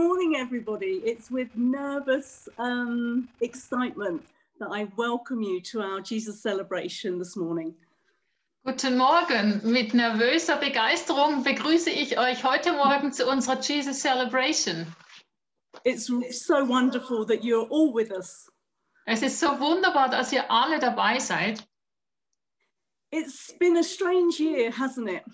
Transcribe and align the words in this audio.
morning, 0.00 0.36
everybody. 0.36 1.02
It's 1.04 1.30
with 1.30 1.48
nervous 1.56 2.48
um, 2.58 3.28
excitement 3.42 4.22
that 4.58 4.70
I 4.72 4.88
welcome 4.96 5.42
you 5.42 5.60
to 5.72 5.82
our 5.82 6.00
Jesus 6.00 6.40
celebration 6.40 7.18
this 7.18 7.36
morning. 7.36 7.74
Guten 8.64 8.96
Morgen. 8.96 9.60
Mit 9.62 9.92
nervöser 9.92 10.56
Begeisterung 10.56 11.44
begrüße 11.44 11.90
ich 11.90 12.18
euch 12.18 12.42
heute 12.44 12.72
Morgen 12.72 13.12
zu 13.12 13.26
unserer 13.26 13.60
Jesus 13.60 14.00
Celebration. 14.00 14.86
It's 15.84 16.06
so 16.30 16.66
wonderful 16.66 17.26
that 17.26 17.42
you're 17.42 17.68
all 17.70 17.92
with 17.92 18.10
us. 18.10 18.50
Es 19.06 19.22
ist 19.22 19.38
so 19.38 19.48
wunderbar, 19.60 20.08
dass 20.08 20.32
ihr 20.32 20.50
alle 20.50 20.78
dabei 20.78 21.18
seid. 21.18 21.62
It's 23.10 23.52
been 23.58 23.76
a 23.76 23.82
strange 23.82 24.38
year, 24.40 24.70
hasn't 24.70 25.10
it? 25.10 25.24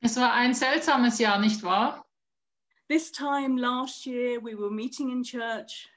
Es 0.00 0.16
war 0.16 0.32
ein 0.32 0.52
seltsames 0.52 1.18
Jahr, 1.20 1.38
nicht 1.38 1.62
wahr? 1.62 2.03
This 2.94 3.10
time 3.10 3.56
last 3.56 4.06
year, 4.06 4.38
we 4.38 4.54
were 4.54 4.70
meeting 4.70 5.10
in 5.10 5.24
church. 5.24 5.88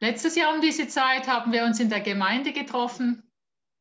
Letztes 0.00 0.36
Jahr 0.36 0.54
um 0.54 0.60
diese 0.60 0.86
Zeit 0.86 1.26
haben 1.26 1.50
wir 1.50 1.64
uns 1.64 1.80
in 1.80 1.88
der 1.88 1.98
Gemeinde 1.98 2.52
getroffen. 2.52 3.24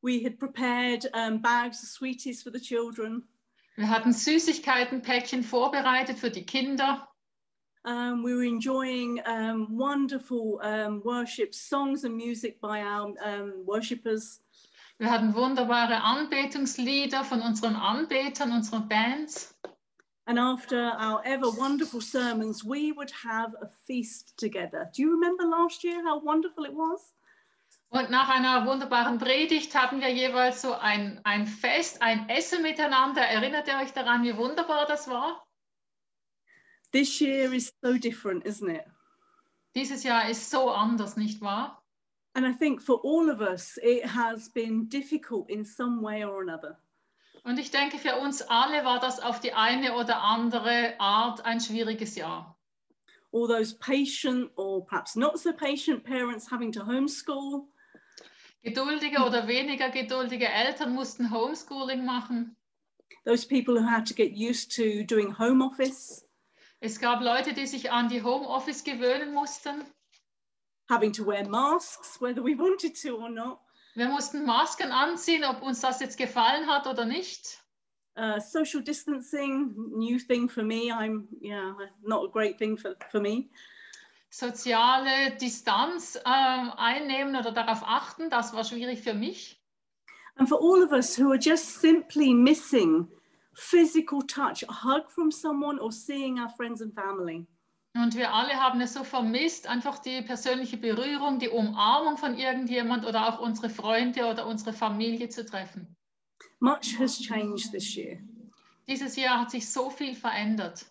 We 0.01 0.23
had 0.23 0.39
prepared 0.39 1.05
um, 1.13 1.39
bags 1.39 1.83
of 1.83 1.89
sweeties 1.89 2.41
for 2.41 2.49
the 2.51 2.59
children. 2.59 3.27
Wir 3.75 3.87
hatten 3.87 4.11
Süßigkeitenpäckchen 4.11 5.43
vorbereitet 5.43 6.17
für 6.17 6.31
die 6.31 6.43
Kinder. 6.43 7.07
Um, 7.85 8.23
we 8.23 8.33
were 8.33 8.47
enjoying 8.47 9.21
um, 9.27 9.77
wonderful 9.77 10.59
um, 10.63 11.03
worship 11.05 11.53
songs 11.53 12.05
and 12.05 12.17
music 12.17 12.59
by 12.59 12.81
our 12.81 13.13
um, 13.23 13.67
worshippers. 13.67 14.41
Wir 14.97 15.11
hatten 15.11 15.35
wunderbare 15.35 16.01
Anbetungslieder 16.01 17.23
von 17.23 17.43
unseren 17.43 17.75
Anbetern, 17.75 18.51
unseren 18.51 18.87
Bands. 18.89 19.53
And 20.31 20.39
after 20.39 20.93
our 20.97 21.21
ever 21.25 21.51
wonderful 21.51 21.99
sermons, 21.99 22.63
we 22.63 22.93
would 22.93 23.11
have 23.11 23.53
a 23.61 23.67
feast 23.85 24.33
together. 24.37 24.89
Do 24.95 25.01
you 25.01 25.11
remember 25.11 25.43
last 25.43 25.83
year 25.83 26.01
how 26.01 26.19
wonderful 26.23 26.63
it 26.63 26.73
was? 26.73 27.13
Und 27.89 28.09
nach 28.09 28.29
einer 28.29 28.65
wunderbaren 28.65 29.17
Predigt 29.17 29.75
hatten 29.75 29.99
wir 29.99 30.07
jeweils 30.07 30.61
so 30.61 30.73
ein, 30.73 31.19
ein 31.25 31.45
Fest, 31.45 32.01
ein 32.01 32.29
Essen 32.29 32.61
miteinander. 32.61 33.19
Erinnert 33.23 33.67
ihr 33.67 33.75
euch 33.75 33.91
daran, 33.91 34.23
wie 34.23 34.37
wunderbar 34.37 34.85
das 34.85 35.09
war? 35.09 35.45
This 36.93 37.19
year 37.19 37.51
is 37.51 37.73
so 37.83 37.97
different, 37.97 38.45
isn't 38.45 38.69
it? 38.69 38.85
Dieses 39.75 40.03
Jahr 40.05 40.29
ist 40.29 40.49
so 40.49 40.69
anders, 40.71 41.17
nicht 41.17 41.41
wahr? 41.41 41.83
And 42.35 42.45
I 42.45 42.53
think 42.53 42.81
for 42.81 43.01
all 43.03 43.29
of 43.29 43.41
us, 43.41 43.77
it 43.83 44.05
has 44.05 44.47
been 44.47 44.87
difficult 44.87 45.49
in 45.49 45.65
some 45.65 46.01
way 46.01 46.23
or 46.23 46.41
another. 46.41 46.80
Und 47.43 47.57
ich 47.57 47.71
denke, 47.71 47.97
für 47.97 48.17
uns 48.17 48.41
alle 48.43 48.85
war 48.85 48.99
das 48.99 49.19
auf 49.19 49.39
die 49.39 49.53
eine 49.53 49.95
oder 49.95 50.21
andere 50.21 50.99
Art 50.99 51.43
ein 51.45 51.59
schwieriges 51.59 52.15
Jahr. 52.15 52.57
All 53.33 53.47
those 53.47 53.73
patient 53.77 54.51
or 54.57 54.85
perhaps 54.85 55.15
not 55.15 55.39
so 55.39 55.53
patient 55.53 56.03
parents 56.03 56.51
having 56.51 56.71
to 56.73 56.85
homeschool, 56.85 57.67
Geduldige 58.63 59.23
oder 59.25 59.47
weniger 59.47 59.89
geduldige 59.89 60.47
Eltern 60.47 60.93
mussten 60.93 61.31
Homeschooling 61.31 62.05
machen. 62.05 62.55
those 63.25 63.43
people 63.47 63.75
who 63.75 63.87
had 63.87 64.05
to 64.05 64.13
get 64.13 64.33
used 64.33 64.71
to 64.75 65.03
doing 65.03 65.31
home 65.31 65.63
office, 65.63 66.23
Es 66.79 66.99
gab 66.99 67.21
Leute, 67.21 67.53
die 67.53 67.65
sich 67.67 67.91
an 67.91 68.09
die 68.09 68.21
Homeoffice 68.21 68.83
gewöhnen 68.83 69.33
mussten. 69.33 69.83
having 70.89 71.11
to 71.13 71.25
wear 71.25 71.47
masks, 71.47 72.19
whether 72.21 72.43
we 72.43 72.53
wanted 72.59 72.93
to 73.01 73.15
or 73.17 73.29
not, 73.29 73.61
Wir 73.95 74.07
mussten 74.07 74.45
Masken 74.45 74.91
anziehen, 74.91 75.43
ob 75.43 75.61
uns 75.61 75.81
das 75.81 75.99
jetzt 75.99 76.17
gefallen 76.17 76.67
hat 76.67 76.87
oder 76.87 77.05
nicht. 77.05 77.61
uh, 78.17 78.39
social 78.39 78.81
distancing, 78.81 79.73
new 79.95 80.19
thing 80.19 80.47
for 80.47 80.63
me. 80.63 80.91
I'm, 80.91 81.27
yeah, 81.41 81.73
not 82.03 82.25
a 82.25 82.31
great 82.31 82.57
thing 82.57 82.77
for, 82.77 82.95
for 83.09 83.19
me. 83.19 83.49
Soziale 84.29 85.35
Distanz 85.37 86.17
ähm, 86.25 86.71
einnehmen 86.77 87.35
oder 87.35 87.51
darauf 87.51 87.83
achten, 87.83 88.29
das 88.29 88.53
war 88.53 88.63
schwierig 88.63 89.01
für 89.01 89.13
mich. 89.13 89.61
And 90.37 90.47
for 90.47 90.59
all 90.61 90.81
of 90.81 90.93
us 90.93 91.17
who 91.17 91.31
are 91.31 91.39
just 91.39 91.81
simply 91.81 92.33
missing 92.33 93.07
physical 93.53 94.21
touch, 94.21 94.63
a 94.63 94.71
hug 94.71 95.11
from 95.11 95.31
someone 95.31 95.77
or 95.79 95.91
seeing 95.91 96.39
our 96.39 96.49
friends 96.49 96.81
and 96.81 96.93
family. 96.93 97.45
Und 97.93 98.15
wir 98.15 98.33
alle 98.33 98.53
haben 98.53 98.79
es 98.79 98.93
so 98.93 99.03
vermisst, 99.03 99.67
einfach 99.67 99.99
die 99.99 100.21
persönliche 100.21 100.77
Berührung, 100.77 101.39
die 101.39 101.49
Umarmung 101.49 102.17
von 102.17 102.37
irgendjemand 102.37 103.05
oder 103.05 103.27
auch 103.27 103.39
unsere 103.39 103.69
Freunde 103.69 104.25
oder 104.27 104.47
unsere 104.47 104.71
Familie 104.73 105.27
zu 105.29 105.45
treffen. 105.45 105.95
Much 106.59 106.97
has 106.99 107.19
changed 107.19 107.71
this 107.71 107.95
year, 107.95 108.19
Dieses 108.87 109.15
Jahr 109.15 109.39
hat 109.41 109.51
sich 109.51 109.69
so 109.69 109.89
viel 109.89 110.15
verändert. 110.15 110.85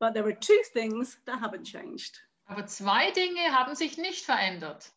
but 0.00 0.12
there 0.14 0.24
are 0.26 0.38
two 0.38 0.60
things 0.72 1.18
that 1.26 1.40
haven't 1.40 1.64
changed. 1.64 2.20
Aber 2.46 2.66
zwei 2.66 3.10
Dinge 3.12 3.40
haben 3.52 3.74
sich 3.74 3.96
nicht 3.98 4.24
verändert. 4.24 4.92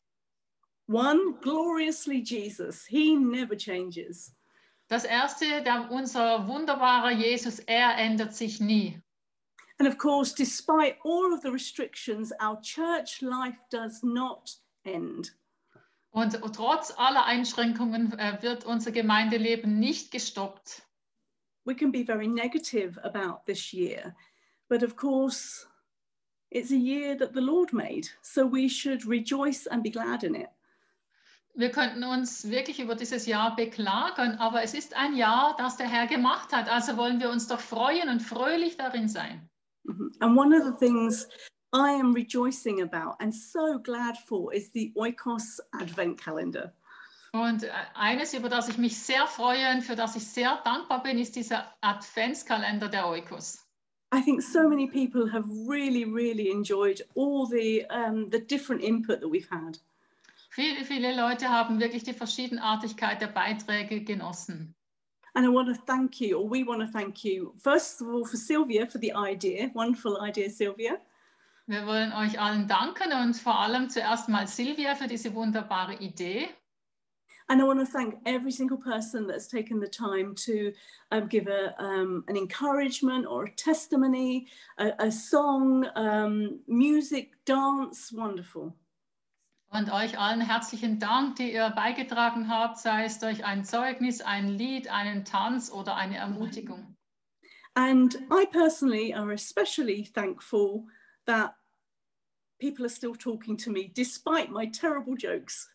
One, 0.87 1.33
gloriously 1.41 2.21
Jesus, 2.21 2.85
he 2.85 3.15
never 3.15 3.55
changes. 3.57 4.33
Das 4.87 5.03
erste, 5.03 5.61
der, 5.63 5.91
unser 5.91 6.47
wunderbarer 6.47 7.11
Jesus, 7.11 7.59
er 7.59 7.97
ändert 7.97 8.33
sich 8.33 8.59
nie. 8.61 9.01
And 9.79 9.87
of 9.87 9.97
course, 9.97 10.33
despite 10.33 10.97
all 11.03 11.33
of 11.33 11.41
the 11.41 11.51
restrictions, 11.51 12.33
our 12.41 12.59
church 12.61 13.21
life 13.21 13.63
does 13.69 14.01
not 14.03 14.55
end. 14.83 15.31
Und 16.11 16.41
trotz 16.55 16.91
aller 16.97 17.25
Einschränkungen 17.25 18.17
äh, 18.17 18.41
wird 18.41 18.65
unser 18.65 18.91
Gemeindeleben 18.91 19.77
nicht 19.79 20.11
gestoppt. 20.11 20.81
We 21.63 21.75
can 21.75 21.91
be 21.91 22.03
very 22.03 22.27
negative 22.27 22.97
about 23.03 23.45
this 23.45 23.71
year, 23.71 24.15
but 24.67 24.83
of 24.83 24.95
course, 24.95 25.67
it's 26.49 26.71
a 26.71 26.75
year 26.75 27.15
that 27.17 27.33
the 27.33 27.41
Lord 27.41 27.71
made, 27.71 28.07
so 28.21 28.47
we 28.49 28.69
should 28.69 29.05
rejoice 29.05 29.67
and 29.67 29.83
be 29.83 29.91
glad 29.91 30.23
in 30.23 30.33
it. 30.33 30.49
Wir 31.53 31.71
könnten 31.71 32.03
uns 32.03 32.49
wirklich 32.49 32.79
über 32.79 32.95
dieses 32.95 33.25
Jahr 33.25 33.55
beklagen, 33.55 34.37
aber 34.37 34.63
es 34.63 34.73
ist 34.73 34.95
ein 34.95 35.15
Jahr, 35.15 35.55
das 35.57 35.75
der 35.75 35.87
Herr 35.87 36.07
gemacht 36.07 36.53
hat. 36.53 36.69
Also 36.69 36.97
wollen 36.97 37.19
wir 37.19 37.31
uns 37.31 37.47
doch 37.47 37.59
freuen 37.59 38.09
und 38.09 38.21
fröhlich 38.21 38.77
darin 38.77 39.09
sein. 39.09 39.49
Mhm. 39.87 40.11
And 40.19 40.37
one 40.37 40.53
of 40.53 40.63
the 40.65 40.73
things 40.73 41.27
I 41.73 41.91
am 41.91 42.13
rejoicing 42.13 42.81
about 42.81 43.15
and 43.19 43.33
so 43.33 43.79
glad 43.79 44.17
for 44.17 44.53
is 44.53 44.71
the 44.71 44.91
Oikos 44.95 45.59
Advent 45.73 46.17
Calendar. 46.17 46.73
Und 47.33 47.63
äh, 47.63 47.71
eines, 47.93 48.33
über 48.33 48.49
das 48.49 48.69
ich 48.69 48.77
mich 48.77 48.97
sehr 48.97 49.27
freue 49.27 49.69
und 49.73 49.81
für 49.81 49.95
das 49.95 50.15
ich 50.15 50.25
sehr 50.25 50.59
dankbar 50.63 51.03
bin, 51.03 51.19
ist 51.19 51.35
dieser 51.35 51.73
Adventskalender 51.81 52.87
der 52.87 53.07
Oikos. 53.07 53.65
I 54.13 54.21
think 54.21 54.41
so 54.41 54.69
many 54.69 54.87
people 54.87 55.29
have 55.29 55.43
really, 55.67 56.05
really 56.05 56.49
enjoyed 56.49 57.05
all 57.15 57.45
the 57.45 57.85
um, 57.89 58.29
the 58.31 58.39
different 58.39 58.81
input 58.81 59.19
that 59.19 59.29
we've 59.29 59.49
had. 59.49 59.79
Viele, 60.49 60.85
viele 60.85 61.15
Leute 61.15 61.49
haben 61.49 61.79
wirklich 61.79 62.03
die 62.03 62.13
Verschiedenartigkeit 62.13 63.21
der 63.21 63.27
Beiträge 63.27 64.03
genossen. 64.03 64.73
And 65.37 65.45
I 65.45 65.49
want 65.49 65.67
to 65.67 65.75
thank 65.75 66.19
you, 66.19 66.39
or 66.39 66.47
we 66.47 66.63
want 66.63 66.81
to 66.81 66.87
thank 66.87 67.23
you, 67.23 67.53
first 67.59 68.01
of 68.01 68.07
all, 68.07 68.25
for 68.25 68.37
Sylvia 68.37 68.87
for 68.87 68.97
the 68.97 69.13
idea. 69.13 69.69
Wonderful 69.75 70.19
idea, 70.19 70.49
Sylvia. 70.49 70.97
Wir 71.67 71.85
wollen 71.85 72.11
euch 72.11 72.39
allen 72.39 72.67
danken 72.67 73.13
und 73.13 73.35
vor 73.35 73.59
allem 73.59 73.87
zuerst 73.87 74.29
mal 74.29 74.47
Silvia 74.47 74.95
für 74.95 75.05
diese 75.05 75.35
wunderbare 75.35 75.93
Idee. 75.99 76.49
And 77.49 77.61
I 77.61 77.65
want 77.65 77.79
to 77.79 77.85
thank 77.85 78.15
every 78.25 78.51
single 78.51 78.79
person 78.79 79.27
that's 79.27 79.47
taken 79.47 79.79
the 79.79 79.87
time 79.87 80.33
to 80.45 80.73
um, 81.11 81.27
give 81.27 81.47
a, 81.47 81.75
um, 81.77 82.23
an 82.27 82.35
encouragement 82.35 83.27
or 83.27 83.43
a 83.43 83.51
testimony, 83.51 84.47
a, 84.79 84.93
a 84.97 85.11
song, 85.11 85.87
um, 85.95 86.61
music, 86.67 87.33
dance. 87.45 88.11
Wonderful. 88.11 88.75
Und 89.69 89.91
euch 89.91 90.17
allen 90.17 90.41
herzlichen 90.41 90.99
Dank, 90.99 91.35
die 91.35 91.53
ihr 91.53 91.69
beigetragen 91.71 92.49
habt, 92.49 92.79
sei 92.79 93.03
es 93.03 93.19
durch 93.19 93.43
ein 93.45 93.65
Zeugnis, 93.65 94.21
ein 94.21 94.47
Lied, 94.47 94.89
einen 94.89 95.25
Tanz 95.25 95.71
oder 95.71 95.95
eine 95.95 96.17
Ermutigung. 96.17 96.95
And 97.75 98.15
I 98.31 98.45
personally 98.45 99.13
are 99.13 99.31
especially 99.33 100.03
thankful 100.03 100.87
that 101.25 101.55
people 102.59 102.85
are 102.85 102.89
still 102.89 103.15
talking 103.15 103.57
to 103.57 103.69
me 103.69 103.91
despite 103.93 104.49
my 104.51 104.65
terrible 104.65 105.15
jokes. 105.15 105.69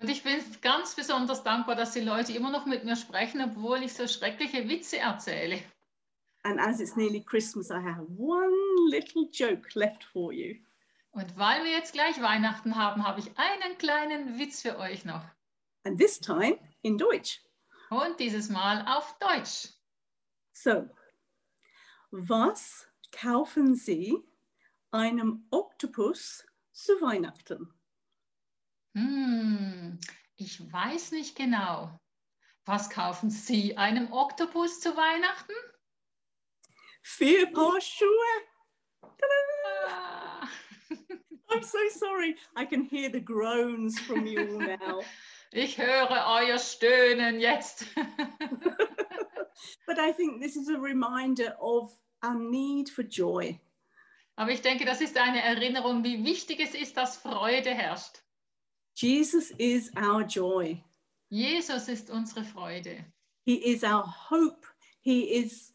Und 0.00 0.08
ich 0.08 0.24
bin 0.24 0.40
ganz 0.62 0.96
besonders 0.96 1.44
dankbar, 1.44 1.76
dass 1.76 1.92
die 1.92 2.00
Leute 2.00 2.32
immer 2.32 2.50
noch 2.50 2.66
mit 2.66 2.84
mir 2.84 2.96
sprechen, 2.96 3.40
obwohl 3.40 3.84
ich 3.84 3.92
so 3.92 4.08
schreckliche 4.08 4.68
Witze 4.68 4.98
erzähle. 4.98 5.60
And 6.42 6.58
as 6.58 6.80
it's 6.80 6.96
nearly 6.96 7.20
Christmas, 7.20 7.70
I 7.70 7.80
have 7.80 8.04
one 8.18 8.52
little 8.90 9.28
joke 9.30 9.78
left 9.78 10.02
for 10.02 10.32
you. 10.32 10.56
Und 11.12 11.36
weil 11.36 11.62
wir 11.64 11.70
jetzt 11.70 11.92
gleich 11.92 12.20
Weihnachten 12.22 12.74
haben, 12.74 13.06
habe 13.06 13.20
ich 13.20 13.38
einen 13.38 13.76
kleinen 13.76 14.38
Witz 14.38 14.62
für 14.62 14.78
euch 14.78 15.04
noch. 15.04 15.22
And 15.84 15.98
this 15.98 16.18
time 16.18 16.58
in 16.80 16.96
Deutsch. 16.96 17.42
Und 17.90 18.18
dieses 18.18 18.48
Mal 18.48 18.86
auf 18.88 19.18
Deutsch. 19.18 19.68
So, 20.52 20.88
was 22.10 22.88
kaufen 23.10 23.74
Sie 23.74 24.16
einem 24.90 25.46
Oktopus 25.50 26.46
zu 26.72 26.92
Weihnachten? 27.02 27.74
Hm, 28.94 30.00
ich 30.36 30.72
weiß 30.72 31.12
nicht 31.12 31.36
genau. 31.36 31.98
Was 32.64 32.88
kaufen 32.88 33.28
Sie 33.28 33.76
einem 33.76 34.12
Oktopus 34.12 34.80
zu 34.80 34.96
Weihnachten? 34.96 35.52
Vier 37.02 37.52
Paar 37.52 37.80
Schuhe. 37.80 38.08
Tada! 39.02 39.88
Ah. 39.88 40.48
I'm 41.52 41.62
so 41.62 41.78
sorry. 41.98 42.36
I 42.56 42.64
can 42.64 42.82
hear 42.82 43.10
the 43.10 43.20
groans 43.20 43.98
from 43.98 44.26
you 44.26 44.40
all 44.40 44.58
now. 44.80 45.00
Ich 45.52 45.76
höre 45.76 46.08
euer 46.10 46.58
Stöhnen 46.58 47.40
jetzt. 47.40 47.84
but 49.86 49.98
I 49.98 50.12
think 50.12 50.40
this 50.40 50.56
is 50.56 50.68
a 50.68 50.78
reminder 50.78 51.54
of 51.60 51.92
our 52.22 52.34
need 52.34 52.88
for 52.88 53.02
joy. 53.02 53.60
Aber 54.36 54.50
ich 54.50 54.62
denke, 54.62 54.86
das 54.86 55.02
ist 55.02 55.18
eine 55.18 55.42
Erinnerung, 55.42 56.04
wie 56.04 56.24
wichtig 56.24 56.60
es 56.60 56.74
ist, 56.74 56.96
dass 56.96 57.18
Freude 57.18 57.74
herrscht. 57.74 58.22
Jesus 58.94 59.50
is 59.58 59.92
our 59.96 60.22
joy. 60.22 60.82
Jesus 61.28 61.88
ist 61.88 62.10
unsere 62.10 62.44
Freude. 62.44 63.04
He 63.44 63.56
is 63.56 63.82
our 63.84 64.06
hope. 64.30 64.66
He 65.00 65.36
is 65.38 65.74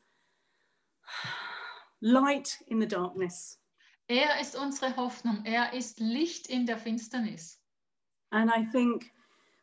light 2.01 2.57
in 2.68 2.79
the 2.79 2.88
darkness. 2.88 3.59
Er 4.07 4.39
ist 4.39 4.56
unsere 4.56 4.95
Hoffnung. 4.95 5.44
Er 5.44 5.74
ist 5.74 6.00
Licht 6.00 6.48
in 6.48 6.65
der 6.65 6.77
Finsternis. 6.77 7.59
And 8.31 8.50
I 8.50 8.65
think 8.71 9.12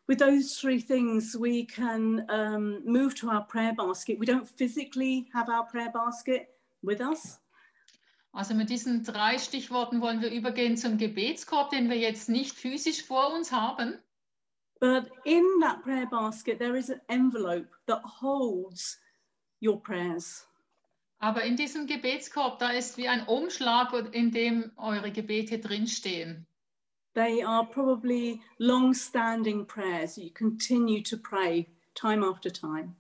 with 0.07 0.19
those 0.19 0.55
three 0.55 0.81
things, 0.81 1.35
we 1.35 1.65
can 1.65 2.27
um, 2.31 2.85
move 2.85 3.15
to 3.17 3.31
our 3.31 3.47
prayer 3.47 3.75
basket. 3.75 4.19
We 4.19 4.27
don't 4.27 4.47
physically 4.47 5.29
have 5.33 5.49
our 5.49 5.67
prayer 5.67 5.91
basket 5.91 6.49
with 6.83 7.01
us. 7.01 7.41
Also 8.33 8.53
mit 8.53 8.69
diesen 8.69 9.05
drei 9.05 9.39
Stichworten 9.39 10.01
wollen 10.01 10.21
wir 10.21 10.31
übergehen 10.31 10.77
zum 10.77 10.99
Gebetskorb, 10.99 11.71
den 11.71 11.89
wir 11.89 11.97
jetzt 11.97 12.29
nicht 12.29 12.57
physisch 12.57 13.05
vor 13.05 13.33
uns 13.33 13.53
haben. 13.53 13.99
But 14.81 15.11
in 15.25 15.45
that 15.61 15.83
prayer 15.83 16.07
basket, 16.07 16.59
there 16.59 16.77
is 16.77 16.91
an 16.91 17.01
envelope 17.09 17.69
that 17.87 18.03
holds 18.21 18.99
your 19.63 19.81
prayers. 19.81 20.47
Aber 21.25 21.43
in 21.43 21.57
diesem 21.57 21.87
Gebetskorb, 21.87 22.59
da 22.59 22.69
ist 22.69 22.99
wie 22.99 23.09
ein 23.09 23.27
Umschlag, 23.27 23.95
in 24.13 24.31
dem 24.31 24.71
eure 24.77 25.11
Gebete 25.11 25.59
drinstehen. 25.59 26.47
They 27.15 27.43
are 27.43 27.65
probably 27.65 28.43
long-standing 28.59 29.67
prayers. 29.67 30.19
You 30.19 30.29
continue 30.35 31.03
to 31.03 31.17
pray 31.17 31.67
time 31.95 32.23
after 32.23 32.53
time. 32.53 32.95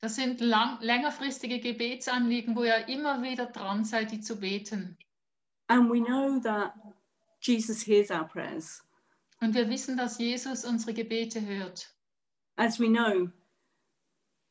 Das 0.00 0.14
sind 0.14 0.40
lang, 0.40 0.78
längerfristige 0.80 1.58
Gebetsanliegen, 1.58 2.54
wo 2.54 2.62
ihr 2.62 2.86
immer 2.86 3.20
wieder 3.22 3.46
dran 3.46 3.84
seid, 3.84 4.12
die 4.12 4.20
zu 4.20 4.38
beten. 4.38 4.96
And 5.66 5.90
we 5.90 6.00
know 6.00 6.38
that 6.44 6.72
Jesus 7.40 7.84
hears 7.84 8.12
our 8.12 8.28
prayers. 8.28 8.84
Und 9.40 9.56
wir 9.56 9.68
wissen, 9.68 9.96
dass 9.96 10.20
Jesus 10.20 10.64
unsere 10.64 10.94
Gebete 10.94 11.44
hört. 11.44 11.92
As 12.54 12.78
we 12.78 12.86
know, 12.86 13.28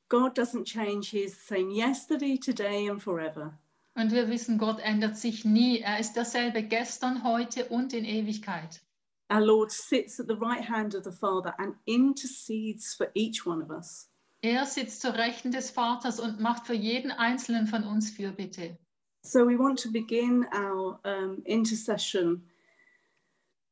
God 0.10 0.36
doesn't 0.36 0.66
change. 0.66 1.10
He 1.10 1.24
is 1.24 1.36
the 1.36 1.56
same 1.56 1.72
yesterday, 1.72 2.38
today 2.38 2.88
and 2.88 3.02
forever. 3.02 3.58
Und 3.96 4.12
wir 4.12 4.30
wissen, 4.30 4.58
Gott 4.58 4.80
ändert 4.80 5.18
sich 5.18 5.46
nie. 5.46 5.80
Er 5.80 6.00
ist 6.00 6.14
derselbe 6.16 6.64
gestern, 6.64 7.24
heute 7.24 7.66
und 7.70 7.94
in 7.94 8.04
Ewigkeit. 8.06 8.82
Our 9.30 9.42
Lord 9.42 9.72
sits 9.72 10.20
at 10.20 10.28
the 10.28 10.36
right 10.36 10.68
hand 10.68 10.94
of 10.94 11.04
the 11.04 11.12
Father 11.12 11.54
and 11.58 11.76
intercedes 11.86 12.94
for 12.94 13.08
each 13.16 13.46
one 13.46 13.64
of 13.64 13.72
us. 13.72 14.10
Er 14.42 14.66
sitzt 14.66 15.02
zur 15.02 15.16
Rechten 15.16 15.52
des 15.52 15.72
Vaters 15.72 16.20
und 16.20 16.40
macht 16.40 16.68
für 16.68 16.76
jeden 16.76 17.12
einzelnen 17.12 17.66
von 17.66 17.84
uns 17.84 18.12
Fürbitte. 18.12 18.78
So 19.24 19.48
we 19.48 19.58
want 19.58 19.82
to 19.82 19.92
begin 19.92 20.46
our 20.54 21.00
um, 21.04 21.42
intercession 21.46 22.44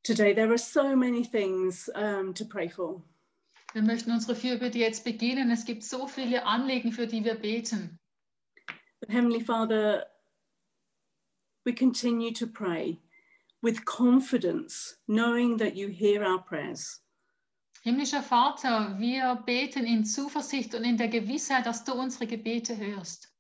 today. 0.04 0.34
There 0.34 0.50
are 0.50 0.58
so 0.58 0.96
many 0.96 1.24
things 1.24 1.90
um, 1.94 2.34
to 2.34 2.46
pray 2.46 2.70
for. 2.70 3.04
Wir 3.74 3.82
möchten 3.82 4.12
unsere 4.12 4.36
Fürbitte 4.36 4.78
jetzt 4.78 5.04
beginnen. 5.04 5.50
Es 5.50 5.66
gibt 5.66 5.84
so 5.84 6.08
viele 6.08 6.46
Anliegen, 6.46 6.92
für 6.92 7.08
die 7.08 7.26
wir 7.26 7.36
beten. 7.36 8.00
But 9.00 9.10
Heavenly 9.10 9.42
Father, 9.42 10.06
we 11.66 11.74
continue 11.74 12.32
to 12.34 12.46
pray 12.46 13.02
with 13.62 13.84
confidence, 13.86 14.98
knowing 15.08 15.58
that 15.58 15.76
you 15.76 15.90
hear 15.90 16.24
our 16.24 16.40
prayers. 16.44 17.02
Himmlischer 17.82 18.22
Vater, 18.22 18.96
wir 19.00 19.36
beten 19.46 19.86
in 19.86 20.06
Zuversicht 20.06 20.74
und 20.76 20.86
in 20.86 20.96
der 20.96 21.10
Gewissheit, 21.10 21.66
dass 21.66 21.84
du 21.84 21.94
unsere 21.94 22.28
Gebete 22.28 22.78
hörst. 22.78 23.34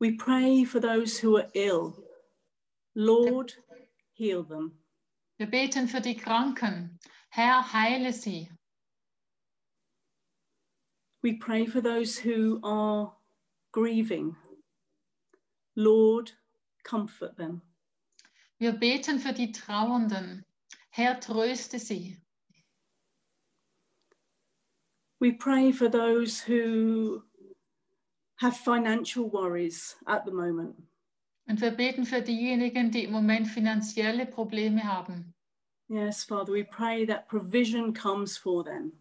We 0.00 0.12
pray 0.12 0.64
for 0.64 0.80
those 0.80 1.22
who 1.22 1.36
are 1.38 1.48
ill. 1.54 1.94
Lord, 2.94 3.56
heal 4.14 4.44
them. 4.44 4.72
Wir 5.38 5.46
beten 5.46 5.88
für 5.88 6.00
die 6.00 6.16
Kranken. 6.16 6.98
Herr, 7.30 7.72
heile 7.72 8.12
sie. 8.12 8.50
We 11.22 11.34
pray 11.34 11.66
for 11.66 11.80
those 11.80 12.16
who 12.18 12.60
are 12.62 13.12
grieving. 13.72 14.36
Lord, 15.76 16.32
comfort 16.84 17.36
them. 17.36 17.62
Wir 18.58 18.72
beten 18.72 19.18
für 19.18 19.32
die 19.32 19.52
Trauernden. 19.52 20.44
Herr, 20.90 21.20
tröste 21.20 21.78
sie. 21.78 22.16
We 25.20 25.32
pray 25.32 25.72
for 25.72 25.88
those 25.88 26.40
who 26.40 27.24
have 28.36 28.56
financial 28.56 29.28
worries 29.28 29.96
at 30.06 30.24
the 30.24 30.32
moment. 30.32 30.76
Und 31.48 31.60
wir 31.60 31.70
beten 31.70 32.04
für 32.04 32.20
diejenigen, 32.20 32.90
die 32.90 33.04
im 33.04 33.12
Moment 33.12 33.48
finanzielle 33.48 34.26
Probleme 34.26 34.84
haben. 34.84 35.34
Yes, 35.88 36.22
Father, 36.22 36.52
we 36.52 36.64
pray 36.64 37.06
that 37.06 37.28
provision 37.28 37.94
comes 37.94 38.36
for 38.36 38.62
them. 38.62 38.92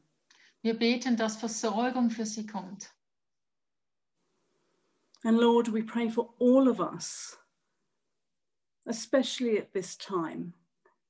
Wir 0.67 0.77
beten, 0.77 1.15
dass 1.15 1.37
Versorgung 1.37 2.09
für 2.09 2.25
sie 2.25 2.45
kommt. 2.45 2.93
And 5.23 5.37
Lord, 5.37 5.71
we 5.71 5.81
pray 5.81 6.09
for 6.09 6.33
all 6.41 6.67
of 6.67 6.81
us, 6.81 7.39
especially 8.83 9.57
at 9.57 9.71
this 9.71 9.97
time 9.97 10.51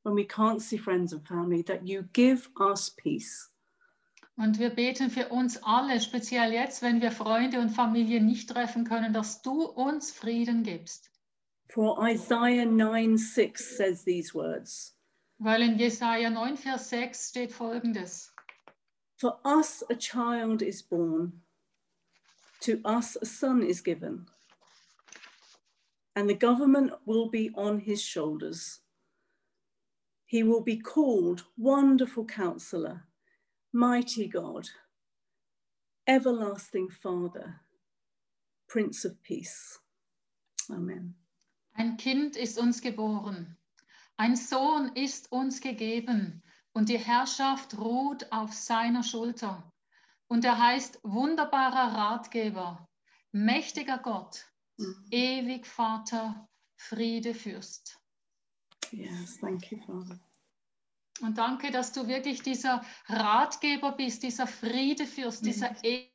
when 0.03 0.15
we 0.15 0.23
can't 0.23 0.61
see 0.61 0.77
friends 0.77 1.11
and 1.11 1.27
family, 1.27 1.63
that 1.63 1.87
you 1.87 2.03
give 2.13 2.47
us 2.59 2.91
peace. 2.91 3.49
Und 4.35 4.59
wir 4.59 4.69
beten 4.69 5.09
für 5.09 5.29
uns 5.29 5.57
alle, 5.63 5.99
speziell 6.01 6.53
jetzt, 6.53 6.83
wenn 6.83 7.01
wir 7.01 7.11
Freunde 7.11 7.59
und 7.59 7.71
Familie 7.71 8.21
nicht 8.21 8.51
treffen 8.51 8.83
können, 8.83 9.11
dass 9.11 9.41
du 9.41 9.63
uns 9.63 10.11
Frieden 10.11 10.61
gibst. 10.61 11.09
For 11.69 11.97
Isaiah 12.07 12.67
9 12.67 13.17
6 13.17 13.75
says 13.75 14.03
these 14.03 14.35
words 14.35 14.95
Weil 15.39 15.63
in 15.63 15.79
Jesaja 15.79 16.29
9, 16.29 16.57
Vers 16.57 16.89
6 16.89 17.29
steht 17.29 17.51
folgendes: 17.51 18.35
For 19.17 19.39
us 19.43 19.81
a 19.89 19.95
child 19.95 20.61
is 20.61 20.83
born, 20.83 21.41
to 22.61 22.79
us 22.85 23.17
a 23.19 23.25
son 23.25 23.63
is 23.63 23.81
given, 23.81 24.27
and 26.15 26.29
the 26.29 26.35
government 26.35 26.91
will 27.05 27.27
be 27.27 27.49
on 27.55 27.79
his 27.79 27.99
shoulders. 27.99 28.81
He 30.27 30.43
will 30.43 30.61
be 30.61 30.77
called 30.77 31.45
Wonderful 31.57 32.25
Counselor, 32.25 33.07
Mighty 33.73 34.27
God, 34.27 34.69
Everlasting 36.05 36.89
Father, 36.89 37.61
Prince 38.67 39.03
of 39.03 39.23
Peace. 39.23 39.79
Amen. 40.69 41.15
Ein 41.75 41.97
Kind 41.97 42.35
ist 42.35 42.59
uns 42.59 42.81
geboren, 42.81 43.57
ein 44.17 44.35
Sohn 44.35 44.91
ist 44.95 45.31
uns 45.31 45.59
gegeben, 45.59 46.43
und 46.77 46.89
die 46.89 46.99
Herrschaft 46.99 47.75
ruht 47.79 48.31
auf 48.31 48.53
seiner 48.53 49.01
Schulter. 49.01 49.63
Und 50.27 50.45
er 50.45 50.59
heißt 50.59 50.99
wunderbarer 51.01 51.95
Ratgeber, 51.95 52.87
mächtiger 53.31 53.97
Gott, 53.97 54.45
Mhm. 54.77 55.07
ewig 55.09 55.65
Vater, 55.65 56.47
Friede 56.75 57.33
Fürst. 57.33 57.99
Yes, 58.91 59.39
thank 59.39 59.71
you, 59.71 59.79
Father. 59.87 60.19
Und 61.21 61.39
danke, 61.39 61.71
dass 61.71 61.93
du 61.93 62.07
wirklich 62.07 62.43
dieser 62.43 62.85
Ratgeber 63.07 63.93
bist, 63.93 64.21
dieser 64.21 64.45
Friedefürst, 64.45 65.43
dieser 65.43 65.83
e 65.83 66.11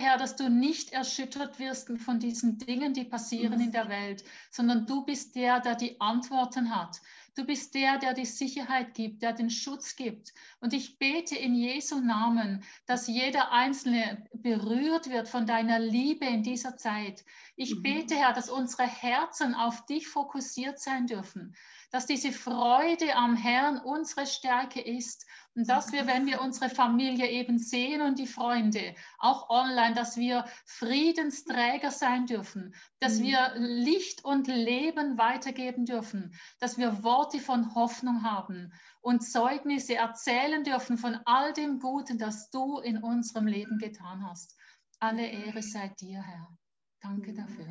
Herr, 0.00 0.16
dass 0.16 0.36
du 0.36 0.48
nicht 0.48 0.92
erschüttert 0.92 1.58
wirst 1.58 1.90
von 1.98 2.20
diesen 2.20 2.56
Dingen, 2.58 2.94
die 2.94 3.04
passieren 3.04 3.60
in 3.60 3.72
der 3.72 3.88
Welt, 3.88 4.24
sondern 4.50 4.86
du 4.86 5.04
bist 5.04 5.34
der, 5.34 5.58
der 5.58 5.74
die 5.74 6.00
Antworten 6.00 6.72
hat. 6.74 7.00
Du 7.38 7.44
bist 7.44 7.72
der, 7.76 7.98
der 7.98 8.14
die 8.14 8.24
Sicherheit 8.24 8.94
gibt, 8.94 9.22
der 9.22 9.32
den 9.32 9.48
Schutz 9.48 9.94
gibt. 9.94 10.34
Und 10.58 10.72
ich 10.72 10.98
bete 10.98 11.36
in 11.36 11.54
Jesu 11.54 12.00
Namen, 12.00 12.64
dass 12.84 13.06
jeder 13.06 13.52
Einzelne 13.52 14.26
berührt 14.32 15.08
wird 15.08 15.28
von 15.28 15.46
deiner 15.46 15.78
Liebe 15.78 16.26
in 16.26 16.42
dieser 16.42 16.76
Zeit. 16.76 17.24
Ich 17.54 17.76
Mhm. 17.76 17.82
bete, 17.82 18.16
Herr, 18.16 18.32
dass 18.32 18.50
unsere 18.50 18.88
Herzen 18.88 19.54
auf 19.54 19.86
dich 19.86 20.08
fokussiert 20.08 20.80
sein 20.80 21.06
dürfen, 21.06 21.54
dass 21.90 22.06
diese 22.06 22.32
Freude 22.32 23.14
am 23.16 23.36
Herrn 23.36 23.78
unsere 23.78 24.26
Stärke 24.26 24.80
ist 24.80 25.26
und 25.54 25.68
dass 25.68 25.92
wir, 25.92 26.06
wenn 26.06 26.26
wir 26.26 26.40
unsere 26.40 26.68
Familie 26.70 27.28
eben 27.28 27.58
sehen 27.58 28.02
und 28.02 28.18
die 28.18 28.26
Freunde, 28.26 28.94
auch 29.18 29.48
online, 29.50 29.94
dass 29.94 30.16
wir 30.16 30.44
Friedensträger 30.66 31.90
sein 31.90 32.26
dürfen, 32.26 32.74
dass 33.00 33.18
Mhm. 33.18 33.22
wir 33.24 33.52
Licht 33.56 34.24
und 34.24 34.46
Leben 34.46 35.18
weitergeben 35.18 35.84
dürfen, 35.84 36.34
dass 36.60 36.78
wir 36.78 37.02
Worte 37.02 37.40
von 37.40 37.74
Hoffnung 37.74 38.22
haben 38.22 38.72
und 39.00 39.22
Zeugnisse 39.22 39.96
erzählen 39.96 40.64
dürfen 40.64 40.98
von 40.98 41.18
all 41.24 41.52
dem 41.52 41.78
Guten, 41.78 42.18
das 42.18 42.50
du 42.50 42.78
in 42.78 43.02
unserem 43.02 43.46
Leben 43.46 43.78
getan 43.78 44.26
hast. 44.28 44.56
Alle 45.00 45.26
Ehre 45.26 45.62
sei 45.62 45.88
dir, 46.00 46.22
Herr. 46.22 46.56
Danke 47.00 47.32
dafür. 47.32 47.66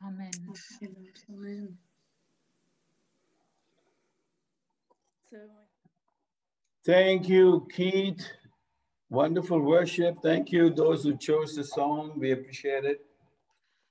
Amen. 0.00 0.30
Amen. 1.28 1.85
Thank 6.84 7.28
you, 7.28 7.66
Keith. 7.74 8.24
Wonderful 9.10 9.60
worship. 9.60 10.16
Thank 10.22 10.52
you, 10.52 10.70
those 10.70 11.04
who 11.04 11.16
chose 11.16 11.54
the 11.54 11.64
song. 11.64 12.12
We 12.16 12.32
appreciate 12.32 12.84
it. 12.84 13.00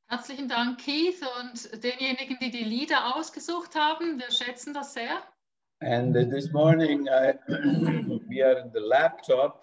Herzlichen 0.08 0.48
Dank, 0.48 0.78
Keith, 0.78 1.22
und 1.40 1.84
denjenigen, 1.84 2.38
die 2.40 2.52
die 2.52 2.64
Lieder 2.64 3.16
ausgesucht 3.16 3.76
haben. 3.76 4.20
Wir 4.20 4.30
schätzen 4.30 4.74
das 4.74 4.94
sehr. 4.94 5.24
And 5.82 6.14
this 6.14 6.52
morning, 6.52 7.08
I, 7.10 7.34
we 8.30 8.42
are 8.42 8.60
in 8.60 8.72
the 8.72 8.80
laptop. 8.80 9.62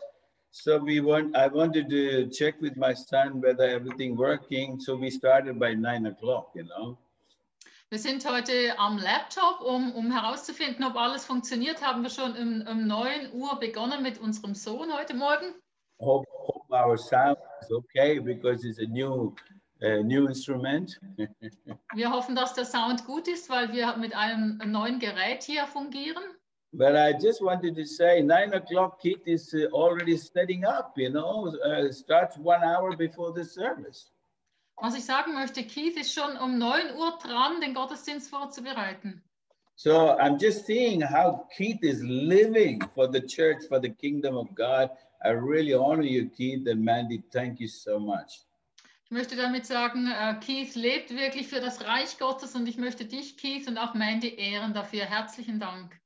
So 0.50 0.79
we 0.79 1.00
want. 1.00 1.35
I 1.35 1.49
wanted 1.49 1.88
to 1.88 2.29
check 2.29 2.61
with 2.61 2.76
my 2.76 2.93
son 2.93 3.41
whether 3.41 3.64
everything 3.64 4.17
working. 4.17 4.79
So 4.79 4.97
we 4.97 5.11
started 5.11 5.59
by 5.59 5.75
nine 5.75 6.07
o'clock. 6.07 6.50
You 6.55 6.64
know. 6.64 6.99
Wir 7.93 7.99
sind 7.99 8.27
heute 8.27 8.79
am 8.79 8.97
Laptop, 8.97 9.61
um, 9.61 9.93
um 9.93 10.11
herauszufinden, 10.11 10.83
ob 10.83 10.97
alles 10.97 11.27
funktioniert. 11.27 11.87
Haben 11.87 12.03
wir 12.03 12.09
schon 12.09 12.33
um, 12.33 12.67
um 12.67 12.87
9 12.87 13.35
Uhr 13.35 13.61
begonnen 13.61 14.03
mit 14.03 14.19
unserem 14.19 14.55
Sohn 14.55 14.91
heute 14.97 15.13
Morgen. 15.13 15.55
Hope, 16.01 16.27
hope 16.33 16.73
our 16.73 16.97
sound 16.97 17.37
is 17.61 17.71
okay 17.71 18.19
because 18.19 18.67
it's 18.67 18.79
a 18.79 18.87
new, 18.87 19.35
uh, 19.83 20.03
new 20.03 20.27
instrument. 20.27 20.99
Wir 21.95 22.11
hoffen, 22.11 22.35
dass 22.35 22.55
der 22.55 22.65
Sound 22.65 23.05
gut 23.05 23.29
ist, 23.29 23.51
weil 23.51 23.71
wir 23.75 23.95
mit 23.99 24.17
einem 24.17 24.57
neuen 24.65 24.99
Gerät 24.99 25.43
hier 25.43 25.67
fungieren. 25.67 26.23
But 26.73 26.97
I 26.97 27.13
just 27.23 27.43
wanted 27.43 27.77
to 27.77 27.85
say, 27.85 28.23
nine 28.23 28.55
o'clock, 28.55 29.01
Keith 29.01 29.21
is 29.27 29.53
uh, 29.53 29.69
already 29.75 30.17
setting 30.17 30.65
up. 30.65 30.97
You 30.97 31.11
know, 31.11 31.55
uh, 31.63 31.93
starts 31.93 32.39
one 32.39 32.65
hour 32.65 32.97
before 32.97 33.35
the 33.35 33.45
service. 33.45 34.12
Was 34.83 34.97
ich 34.97 35.05
sagen 35.05 35.35
möchte, 35.35 35.62
Keith 35.62 35.97
ist 35.97 36.12
schon 36.12 36.37
um 36.39 36.59
9 36.59 36.97
Uhr 36.97 37.17
dran, 37.23 37.61
den 37.61 37.73
Gottesdienst 37.73 38.29
vorzubereiten. 38.29 39.23
So 39.77 40.17
I'm 40.19 40.41
just 40.41 40.67
seeing 40.67 41.01
how 41.01 41.47
Keith 41.57 41.85
is 41.85 42.03
living 42.03 42.83
for 42.93 43.09
the 43.09 43.21
church, 43.21 43.65
for 43.69 43.81
the 43.81 43.91
kingdom 43.91 44.37
of 44.37 44.49
God. 44.57 44.91
I 45.25 45.29
really 45.29 45.73
honor 45.73 46.03
you, 46.03 46.29
Keith 46.29 46.67
and 46.69 46.83
Mandy. 46.83 47.23
Thank 47.31 47.61
you 47.61 47.69
so 47.69 48.01
much. 48.01 48.45
Ich 49.05 49.12
möchte 49.12 49.37
damit 49.37 49.67
sagen, 49.67 50.09
äh, 50.09 50.35
Keith 50.45 50.75
lebt 50.75 51.11
wirklich 51.11 51.47
für 51.47 51.61
das 51.61 51.87
Reich 51.87 52.19
Gottes 52.19 52.57
und 52.57 52.69
ich 52.69 52.77
möchte 52.77 53.05
dich, 53.05 53.37
Keith, 53.37 53.69
und 53.69 53.79
auch 53.79 53.95
Mandy 53.95 54.35
ehren 54.35 54.75
dafür. 54.75 55.05
Herzlichen 55.05 55.61
Dank. 55.61 55.97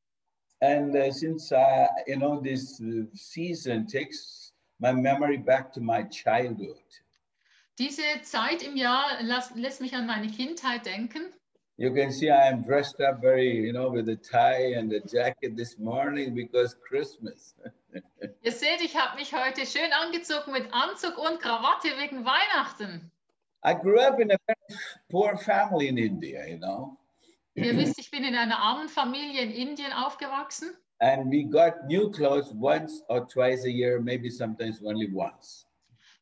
And 0.60 0.94
uh, 0.94 1.10
since 1.10 1.50
uh, 1.50 1.86
you 2.06 2.16
know 2.16 2.42
this 2.42 2.78
uh, 2.80 3.06
season 3.14 3.86
takes 3.86 4.52
my 4.78 4.92
memory 4.92 5.38
back 5.38 5.72
to 5.72 5.80
my 5.80 6.02
childhood. 6.10 6.84
Diese 7.78 8.02
Zeit 8.22 8.62
im 8.62 8.76
Jahr 8.76 9.22
lässt, 9.22 9.54
lässt 9.56 9.80
mich 9.80 9.94
an 9.94 10.06
meine 10.06 10.28
Kindheit 10.28 10.86
denken. 10.86 11.32
You 11.78 11.92
can 11.92 12.10
see 12.10 12.28
I 12.30 12.48
am 12.50 12.64
dressed 12.64 13.00
up 13.02 13.20
very, 13.20 13.66
you 13.66 13.70
know, 13.72 13.90
with 13.92 14.08
a 14.08 14.16
tie 14.16 14.74
and 14.78 14.90
a 14.94 15.00
jacket 15.06 15.56
this 15.58 15.76
morning 15.78 16.34
because 16.34 16.74
Christmas. 16.88 17.54
Ihr 18.42 18.52
seht, 18.52 18.80
ich 18.82 18.96
habe 18.96 19.16
mich 19.18 19.34
heute 19.34 19.66
schön 19.66 19.92
angezogen 19.92 20.52
mit 20.52 20.72
Anzug 20.72 21.18
und 21.18 21.38
Krawatte 21.38 21.88
wegen 21.98 22.24
Weihnachten. 22.24 23.10
I 23.62 23.74
grew 23.74 23.98
up 24.00 24.18
in 24.20 24.30
a 24.30 24.36
very 24.46 24.80
poor 25.10 25.36
family 25.36 25.88
in 25.88 25.98
India, 25.98 26.46
you 26.46 26.56
know, 26.58 26.96
Ihr 27.54 27.76
wisst, 27.76 27.98
ich 27.98 28.10
bin 28.10 28.24
in 28.24 28.34
einer 28.34 28.58
armen 28.58 28.88
Familie 28.88 29.42
in 29.42 29.50
Indien 29.50 29.92
aufgewachsen. 29.92 30.70
and 31.02 31.28
we 31.28 31.44
got 31.44 31.86
new 31.86 32.10
clothes 32.10 32.50
once 32.54 33.02
or 33.10 33.26
twice 33.26 33.64
a 33.66 33.70
year, 33.70 34.00
maybe 34.00 34.30
sometimes 34.30 34.80
only 34.82 35.10
once. 35.12 35.65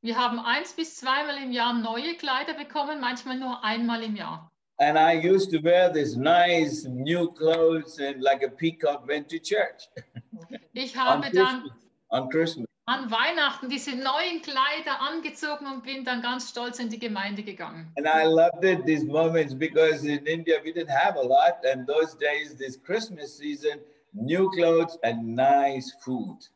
Wir 0.05 0.19
haben 0.19 0.39
eins 0.39 0.75
bis 0.75 0.97
zweimal 0.97 1.43
im 1.43 1.51
Jahr 1.51 1.73
neue 1.73 2.15
Kleider 2.17 2.53
bekommen, 2.53 3.01
manchmal 3.01 3.39
nur 3.39 3.65
einmal 3.65 4.03
im 4.03 4.17
Jahr. 4.17 4.53
And 4.77 4.99
I 4.99 5.17
used 5.27 5.51
to 5.53 5.65
wear 5.65 5.91
this 5.91 6.15
nice 6.15 6.85
new 6.87 7.33
clothes 7.33 7.99
and 7.99 8.21
like 8.21 8.45
a 8.45 8.51
peacock 8.51 9.09
went 9.09 9.31
to 9.31 9.39
church 9.39 9.89
Ich 10.75 10.95
habe 10.95 11.31
dann. 11.33 11.71
On 12.11 12.29
Christmas. 12.29 12.67
an 12.85 13.11
Weihnachten 13.11 13.71
diese 13.71 13.93
neuen 13.93 14.43
Kleider 14.43 15.01
angezogen 15.01 15.67
und 15.67 15.85
bin 15.85 16.05
dann 16.05 16.21
ganz 16.21 16.51
stolz 16.51 16.79
in 16.79 16.91
die 16.91 16.99
Gemeinde 16.99 17.43
gegangen. 17.43 17.91
And 17.97 18.07
I 18.07 18.27
loved 18.27 18.63
it, 18.63 18.85
these 18.85 19.07
moments, 19.07 19.55
because 19.55 20.07
in 20.07 20.27
India 20.27 20.57
we 20.63 20.71
didn't 20.71 20.95
have 20.95 21.17
a 21.17 21.23
lot. 21.23 21.65
And 21.65 21.89
those 21.89 22.15
days, 22.19 22.55
this 22.59 22.77
Christmas 22.77 23.39
season, 23.39 23.81
new 24.13 24.51
clothes 24.51 24.99
and 25.03 25.35
nice 25.35 25.97
food. 26.05 26.47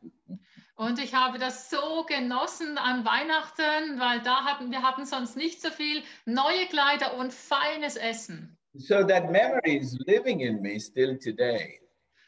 Und 0.79 0.97
ich 0.97 1.13
habe 1.13 1.39
das 1.39 1.69
so 1.69 2.05
genossen 2.05 2.77
an 2.77 3.03
Weihnachten, 3.03 3.99
weil 3.99 4.21
da 4.21 4.45
hatten 4.45 4.71
wir 4.71 4.81
hatten 4.81 5.05
sonst 5.05 5.35
nicht 5.35 5.61
so 5.61 5.69
viel 5.71 6.01
neue 6.23 6.67
Kleider 6.69 7.17
und 7.17 7.33
feines 7.33 7.97
Essen. 7.97 8.57
So 8.75 9.03
that 9.03 9.29
memory 9.29 9.75
is 9.75 9.99
living 10.07 10.39
in 10.39 10.61
me 10.61 10.79
still 10.79 11.19
today. 11.19 11.81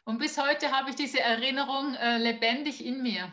Und 0.04 0.18
bis 0.18 0.38
heute 0.38 0.70
habe 0.70 0.90
ich 0.90 0.98
diese 0.98 1.22
Erinnerung 1.22 1.96
äh, 1.96 2.18
lebendig 2.18 2.86
in 2.86 3.02
mir. 3.02 3.32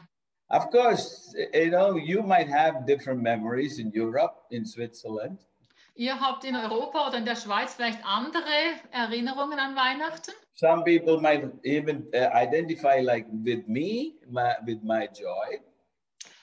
Of 0.50 0.70
course, 0.70 1.36
you 1.52 1.70
know, 1.70 1.96
you 1.96 2.22
might 2.22 2.48
have 2.48 2.86
different 2.86 3.20
memories 3.20 3.80
in 3.80 3.90
Europe, 3.92 4.36
in 4.50 4.64
Switzerland. 4.64 5.44
Ihr 5.98 6.20
habt 6.20 6.44
in 6.44 6.54
Europa 6.54 7.08
oder 7.08 7.18
in 7.18 7.24
der 7.24 7.34
Schweiz 7.34 7.74
vielleicht 7.74 7.98
andere 8.04 8.38
Erinnerungen 8.92 9.58
an 9.58 9.74
Weihnachten. 9.74 10.30
Some 10.54 10.84
people 10.84 11.20
might 11.20 11.42
even 11.64 12.06
uh, 12.14 12.28
identify 12.32 13.00
like 13.00 13.26
with 13.44 13.66
me, 13.66 14.12
my, 14.30 14.54
with 14.64 14.78
my 14.84 15.08
joy. 15.12 15.58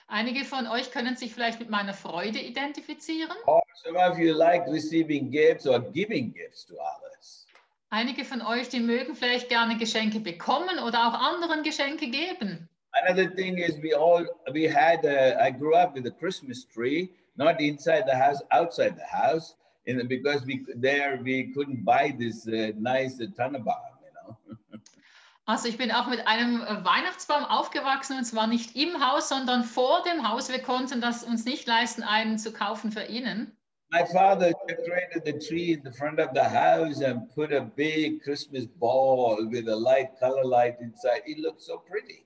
Einige 0.08 0.44
von 0.44 0.68
euch 0.68 0.92
können 0.92 1.16
sich 1.16 1.34
vielleicht 1.34 1.60
mit 1.60 1.70
meiner 1.70 1.94
Freude 1.94 2.38
identifizieren. 2.38 3.38
Or 3.46 3.62
some 3.82 3.98
of 3.98 4.20
you 4.20 4.34
like 4.34 4.68
receiving 4.68 5.32
gifts 5.32 5.66
or 5.66 5.80
giving 5.80 6.34
gifts 6.34 6.66
to 6.66 6.74
others. 6.74 7.48
Einige 7.92 8.26
von 8.26 8.42
euch, 8.42 8.68
die 8.68 8.82
mögen 8.82 9.16
vielleicht 9.16 9.48
gerne 9.48 9.78
Geschenke 9.78 10.20
bekommen 10.20 10.80
oder 10.80 11.08
auch 11.08 11.14
anderen 11.14 11.64
Geschenke 11.64 12.10
geben. 12.10 12.68
Another 12.92 13.34
thing 13.34 13.58
is 13.58 13.82
we 13.82 13.96
all 13.98 14.28
we 14.52 14.68
had 14.70 15.06
uh, 15.06 15.42
I 15.42 15.50
grew 15.50 15.76
up 15.76 15.96
with 15.96 16.06
a 16.06 16.12
Christmas 16.12 16.68
tree, 16.68 17.10
not 17.38 17.60
inside 17.60 18.04
the 18.06 18.16
house, 18.16 18.42
outside 18.52 18.96
the 18.98 19.06
house, 19.06 19.56
in 19.86 19.98
the, 19.98 20.04
because 20.04 20.46
we 20.46 20.66
there 20.76 21.20
we 21.22 21.52
couldn't 21.54 21.84
buy 21.84 22.14
this 22.18 22.48
uh, 22.48 22.72
nice 22.78 23.20
uh, 23.22 23.28
Tannenbaum, 23.38 23.76
you 24.04 24.12
know. 24.14 24.38
Also 25.48 25.68
ich 25.68 25.78
bin 25.78 25.92
auch 25.92 26.08
mit 26.08 26.26
einem 26.26 26.62
äh, 26.62 26.84
Weihnachtsbaum 26.84 27.46
aufgewachsen 27.46 28.18
und 28.18 28.26
zwar 28.26 28.48
nicht 28.48 28.76
im 28.76 29.00
Haus, 29.00 29.30
sondern 29.30 29.64
vor 29.64 30.02
dem 30.02 30.28
Haus. 30.28 30.50
Wir 30.50 30.60
konnten 30.60 31.02
das 31.02 31.24
uns 31.24 31.46
nicht 31.46 31.68
leisten, 31.68 32.02
einen 32.02 32.40
zu 32.40 32.52
kaufen 32.52 32.92
für 32.92 33.02
innen. 33.02 33.56
My 33.92 34.04
father 34.08 34.52
decorated 34.68 35.24
the 35.24 35.34
tree 35.34 35.74
in 35.74 35.84
the 35.84 35.92
front 35.92 36.20
of 36.20 36.30
the 36.34 36.44
house 36.44 37.04
and 37.04 37.30
put 37.36 37.54
a 37.54 37.62
big 37.62 38.24
Christmas 38.24 38.66
ball 38.66 39.38
with 39.52 39.68
a 39.70 39.76
light 39.76 40.20
color 40.20 40.44
light 40.44 40.80
inside. 40.82 41.22
It 41.28 41.38
looked 41.38 41.62
so 41.62 41.78
pretty. 41.78 42.25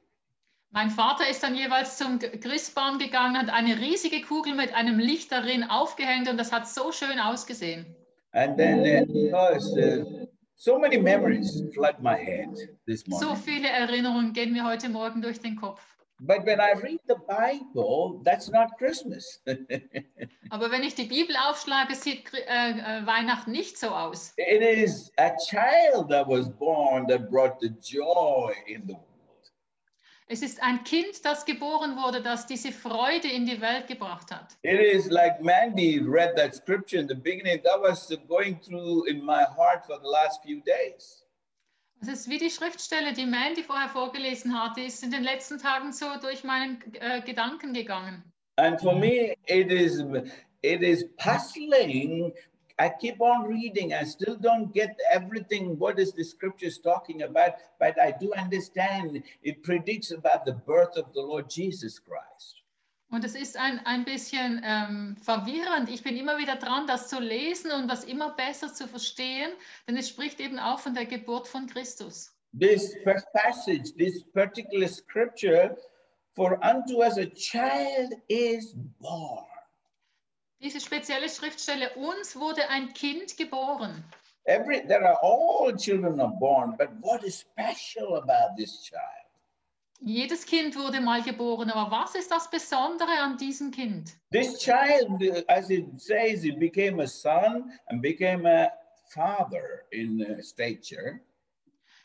Mein 0.71 0.91
Vater 0.91 1.27
ist 1.27 1.41
dann 1.41 1.55
jeweils 1.55 1.97
zum 1.97 2.19
Christbaum 2.19 2.99
gegangen, 2.99 3.37
hat 3.37 3.49
eine 3.49 3.79
riesige 3.79 4.21
Kugel 4.21 4.53
mit 4.53 4.73
einem 4.73 4.99
Licht 4.99 5.31
darin 5.31 5.63
aufgehängt 5.63 6.29
und 6.29 6.37
das 6.37 6.51
hat 6.51 6.67
so 6.67 6.91
schön 6.91 7.19
ausgesehen. 7.19 7.85
And 8.33 8.55
then, 8.57 9.33
uh, 9.33 10.27
so 10.55 10.77
many 10.77 10.99
memories 10.99 11.63
flood 11.73 11.99
my 12.01 12.15
head 12.15 12.49
this 12.85 13.03
So 13.07 13.25
morning. 13.25 13.35
viele 13.43 13.67
Erinnerungen 13.69 14.33
gehen 14.33 14.53
mir 14.53 14.63
heute 14.63 14.89
Morgen 14.89 15.21
durch 15.23 15.39
den 15.39 15.55
Kopf. 15.55 15.81
But 16.21 16.45
when 16.45 16.59
I 16.59 16.73
read 16.83 16.99
the 17.07 17.15
Bible, 17.27 18.21
that's 18.25 18.51
not 18.51 18.67
Christmas. 18.77 19.41
Aber 20.49 20.69
wenn 20.69 20.83
ich 20.83 20.93
die 20.93 21.05
Bibel 21.05 21.33
aufschlage, 21.49 21.95
sieht 21.95 22.31
äh, 22.33 22.71
äh, 22.71 23.05
Weihnachten 23.07 23.51
nicht 23.51 23.77
so 23.79 23.87
aus. 23.87 24.33
it 24.37 24.61
is 24.61 25.11
a 25.17 25.31
child 25.49 26.09
that 26.09 26.27
was 26.27 26.49
born 26.59 27.07
that 27.07 27.31
brought 27.31 27.59
the 27.61 27.69
joy 27.81 28.53
in 28.67 28.81
the 28.85 28.93
world. 28.93 29.05
Es 30.31 30.43
ist 30.43 30.61
ein 30.61 30.83
Kind, 30.83 31.25
das 31.25 31.43
geboren 31.43 31.95
wurde, 31.97 32.21
das 32.21 32.45
diese 32.45 32.71
Freude 32.71 33.27
in 33.27 33.47
die 33.47 33.59
Welt 33.61 33.87
gebracht 33.87 34.29
hat. 34.29 34.55
It 34.61 34.79
is 34.79 35.09
like 35.09 35.41
Mandy 35.41 35.99
read 35.99 36.35
that 36.37 36.53
scripture 36.53 37.01
in 37.01 37.07
the 37.07 37.15
beginning. 37.15 37.63
That 37.63 37.81
was 37.81 38.15
going 38.27 38.61
through 38.61 39.07
in 39.07 39.25
my 39.25 39.43
heart 39.43 39.83
for 39.87 39.99
the 39.99 40.07
last 40.07 40.43
few 40.43 40.61
days. 40.61 41.25
Es 42.01 42.07
ist 42.09 42.29
wie 42.29 42.37
die 42.37 42.51
Schriftstelle, 42.51 43.13
die 43.13 43.25
Mandy 43.25 43.63
vorher 43.63 43.89
vorgelesen 43.89 44.53
hatte, 44.53 44.81
ist 44.81 45.03
in 45.03 45.09
den 45.09 45.23
letzten 45.23 45.57
Tagen 45.57 45.91
so 45.91 46.05
durch 46.21 46.43
meinen 46.43 46.79
äh, 46.99 47.21
Gedanken 47.21 47.73
gegangen. 47.73 48.23
And 48.57 48.79
for 48.79 48.93
me, 48.95 49.35
it 49.47 49.71
is 49.71 50.03
it 50.61 50.83
is 50.83 51.05
puzzling. 51.17 52.33
I 52.79 52.89
keep 52.89 53.19
on 53.19 53.45
reading. 53.45 53.93
I 53.93 54.05
still 54.05 54.37
don't 54.37 54.73
get 54.73 54.97
everything. 55.11 55.77
What 55.77 55.99
is 55.99 56.13
the 56.13 56.23
scriptures 56.23 56.79
talking 56.79 57.23
about? 57.23 57.55
But 57.77 57.99
I 57.99 58.11
do 58.11 58.31
understand. 58.33 59.21
It 59.43 59.63
predicts 59.63 60.11
about 60.11 60.45
the 60.45 60.53
birth 60.53 60.95
of 60.95 61.11
the 61.13 61.21
Lord 61.21 61.49
Jesus 61.49 61.99
Christ. 61.99 62.55
Und 63.11 63.25
es 63.25 63.35
ist 63.35 63.57
ein, 63.57 63.79
ein 63.85 64.05
bisschen 64.05 64.61
ähm, 64.63 65.17
verwirrend. 65.21 65.89
Ich 65.89 66.03
bin 66.03 66.15
immer 66.15 66.37
wieder 66.37 66.55
dran, 66.55 66.85
das 66.85 67.07
zu 67.09 67.19
lesen 67.19 67.71
und 67.71 67.87
das 67.87 68.03
immer 68.03 68.35
besser 68.35 68.71
zu 68.71 68.87
verstehen, 68.87 69.51
denn 69.87 69.97
es 69.97 70.09
spricht 70.09 70.39
eben 70.39 70.59
auch 70.59 70.79
von 70.79 70.93
der 70.93 71.05
Geburt 71.05 71.47
von 71.47 71.65
Christus. 71.65 72.31
This 72.57 72.95
first 73.03 73.25
passage, 73.33 73.95
this 73.97 74.23
particular 74.31 74.87
scripture, 74.87 75.75
for 76.35 76.59
unto 76.63 77.01
us 77.03 77.17
a 77.17 77.25
child 77.25 78.13
is 78.27 78.75
born. 78.99 79.48
Diese 80.61 80.81
spezielle 80.81 81.29
Schriftstelle, 81.29 81.89
uns 81.95 82.35
wurde 82.35 82.67
ein 82.69 82.93
Kind 82.93 83.37
geboren. 83.37 84.03
Every 84.45 84.85
there 84.87 85.05
are 85.07 85.17
all 85.21 85.75
children 85.75 86.19
are 86.19 86.33
born, 86.39 86.75
but 86.77 86.89
what 87.01 87.23
is 87.23 87.39
special 87.39 88.17
about 88.17 88.55
this 88.57 88.81
child? 88.83 89.19
Jedes 90.01 90.45
Kind 90.45 90.75
wurde 90.77 91.01
mal 91.01 91.21
geboren, 91.21 91.69
aber 91.69 91.91
was 91.91 92.15
ist 92.15 92.31
das 92.31 92.49
Besondere 92.49 93.11
an 93.19 93.37
diesem 93.37 93.69
Kind? 93.69 94.13
This 94.31 94.57
child, 94.59 95.21
as 95.47 95.69
it 95.69 95.85
says, 95.97 96.43
it 96.45 96.57
became 96.57 97.01
a 97.01 97.07
son 97.07 97.71
and 97.87 98.01
became 98.01 98.45
a 98.45 98.71
father 99.13 99.85
in 99.91 100.21
uh, 100.21 100.41
stature. 100.41 101.19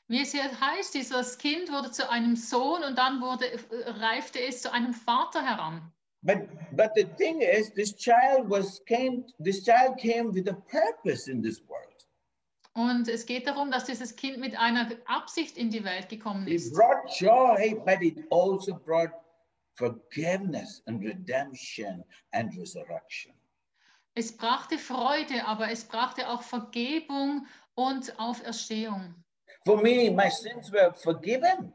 Wie 0.08 0.20
es 0.20 0.32
hier 0.32 0.44
heißt, 0.61 0.94
dieses 0.94 1.38
Kind 1.38 1.73
wurde 1.73 1.90
zu 1.90 2.11
einem 2.11 2.37
Sohn 2.37 2.82
und 2.84 2.99
dann 2.99 3.20
wurde, 3.20 3.50
äh, 3.50 3.58
reifte 3.90 4.40
es 4.40 4.61
zu 4.61 4.73
einem 4.73 4.92
Vater 4.92 5.42
heran. 5.42 5.92
But 6.25 6.49
but 6.73 6.93
the 6.97 7.04
thing 7.19 7.43
is, 7.43 7.71
this 7.75 7.95
child 7.95 8.49
was 8.49 8.81
came. 8.88 9.25
This 9.38 9.62
child 9.62 9.99
came 9.99 10.33
with 10.33 10.49
a 10.49 10.54
purpose 10.71 11.28
in 11.31 11.43
this 11.43 11.61
world. 11.69 11.81
Und 12.76 13.09
es 13.09 13.25
geht 13.25 13.47
darum, 13.47 13.71
dass 13.71 13.85
dieses 13.85 14.16
Kind 14.16 14.38
mit 14.38 14.59
einer 14.59 14.90
Absicht 15.07 15.57
in 15.57 15.71
die 15.71 15.85
Welt 15.85 16.09
gekommen 16.09 16.49
It 16.49 16.54
ist. 16.54 16.75
brought 16.75 17.09
joy, 17.21 17.76
but 17.85 18.00
it 18.02 18.25
also 18.31 18.75
brought 18.75 19.12
forgiveness 19.76 20.83
and 20.87 21.00
redemption 21.04 22.02
and 22.33 22.57
resurrection. 22.59 23.33
Es 24.16 24.37
brachte 24.37 24.78
Freude, 24.78 25.45
aber 25.47 25.71
es 25.71 25.85
brachte 25.85 26.28
auch 26.28 26.43
Vergebung 26.43 27.47
und 27.75 28.19
Auferstehung. 28.19 29.14
For 29.66 29.76
me, 29.81 30.11
my 30.11 30.31
sins 30.31 30.71
were 30.73 30.93
forgiven. 30.95 31.73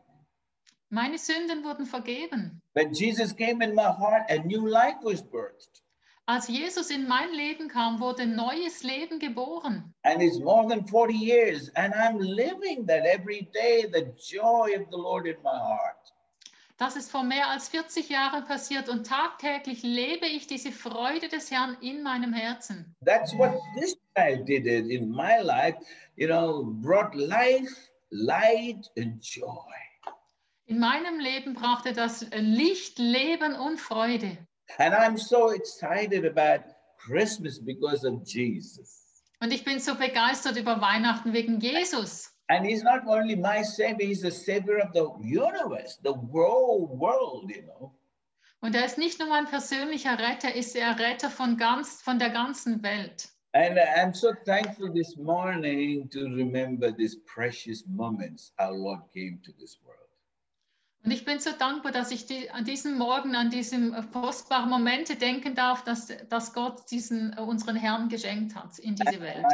Meine 0.89 1.17
Sünden 1.19 1.63
wurden 1.63 1.85
vergeben. 1.85 2.61
When 2.73 2.91
Jesus 2.93 3.35
came 3.35 3.63
in 3.63 3.75
my 3.75 3.83
heart, 3.83 4.29
a 4.29 4.39
new 4.39 4.65
life 4.65 4.97
was 5.03 5.21
birthed. 5.21 5.83
Als 6.25 6.47
Jesus 6.47 6.91
in 6.91 7.07
mein 7.07 7.31
Leben 7.31 7.67
kam, 7.67 7.99
wurde 7.99 8.25
neues 8.25 8.83
Leben 8.83 9.19
geboren. 9.19 9.93
And 10.03 10.21
it's 10.21 10.39
more 10.39 10.67
than 10.67 10.85
40 10.85 11.13
years, 11.13 11.69
and 11.75 11.93
I'm 11.93 12.19
living 12.19 12.85
that 12.87 13.05
every 13.05 13.49
day, 13.53 13.87
the 13.91 14.13
joy 14.17 14.75
of 14.75 14.89
the 14.91 14.97
Lord 14.97 15.25
in 15.25 15.37
my 15.43 15.57
heart. 15.57 16.13
Das 16.77 16.95
ist 16.95 17.11
vor 17.11 17.23
mehr 17.23 17.49
als 17.49 17.67
40 17.69 18.09
Jahren 18.09 18.45
passiert 18.45 18.89
und 18.89 19.05
tagtäglich 19.05 19.83
lebe 19.83 20.27
ich 20.27 20.47
diese 20.47 20.71
Freude 20.71 21.27
des 21.27 21.51
Herrn 21.51 21.77
in 21.81 22.01
meinem 22.03 22.31
Herzen. 22.31 22.95
That's 23.05 23.33
what 23.37 23.59
this 23.75 23.97
child 24.15 24.47
did 24.47 24.65
in 24.65 25.09
my 25.09 25.41
life, 25.41 25.77
you 26.15 26.27
know, 26.27 26.63
brought 26.63 27.13
life, 27.15 27.69
light, 28.11 28.89
and 28.97 29.19
joy. 29.21 29.88
In 30.69 30.77
meinem 30.77 31.19
Leben 31.19 31.55
brachte 31.55 31.93
das 31.93 32.27
Licht, 32.31 32.99
Leben 32.99 33.55
und 33.55 33.79
Freude. 33.79 34.37
And 34.77 34.93
I'm 34.93 35.17
so 35.17 35.51
excited 35.51 36.23
about 36.23 36.63
Christmas 36.99 37.59
because 37.59 38.07
of 38.07 38.21
Jesus. 38.23 39.23
Und 39.41 39.51
ich 39.51 39.65
bin 39.65 39.79
so 39.79 39.95
begeistert 39.95 40.57
über 40.57 40.79
Weihnachten 40.79 41.33
wegen 41.33 41.59
Jesus. 41.59 42.31
And 42.49 42.63
he's 42.63 42.83
not 42.83 43.01
only 43.07 43.35
my 43.35 43.63
savior, 43.63 44.07
he's 44.07 44.21
the 44.21 44.29
savior 44.29 44.77
of 44.77 44.93
the 44.93 45.07
universe, 45.23 45.97
the 46.03 46.13
whole 46.13 46.87
world, 46.99 47.49
you 47.49 47.63
know. 47.63 47.95
Und 48.61 48.75
er 48.75 48.85
ist 48.85 48.99
nicht 48.99 49.17
nur 49.17 49.29
mein 49.29 49.47
persönlicher 49.47 50.19
Retter, 50.19 50.53
ist 50.53 50.75
er 50.75 50.99
Retter 50.99 51.31
von, 51.31 51.57
ganz, 51.57 52.03
von 52.03 52.19
der 52.19 52.29
ganzen 52.29 52.83
Welt. 52.83 53.27
And 53.53 53.79
I'm 53.79 54.13
so 54.13 54.33
thankful 54.45 54.93
this 54.93 55.17
morning 55.17 56.07
to 56.11 56.25
remember 56.25 56.91
these 56.95 57.17
precious 57.25 57.83
moments 57.87 58.53
our 58.59 58.77
Lord 58.77 59.01
came 59.11 59.41
to 59.43 59.51
this 59.53 59.79
world. 59.83 59.98
Und 61.03 61.11
ich 61.11 61.23
bin 61.23 61.39
so 61.39 61.51
dankbar, 61.57 61.93
dass 61.93 62.11
ich 62.11 62.25
die, 62.25 62.49
an 62.49 62.65
diesem 62.65 62.97
Morgen, 62.97 63.35
an 63.35 63.49
diese 63.49 63.89
kostbaren 64.11 64.69
Momente 64.69 65.15
denken 65.15 65.55
darf, 65.55 65.83
dass, 65.83 66.11
dass 66.29 66.53
Gott 66.53 66.91
diesen, 66.91 67.33
äh, 67.37 67.41
unseren 67.41 67.77
Herrn 67.77 68.09
geschenkt 68.09 68.55
hat 68.55 68.77
in 68.79 68.95
diese 68.95 69.21
Welt. 69.21 69.45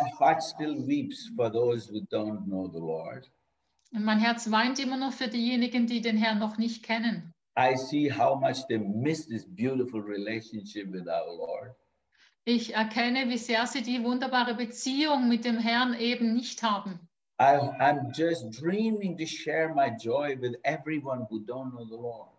Und 3.91 4.03
mein 4.03 4.19
Herz 4.19 4.51
weint 4.51 4.79
immer 4.79 4.97
noch 4.97 5.13
für 5.13 5.27
diejenigen, 5.27 5.85
die 5.87 6.01
den 6.01 6.17
Herrn 6.17 6.39
noch 6.39 6.57
nicht 6.57 6.83
kennen. 6.83 7.31
I 7.57 7.77
see 7.77 8.11
how 8.11 8.35
much 8.37 8.67
they 8.67 8.77
miss 8.77 9.27
this 9.27 9.45
beautiful 9.45 10.01
relationship 10.01 10.91
with 10.91 11.07
our 11.07 11.37
Lord. 11.37 11.75
Ich 12.43 12.75
erkenne, 12.75 13.29
wie 13.29 13.37
sehr 13.37 13.65
sie 13.65 13.81
die 13.81 14.03
wunderbare 14.03 14.55
Beziehung 14.55 15.29
mit 15.29 15.45
dem 15.45 15.57
Herrn 15.57 15.93
eben 15.93 16.33
nicht 16.33 16.61
haben. 16.61 16.99
I, 17.39 17.57
I'm 17.81 18.13
just 18.13 18.51
dreaming 18.51 19.17
to 19.17 19.25
share 19.25 19.73
my 19.73 19.89
joy 19.89 20.37
with 20.39 20.55
everyone 20.63 21.27
who 21.29 21.41
don't 21.41 21.73
know 21.73 21.85
the 21.85 21.97
Lord. 21.97 22.29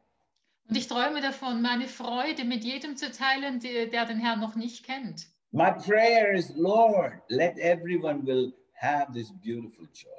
Und 0.68 0.76
ich 0.76 0.88
träume 0.88 1.20
davon, 1.20 1.62
meine 1.62 1.86
Freude 1.86 2.44
mit 2.44 2.64
jedem 2.64 2.96
zu 2.96 3.10
teilen, 3.12 3.60
der, 3.60 4.04
den 4.06 4.18
Herrn 4.18 4.40
noch 4.40 4.56
nicht 4.56 4.84
kennt. 4.84 5.28
My 5.52 5.70
prayer 5.70 6.32
is, 6.32 6.50
Lord, 6.56 7.22
let 7.30 7.56
everyone 7.58 8.26
will 8.26 8.52
have 8.74 9.12
this 9.12 9.30
beautiful 9.44 9.86
joy. 9.92 10.10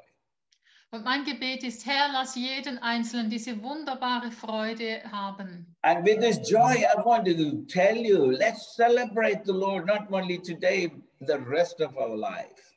Und 0.92 1.04
mein 1.04 1.26
Gebet 1.26 1.64
ist, 1.64 1.86
Herr, 1.86 2.10
lass 2.14 2.36
jeden 2.36 2.78
Einzelnen 2.78 3.30
diese 3.30 3.62
wunderbare 3.62 4.32
Freude 4.32 5.02
haben. 5.12 5.76
And 5.82 6.06
with 6.06 6.20
this 6.22 6.40
joy, 6.50 6.86
I 6.86 7.04
wanted 7.04 7.38
to 7.38 7.66
tell 7.68 7.98
you, 7.98 8.32
let's 8.32 8.76
celebrate 8.76 9.44
the 9.44 9.52
Lord 9.52 9.86
not 9.86 10.10
only 10.12 10.40
today, 10.40 10.90
the 11.20 11.40
rest 11.40 11.82
of 11.82 11.98
our 11.98 12.16
life. 12.16 12.77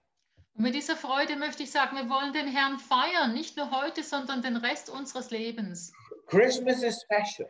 Und 0.55 0.65
mit 0.65 0.75
dieser 0.75 0.97
Freude 0.97 1.37
möchte 1.37 1.63
ich 1.63 1.71
sagen, 1.71 1.97
wir 1.97 2.09
wollen 2.09 2.33
den 2.33 2.49
Herrn 2.49 2.79
feiern, 2.79 3.33
nicht 3.35 3.57
nur 3.57 3.71
heute, 3.71 4.03
sondern 4.03 4.43
den 4.43 4.57
Rest 4.57 4.91
unseres 4.91 5.31
Lebens. 5.31 5.93
Christmas 6.27 6.83
is 6.83 7.03
special. 7.03 7.49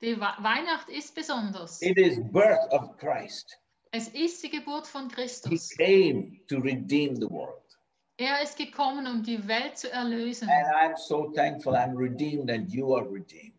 Die 0.00 0.16
We 0.16 0.20
Weihnacht 0.20 0.88
ist 0.88 1.14
besonders. 1.14 1.80
It 1.80 1.96
is 1.96 2.18
birth 2.30 2.70
of 2.72 2.96
Christ. 2.98 3.58
Es 3.90 4.08
ist 4.08 4.42
die 4.42 4.50
Geburt 4.50 4.86
von 4.86 5.08
He 5.08 5.14
Christus. 5.14 5.70
came 5.76 6.40
to 6.48 6.58
redeem 6.58 7.16
the 7.16 7.30
world. 7.30 7.60
Er 8.16 8.42
ist 8.42 8.56
gekommen, 8.56 9.06
um 9.06 9.22
die 9.22 9.46
Welt 9.48 9.78
zu 9.78 9.90
erlösen. 9.90 10.48
And 10.48 10.66
I'm 10.94 10.96
so 10.96 11.32
thankful 11.32 11.74
I'm 11.74 11.96
redeemed 11.96 12.50
and 12.50 12.70
you 12.72 12.94
are 12.94 13.04
redeemed. 13.04 13.54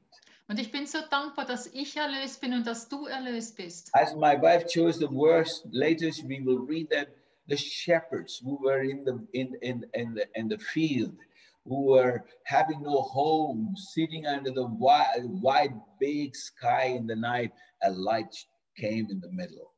Und 0.47 0.59
ich 0.59 0.71
bin 0.71 0.85
so 0.85 0.99
dankbar, 1.09 1.45
dass 1.45 1.65
ich 1.67 1.97
erlöst 1.97 2.39
bin 2.39 2.53
und 2.53 2.67
dass 2.67 2.87
du 2.87 3.05
erlöst 3.07 3.57
bist. 3.57 3.89
As 3.93 4.13
my 4.13 4.39
wife 4.39 4.65
chose 4.67 4.99
the 4.99 5.07
verse, 5.07 5.67
later 5.71 6.07
we 6.27 6.39
will 6.45 6.59
read 6.67 6.89
that 6.91 7.07
the 7.47 7.57
shepherds 7.57 8.41
who 8.43 8.57
were 8.61 8.81
in 8.81 9.03
the 9.05 9.19
in 9.33 9.55
in 9.61 9.85
in 9.93 10.13
the, 10.15 10.25
in 10.35 10.47
the 10.47 10.57
field, 10.57 11.17
who 11.65 11.85
were 11.85 12.25
having 12.43 12.81
no 12.83 13.01
home, 13.01 13.75
sitting 13.75 14.25
under 14.25 14.51
the 14.51 14.65
wide, 14.65 15.25
wide 15.41 15.73
big 15.99 16.35
sky 16.35 16.95
in 16.97 17.07
the 17.07 17.15
night, 17.15 17.51
a 17.83 17.91
light 17.91 18.35
came 18.77 19.07
in 19.09 19.19
the 19.19 19.31
middle. 19.31 19.71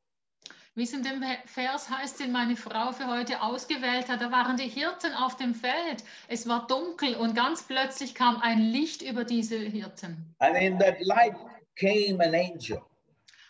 Wie 0.75 0.83
es 0.83 0.93
in 0.93 1.01
dem 1.01 1.23
Vers 1.45 1.89
heißt, 1.89 2.19
den 2.19 2.31
meine 2.31 2.55
Frau 2.55 2.91
für 2.91 3.07
heute 3.07 3.41
ausgewählt 3.41 4.09
hat, 4.09 4.21
da 4.21 4.31
waren 4.31 4.57
die 4.57 4.67
Hirten 4.67 5.11
auf 5.13 5.35
dem 5.35 5.55
Feld. 5.55 6.03
Es 6.27 6.47
war 6.47 6.67
dunkel 6.67 7.15
und 7.15 7.33
ganz 7.33 7.63
plötzlich 7.63 8.13
kam 8.13 8.39
ein 8.41 8.59
Licht 8.59 9.01
über 9.01 9.23
diese 9.23 9.57
Hirten. 9.57 10.35
And 10.37 10.55
in 10.55 10.77
that 10.77 11.01
light 11.01 11.35
came 11.79 12.23
an 12.23 12.35
angel. 12.35 12.79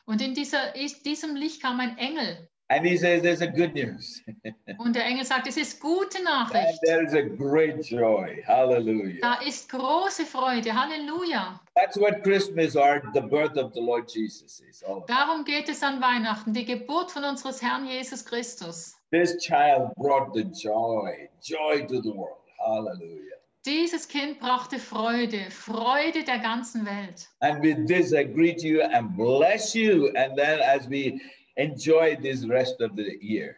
Und 0.05 0.21
in 0.21 0.33
dieser, 0.33 0.73
in 0.73 0.89
diesem 1.03 1.35
Licht 1.35 1.61
kam 1.61 1.81
ein 1.81 1.97
Engel. 1.97 2.47
And 2.69 2.85
he 2.85 2.97
says, 2.97 3.21
There's 3.21 3.41
a 3.41 3.47
good 3.47 3.73
news. 3.73 4.21
Und 4.77 4.93
der 4.95 5.05
Engel 5.05 5.23
sagt, 5.25 5.47
es 5.47 5.55
ist 5.55 5.79
gute 5.79 6.17
and 6.17 6.25
Nachricht. 6.25 6.79
there 6.83 7.01
is 7.03 7.13
a 7.13 7.21
great 7.21 7.81
joy. 7.81 8.43
Hallelujah. 8.45 9.21
Da 9.21 9.35
ist 9.35 9.69
große 9.69 10.25
Freude. 10.25 10.73
Halleluja. 10.73 11.59
That's 11.75 11.97
what 11.97 12.23
Christmas 12.23 12.75
or 12.75 13.01
the 13.13 13.21
birth 13.21 13.57
of 13.57 13.73
the 13.73 13.79
Lord 13.79 14.09
Jesus 14.13 14.61
is 14.69 14.83
all. 14.83 15.05
Darum 15.07 15.45
geht 15.45 15.69
es 15.69 15.81
an 15.81 16.01
Weihnachten, 16.01 16.53
die 16.53 16.65
Geburt 16.65 17.11
von 17.11 17.23
unseres 17.23 17.61
Herrn 17.61 17.87
Jesus 17.87 18.25
Christus. 18.25 18.95
This 19.11 19.37
child 19.37 19.93
brought 19.95 20.33
the 20.33 20.43
joy, 20.43 21.29
joy 21.41 21.85
to 21.87 22.01
the 22.01 22.13
world. 22.13 22.41
Hallelujah. 22.59 23.37
Dieses 23.65 24.07
Kind 24.07 24.39
brachte 24.39 24.79
Freude, 24.79 25.49
Freude 25.51 26.23
der 26.23 26.39
ganzen 26.39 26.85
Welt. 26.85 27.27
And 27.39 27.61
with 27.61 27.87
this, 27.87 28.13
I 28.13 28.23
greet 28.23 28.61
you 28.61 28.81
and 28.81 29.15
bless 29.15 29.73
you. 29.73 30.09
And 30.15 30.37
then 30.37 30.59
as 30.59 30.87
we 30.89 31.21
enjoy 31.57 32.15
this 32.21 32.47
rest 32.47 32.81
of 32.81 32.91
the 32.95 33.17
year, 33.21 33.57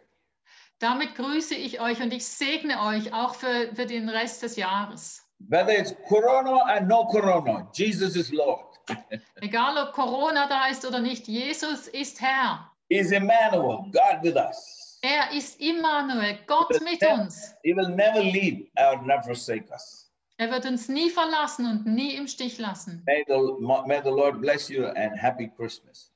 Damit 0.80 1.14
grüße 1.14 1.54
ich 1.54 1.80
euch 1.80 2.00
und 2.02 2.12
ich 2.12 2.24
segne 2.24 2.80
euch 2.82 3.12
auch 3.12 3.34
für, 3.34 3.74
für 3.74 3.86
den 3.86 4.08
Rest 4.08 4.42
des 4.42 4.56
Jahres. 4.56 5.22
whether 5.48 5.72
it's 5.78 5.94
Corona 6.08 6.64
and 6.76 6.88
no 6.88 7.04
Corona, 7.06 7.68
Jesus 7.72 8.16
is 8.16 8.30
Lord. 8.32 8.66
Egal 9.42 9.76
ob 9.78 9.92
Corona 9.94 10.48
da 10.48 10.68
ist 10.68 10.84
oder 10.86 11.00
nicht, 11.00 11.28
Jesus 11.28 11.88
ist 11.88 12.20
Herr. 12.20 12.70
He's 12.90 13.12
Emmanuel, 13.12 13.84
God 13.92 14.22
with 14.22 14.36
us. 14.36 14.98
Er 15.02 15.30
ist 15.34 15.60
Immanuel, 15.60 16.38
Gott 16.46 16.78
mit 16.82 17.02
uns. 17.06 17.54
He 17.62 17.74
will 17.74 17.88
never 17.88 18.22
leave 18.22 18.66
or 18.76 19.00
never 19.02 19.22
forsake 19.22 19.70
us. 19.70 20.10
Er 20.38 20.50
wird 20.50 20.64
uns 20.66 20.88
nie 20.88 21.08
verlassen 21.10 21.66
und 21.66 21.86
nie 21.86 22.14
im 22.16 22.26
Stich 22.26 22.58
lassen. 22.58 23.02
May 23.06 23.24
the, 23.28 23.34
may 23.86 24.00
the 24.02 24.10
Lord 24.10 24.40
bless 24.40 24.68
you 24.68 24.86
and 24.86 25.14
happy 25.16 25.48
Christmas. 25.56 26.09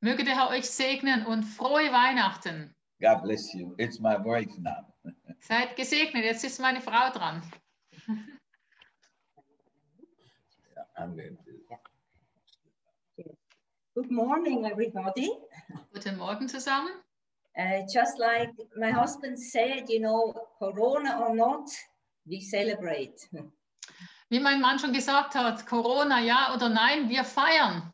Möge 0.00 0.24
der 0.24 0.36
Herr 0.36 0.50
euch 0.50 0.68
segnen 0.68 1.24
und 1.26 1.42
frohe 1.42 1.90
Weihnachten. 1.90 2.74
God 3.00 3.22
bless 3.22 3.52
you. 3.54 3.74
It's 3.78 3.98
my 3.98 4.16
wife 4.16 4.60
now. 4.60 4.92
Seid 5.40 5.76
gesegnet, 5.76 6.24
jetzt 6.24 6.44
ist 6.44 6.60
meine 6.60 6.80
Frau 6.80 7.10
dran. 7.10 7.42
Good 13.94 14.10
morning, 14.10 14.64
everybody. 14.64 15.30
Guten 15.92 16.16
Morgen 16.16 16.48
zusammen. 16.48 16.90
Uh, 17.58 17.82
just 17.90 18.18
like 18.18 18.50
my 18.76 18.92
husband 18.92 19.38
said, 19.38 19.88
you 19.88 19.98
know, 19.98 20.34
Corona 20.58 21.18
or 21.20 21.34
not, 21.34 21.70
we 22.26 22.40
celebrate. 22.40 23.28
Wie 24.28 24.40
mein 24.40 24.60
Mann 24.60 24.78
schon 24.78 24.92
gesagt 24.92 25.34
hat, 25.34 25.64
Corona 25.66 26.20
ja 26.20 26.52
oder 26.54 26.68
nein, 26.68 27.08
wir 27.08 27.24
feiern. 27.24 27.92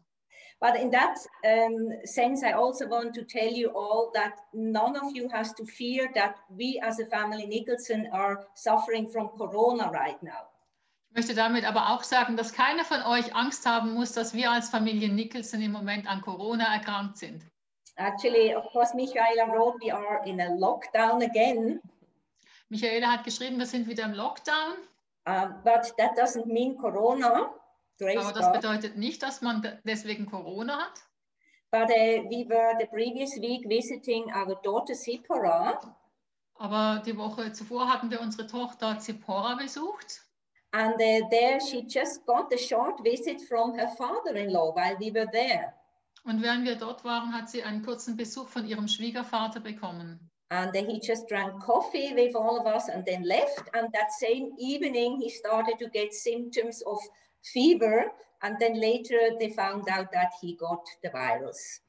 But 0.63 0.77
in 0.77 0.93
that 0.93 1.19
um, 1.45 1.91
sense, 2.05 2.45
I 2.45 2.53
also 2.53 2.87
want 2.87 3.15
to 3.15 3.25
tell 3.25 3.53
you 3.53 3.71
all 3.75 4.13
that 4.15 4.35
none 4.55 4.95
of 4.97 5.11
you 5.13 5.29
has 5.31 5.53
to 5.55 5.67
fear 5.67 6.09
that 6.15 6.37
we 6.57 6.81
as 6.81 7.01
a 7.01 7.07
family 7.07 7.47
Nicholson 7.47 8.09
are 8.13 8.47
suffering 8.55 9.09
from 9.09 9.31
Corona 9.37 9.91
right 9.91 10.23
now. 10.23 10.47
Ich 11.11 11.17
möchte 11.17 11.35
damit 11.35 11.65
aber 11.65 11.91
auch 11.91 12.05
sagen, 12.05 12.37
dass 12.37 12.53
keiner 12.53 12.85
von 12.85 13.03
euch 13.03 13.35
Angst 13.35 13.67
haben 13.67 13.93
muss, 13.93 14.13
dass 14.13 14.35
wir 14.35 14.53
als 14.53 14.71
Familie 14.71 15.13
Nicholson 15.13 15.61
im 15.61 15.73
Moment 15.73 16.07
an 16.07 16.23
Corona 16.23 16.73
erkrankt 16.73 17.19
sind. 17.19 17.45
Actually, 17.97 18.55
of 18.55 18.65
course, 18.73 18.95
Michaela 18.95 19.49
wrote 19.49 19.77
we 19.85 19.93
are 19.93 20.25
in 20.25 20.41
a 20.41 20.49
lockdown 20.55 21.23
again, 21.23 21.81
Michaela 22.71 23.13
hat 23.13 23.25
geschrieben, 23.25 23.59
wir 23.59 23.67
sind 23.67 23.87
wieder 23.87 24.05
im 24.05 24.15
Lockdown, 24.15 24.79
um, 25.27 25.55
but 25.63 25.93
that 25.99 26.17
doesn't 26.17 26.47
mean 26.47 26.79
Corona. 26.79 27.53
Praise 28.05 28.21
aber 28.21 28.33
das 28.33 28.47
God. 28.47 28.55
bedeutet 28.61 28.97
nicht, 28.97 29.23
dass 29.23 29.43
man 29.43 29.63
de- 29.63 29.79
deswegen 29.85 30.27
Corona 30.27 30.79
hat. 30.79 31.03
But 31.71 31.89
uh, 31.91 32.25
we 32.29 32.47
were 32.49 32.75
the 32.79 32.87
previous 32.87 33.31
week 33.41 33.67
visiting 33.69 34.25
our 34.35 34.55
daughter 34.63 34.95
Zipporah, 34.95 35.81
Aber 36.57 37.03
die 37.05 37.17
Woche 37.17 37.53
zuvor 37.53 37.89
hatten 37.91 38.11
wir 38.11 38.21
unsere 38.21 38.47
Tochter 38.47 38.99
Zipporah 38.99 39.57
besucht. 39.57 40.21
and 40.75 40.95
uh, 40.95 41.29
there 41.31 41.61
she 41.61 41.83
just 41.87 42.25
got 42.27 42.53
a 42.53 42.57
short 42.59 43.01
visit 43.05 43.41
from 43.49 43.75
her 43.79 43.89
father-in-law 43.99 44.73
while 44.75 44.97
we 44.99 45.11
were 45.13 45.27
there. 45.33 45.75
Und 46.25 46.41
während 46.43 46.65
wir 46.65 46.77
dort 46.77 47.05
waren, 47.05 47.33
hat 47.35 47.49
sie 47.51 47.63
einen 47.63 47.83
kurzen 47.83 48.17
Besuch 48.17 48.49
von 48.49 48.67
ihrem 48.67 48.87
Schwiegervater 48.87 49.61
bekommen. 49.61 50.31
And 50.51 50.77
uh, 50.77 50.85
he 50.85 51.01
just 51.03 51.29
drank 51.31 51.59
coffee 51.63 52.15
with 52.15 52.37
all 52.37 52.59
of 52.61 52.67
us 52.67 52.89
and 52.91 53.05
then 53.07 53.23
left. 53.25 53.65
And 53.75 53.91
that 53.95 54.13
same 54.21 54.51
evening, 54.59 55.19
he 55.21 55.31
started 55.31 55.79
to 55.79 55.89
get 55.89 56.13
symptoms 56.13 56.83
of 56.83 56.99
fever. 57.43 58.11
And 58.43 58.59
then 58.59 58.75
later, 58.75 59.37
they 59.39 59.51
found 59.51 59.89
out 59.89 60.11
that 60.13 60.33
he 60.41 60.57
got 60.57 60.85
the 61.03 61.11
virus. 61.11 61.81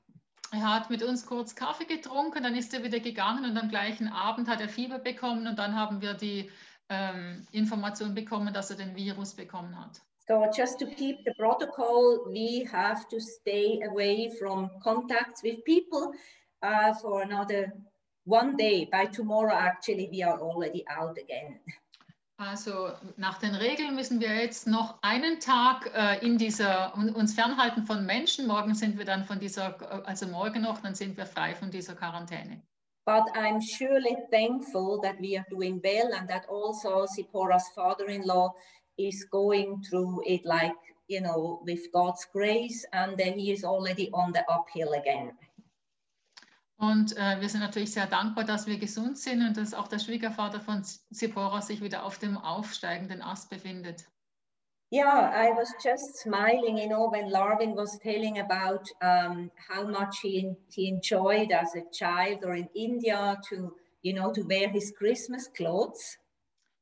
Er 0.51 0.71
hat 0.71 0.91
mit 0.91 1.01
uns 1.01 1.25
kurz 1.25 1.55
Kaffee 1.55 1.85
getrunken, 1.85 2.43
dann 2.43 2.55
ist 2.55 2.75
er 2.75 2.83
wieder 2.83 2.99
gegangen 2.99 3.43
und 3.43 3.57
am 3.57 3.69
gleichen 3.69 4.07
Abend 4.07 4.47
hat 4.47 4.61
er 4.61 4.69
Fieber 4.69 4.99
bekommen 4.99 5.47
und 5.47 5.57
dann 5.57 5.75
haben 5.75 5.99
wir 5.99 6.13
die 6.13 6.51
ähm, 6.89 7.47
Information 7.51 8.13
bekommen, 8.13 8.53
dass 8.53 8.69
er 8.69 8.77
den 8.77 8.95
Virus 8.95 9.33
bekommen 9.33 9.75
hat. 9.79 9.99
So, 10.27 10.45
just 10.55 10.79
to 10.79 10.85
keep 10.85 11.25
the 11.25 11.33
protocol, 11.37 12.23
we 12.27 12.65
have 12.71 13.09
to 13.09 13.19
stay 13.19 13.81
away 13.83 14.29
from 14.39 14.69
contacts 14.81 15.43
with 15.43 15.63
people 15.65 16.13
uh, 16.61 16.93
for 17.01 17.23
another 17.23 17.73
one 18.25 18.55
day. 18.55 18.87
By 18.89 19.07
tomorrow, 19.07 19.53
actually, 19.53 20.07
we 20.11 20.23
are 20.23 20.39
already 20.39 20.85
out 20.87 21.17
again. 21.17 21.59
Also 22.37 22.89
nach 23.15 23.37
den 23.37 23.53
Regeln 23.53 23.95
müssen 23.95 24.19
wir 24.19 24.35
jetzt 24.35 24.65
noch 24.67 24.97
einen 25.01 25.39
Tag 25.39 25.91
äh, 25.93 26.25
in 26.25 26.37
dieser, 26.37 26.95
un- 26.97 27.13
uns 27.15 27.33
fernhalten 27.35 27.85
von 27.85 28.05
Menschen. 28.05 28.47
Morgen 28.47 28.73
sind 28.73 28.97
wir 28.97 29.05
dann 29.05 29.23
von 29.23 29.39
dieser, 29.39 30.05
also 30.07 30.27
morgen 30.27 30.61
noch, 30.63 30.81
dann 30.81 30.95
sind 30.95 31.15
wir 31.15 31.25
frei 31.25 31.53
von 31.53 31.69
dieser 31.69 31.95
Quarantäne. 31.95 32.61
But 33.05 33.23
I'm 33.35 33.61
surely 33.61 34.17
thankful 34.31 34.99
that 35.01 35.19
we 35.19 35.37
are 35.37 35.45
doing 35.49 35.81
well 35.83 36.13
and 36.13 36.27
that 36.29 36.47
also 36.49 37.05
Zipporah's 37.05 37.67
father-in-law 37.75 38.53
is 38.97 39.29
going 39.29 39.81
through 39.83 40.21
it 40.25 40.43
like, 40.45 40.73
you 41.07 41.19
know, 41.21 41.61
with 41.65 41.91
God's 41.91 42.25
grace 42.31 42.85
and 42.93 43.19
he 43.19 43.51
is 43.51 43.63
already 43.63 44.09
on 44.13 44.31
the 44.33 44.41
uphill 44.49 44.93
again. 44.93 45.33
Und 46.83 47.15
äh, 47.15 47.39
wir 47.39 47.47
sind 47.47 47.61
natürlich 47.61 47.93
sehr 47.93 48.07
dankbar, 48.07 48.43
dass 48.43 48.67
wir 48.67 48.77
gesund 48.77 49.17
sind 49.17 49.41
und 49.41 49.55
dass 49.55 49.73
auch 49.73 49.87
der 49.87 49.99
Schwiegervater 49.99 50.59
von 50.59 50.83
Zipporah 50.83 51.61
sich 51.61 51.81
wieder 51.81 52.03
auf 52.03 52.19
dem 52.19 52.37
aufsteigenden 52.37 53.21
Ast 53.21 53.49
befindet. 53.49 54.03
Yeah, 54.91 55.31
I 55.33 55.55
was 55.55 55.73
just 55.81 56.17
smiling, 56.17 56.77
you 56.77 56.87
know, 56.87 57.09
when 57.09 57.29
Larvin 57.29 57.75
was 57.75 57.97
telling 57.99 58.37
about 58.37 58.91
um, 59.01 59.49
how 59.69 59.87
much 59.87 60.19
he, 60.21 60.55
he 60.67 60.89
enjoyed 60.89 61.53
as 61.53 61.73
a 61.73 61.83
child 61.91 62.43
or 62.43 62.53
in 62.53 62.67
India 62.73 63.39
to, 63.47 63.73
you 64.01 64.13
know, 64.13 64.33
to 64.33 64.41
wear 64.49 64.67
his 64.67 64.93
Christmas 64.93 65.51
clothes. 65.53 66.19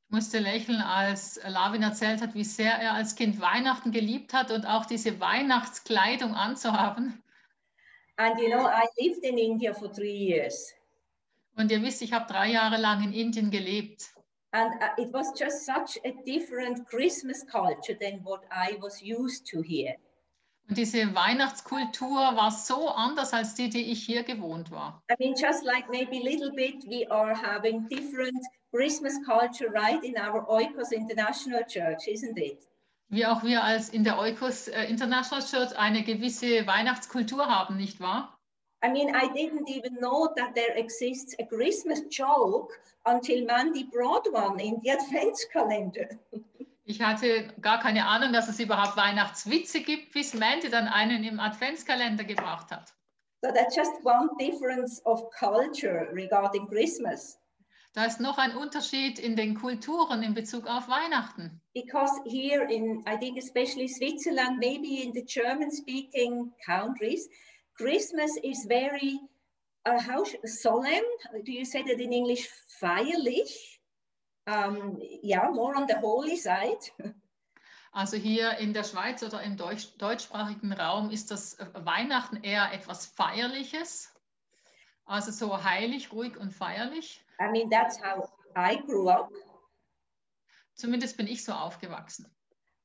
Ich 0.08 0.16
musste 0.16 0.40
lächeln, 0.40 0.82
als 0.82 1.40
Lavin 1.48 1.84
erzählt 1.84 2.22
hat, 2.22 2.34
wie 2.34 2.44
sehr 2.44 2.74
er 2.74 2.94
als 2.96 3.16
Kind 3.16 3.40
Weihnachten 3.40 3.92
geliebt 3.92 4.34
hat 4.34 4.50
und 4.50 4.66
auch 4.66 4.86
diese 4.88 5.20
Weihnachtskleidung 5.20 6.34
anzuhaben. 6.34 7.22
And, 8.18 8.40
you 8.40 8.50
know, 8.50 8.68
I 8.68 8.86
lived 9.00 9.24
in 9.24 9.38
India 9.38 9.74
for 9.74 9.92
three 9.92 10.16
years. 10.16 10.74
Und 11.58 11.72
ihr 11.72 11.82
wisst, 11.82 12.02
ich 12.02 12.14
habe 12.14 12.32
drei 12.32 12.52
Jahre 12.52 12.78
lang 12.78 13.04
in 13.04 13.14
Indien 13.14 13.52
gelebt. 13.52 14.14
And 14.54 14.72
uh, 14.82 15.02
it 15.02 15.14
was 15.14 15.32
just 15.38 15.66
such 15.66 15.98
a 16.06 16.12
different 16.26 16.86
Christmas 16.88 17.44
culture 17.50 17.98
than 18.00 18.20
what 18.24 18.44
I 18.52 18.78
was 18.82 19.02
used 19.02 19.46
to 19.48 19.62
here. 19.62 19.96
Und 20.70 20.78
diese 20.78 21.14
Weihnachtskultur 21.14 22.16
war 22.36 22.52
so 22.52 22.88
anders 22.90 23.34
als 23.34 23.56
die, 23.56 23.70
die 23.70 23.92
ich 23.92 24.06
hier 24.06 24.24
gewohnt 24.24 24.72
war. 24.72 25.04
I 25.10 25.16
mean, 25.20 25.36
just 25.36 25.66
like 25.66 25.90
maybe 25.90 26.18
a 26.18 26.24
little 26.24 26.52
bit, 26.52 26.86
we 26.88 27.06
are 27.10 27.34
having 27.36 27.88
different 27.90 28.46
Christmas 28.72 29.20
culture 29.26 29.70
right 29.70 30.02
in 30.04 30.16
our 30.18 30.48
Oikos 30.50 30.94
International 30.94 31.64
Church, 31.68 32.08
isn't 32.08 32.38
it? 32.38 32.68
Wie 33.12 33.26
auch 33.26 33.44
wir 33.44 33.62
als 33.62 33.90
in 33.90 34.06
der 34.06 34.18
Oikos 34.18 34.70
äh, 34.70 34.86
International 34.86 35.44
Church 35.46 35.78
eine 35.78 36.02
gewisse 36.04 36.66
Weihnachtskultur 36.66 37.46
haben, 37.46 37.76
nicht 37.76 38.00
wahr? 38.00 38.40
I 38.84 38.90
mean, 38.90 39.10
I 39.10 39.28
didn't 39.28 39.68
even 39.68 39.98
know 39.98 40.28
that 40.38 40.56
there 40.56 40.76
exists 40.78 41.36
a 41.38 41.44
Christmas 41.44 42.02
joke 42.10 42.74
until 43.04 43.46
Mandy 43.46 43.84
brought 43.84 44.26
one 44.34 44.60
in 44.60 44.80
the 44.82 44.92
Adventskalender. 44.92 46.08
Ich 46.84 47.02
hatte 47.02 47.54
gar 47.62 47.80
keine 47.80 48.06
Ahnung, 48.06 48.34
dass 48.34 48.50
es 48.50 48.60
überhaupt 48.60 48.98
Weihnachtswitze 48.98 49.82
gibt, 49.82 50.12
bis 50.12 50.34
Mandy 50.34 50.70
dann 50.70 50.88
einen 50.88 51.24
im 51.24 51.40
Adventskalender 51.40 52.24
gebracht 52.26 52.70
hat. 52.72 52.94
So 53.42 53.52
that's 53.54 53.76
just 53.76 53.92
one 54.04 54.30
difference 54.40 55.02
of 55.06 55.30
culture 55.32 56.10
regarding 56.12 56.68
Christmas. 56.68 57.40
Da 57.94 58.06
ist 58.06 58.22
noch 58.22 58.38
ein 58.38 58.56
Unterschied 58.56 59.20
in 59.20 59.36
den 59.36 59.56
Kulturen 59.56 60.24
in 60.24 60.34
Bezug 60.34 60.66
auf 60.66 60.88
Weihnachten. 60.88 61.62
Because 61.74 62.22
here 62.26 62.64
in, 62.64 63.04
I 63.06 63.18
think 63.18 63.38
especially 63.38 63.88
Switzerland, 63.90 64.60
maybe 64.60 65.04
in 65.04 65.12
the 65.14 65.26
German-speaking 65.26 66.54
countries, 66.66 67.28
Christmas 67.76 68.38
is 68.44 68.66
very, 68.66 69.20
uh, 69.86 70.00
how 70.00 70.24
solemn? 70.46 71.04
Do 71.44 71.52
you 71.52 71.66
say 71.66 71.84
that 71.84 72.00
in 72.00 72.14
English? 72.14 72.48
Feierlich? 72.82 73.80
Um, 74.48 74.98
yeah, 75.22 75.50
more 75.52 75.76
on 75.76 75.86
the 75.88 76.00
holy 76.00 76.38
side. 76.38 76.80
Also 77.94 78.16
hier 78.16 78.58
in 78.60 78.72
der 78.72 78.86
Schweiz 78.86 79.22
oder 79.22 79.44
im 79.44 79.58
deutsch 79.58 79.98
deutschsprachigen 79.98 80.72
Raum 80.72 81.10
ist 81.10 81.30
das 81.30 81.56
äh, 81.56 81.66
Weihnachten 81.74 82.38
eher 82.38 82.72
etwas 82.72 83.06
Feierliches. 83.06 84.11
Also 85.06 85.32
so 85.32 85.64
heilig, 85.64 86.12
ruhig 86.12 86.38
und 86.38 86.52
feierlich. 86.52 87.24
I 87.40 87.52
mean, 87.52 87.70
that's 87.70 87.98
how 88.02 88.30
I 88.56 88.78
grew 88.78 89.10
up. 89.10 89.30
Zumindest 90.76 91.18
bin 91.18 91.28
ich 91.28 91.44
so 91.44 91.54
aufgewachsen. 91.54 92.32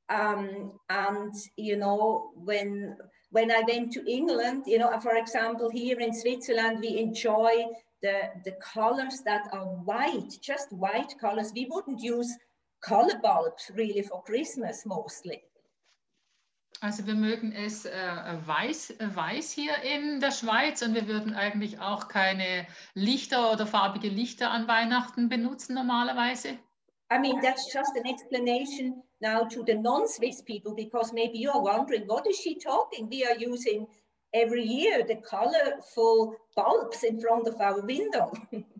um, 0.09 0.71
and 0.89 1.33
you 1.55 1.75
know 1.75 2.31
when 2.35 2.95
when 3.31 3.51
I 3.51 3.61
went 3.67 3.91
to 3.93 4.09
England, 4.09 4.63
you 4.67 4.77
know, 4.77 4.97
for 5.01 5.17
example, 5.17 5.69
here 5.69 5.99
in 5.99 6.13
Switzerland, 6.13 6.79
we 6.81 6.97
enjoy 6.97 7.65
the 8.01 8.29
the 8.45 8.53
colors 8.61 9.21
that 9.25 9.47
are 9.51 9.65
white, 9.65 10.37
just 10.41 10.71
white 10.71 11.13
colors. 11.19 11.51
We 11.53 11.67
wouldn't 11.69 12.01
use 12.01 12.33
color 12.81 13.19
bulbs 13.21 13.69
really 13.75 14.01
for 14.01 14.23
Christmas 14.23 14.85
mostly. 14.85 15.43
Also 16.79 17.07
wir 17.07 17.15
mögen 17.15 17.51
es 17.51 17.85
äh, 17.85 17.91
weiß, 18.45 18.91
äh, 18.91 19.15
weiß 19.15 19.51
hier 19.51 19.73
in 19.81 20.19
der 20.19 20.31
Schweiz 20.31 20.81
und 20.83 20.93
wir 20.93 21.07
würden 21.07 21.33
eigentlich 21.33 21.79
auch 21.79 22.07
keine 22.07 22.67
Lichter 22.93 23.51
oder 23.51 23.65
farbige 23.65 24.09
Lichter 24.09 24.51
an 24.51 24.67
Weihnachten 24.67 25.27
benutzen 25.27 25.73
normalerweise. 25.73 26.59
I 27.11 27.17
mean, 27.19 27.41
that's 27.41 27.73
just 27.73 27.95
an 27.97 28.05
explanation 28.05 29.01
now 29.21 29.45
to 29.45 29.63
the 29.65 29.75
non-Swiss 29.75 30.43
people 30.43 30.75
because 30.75 31.13
maybe 31.13 31.39
you 31.39 31.49
are 31.49 31.61
wondering, 31.61 32.07
what 32.07 32.27
is 32.27 32.37
she 32.37 32.57
talking? 32.59 33.09
We 33.09 33.25
are 33.25 33.37
using 33.37 33.87
every 34.33 34.63
year 34.63 35.05
the 35.07 35.15
colorful 35.15 36.35
bulbs 36.55 37.03
in 37.03 37.19
front 37.19 37.47
of 37.47 37.59
our 37.59 37.81
window. 37.81 38.31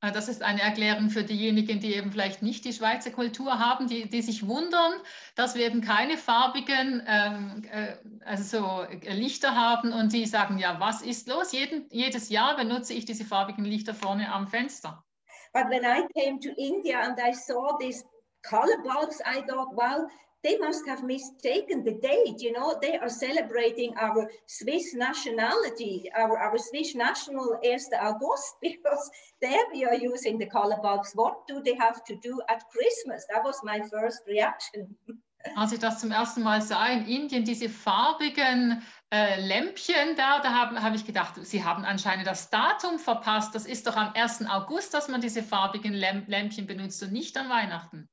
Äh, 0.00 0.12
Das 0.12 0.28
ist 0.28 0.42
eine 0.42 0.62
Erklärung 0.62 1.10
für 1.10 1.24
diejenigen, 1.24 1.80
die 1.80 1.94
eben 1.94 2.12
vielleicht 2.12 2.42
nicht 2.42 2.64
die 2.64 2.72
Schweizer 2.72 3.10
Kultur 3.10 3.58
haben, 3.58 3.86
die, 3.88 4.08
die 4.08 4.22
sich 4.22 4.46
wundern, 4.46 4.92
dass 5.34 5.54
wir 5.54 5.66
eben 5.66 5.80
keine 5.80 6.16
farbigen 6.16 7.02
ähm, 7.06 7.64
äh, 7.70 7.96
also 8.24 8.42
so 8.44 8.86
Lichter 9.10 9.54
haben 9.54 9.92
und 9.92 10.12
die 10.12 10.26
sagen, 10.26 10.58
ja, 10.58 10.78
was 10.80 11.02
ist 11.02 11.28
los? 11.28 11.52
Jeden, 11.52 11.86
jedes 11.90 12.28
Jahr 12.28 12.56
benutze 12.56 12.94
ich 12.94 13.04
diese 13.04 13.24
farbigen 13.24 13.64
Lichter 13.64 13.94
vorne 13.94 14.32
am 14.32 14.48
Fenster. 14.48 15.04
But 15.52 15.64
when 15.70 15.82
I 15.82 16.06
came 16.14 16.38
to 16.40 16.50
India 16.56 17.00
and 17.00 17.18
I 17.18 17.32
saw 17.32 17.76
these 17.78 18.04
color 18.42 18.76
bulbs, 18.82 19.20
I 19.20 19.40
thought, 19.42 19.74
wow, 19.74 20.06
they 20.44 20.58
must 20.58 20.86
have 20.86 21.02
mistaken 21.02 21.84
the 21.84 21.94
date. 21.94 22.40
You 22.40 22.52
know, 22.52 22.78
they 22.80 22.96
are 22.96 23.08
celebrating 23.08 23.94
our 24.00 24.30
Swiss 24.46 24.94
nationality, 24.94 26.10
our, 26.16 26.38
our 26.38 26.58
Swiss 26.58 26.94
national 26.94 27.58
1 27.62 27.78
August, 28.00 28.56
because 28.62 29.10
there 29.40 29.64
we 29.72 29.84
are 29.84 29.94
using 29.94 30.38
the 30.38 30.46
color 30.46 30.78
bulbs. 30.82 31.12
What 31.14 31.46
do 31.46 31.62
they 31.62 31.74
have 31.74 32.04
to 32.04 32.16
do 32.16 32.40
at 32.48 32.62
Christmas? 32.70 33.26
That 33.32 33.44
was 33.44 33.60
my 33.64 33.80
first 33.90 34.22
reaction. 34.26 34.96
Als 35.54 35.72
ich 35.72 35.78
das 35.78 36.00
zum 36.00 36.10
ersten 36.10 36.42
Mal 36.42 36.60
sah 36.60 36.88
in 36.88 37.06
Indien, 37.06 37.44
diese 37.44 37.68
farbigen 37.68 38.82
äh, 39.10 39.40
Lämpchen 39.40 40.16
da, 40.16 40.40
da 40.40 40.52
habe 40.52 40.82
hab 40.82 40.94
ich 40.96 41.06
gedacht, 41.06 41.34
sie 41.42 41.64
haben 41.64 41.84
anscheinend 41.84 42.26
das 42.26 42.50
Datum 42.50 42.98
verpasst. 42.98 43.54
Das 43.54 43.64
ist 43.64 43.86
doch 43.86 43.96
am 43.96 44.12
1. 44.14 44.46
August, 44.46 44.94
dass 44.94 45.08
man 45.08 45.20
diese 45.20 45.44
farbigen 45.44 45.94
Lämpchen 45.94 46.66
benutzt 46.66 47.02
und 47.04 47.12
nicht 47.12 47.36
an 47.36 47.48
Weihnachten. 47.48 48.08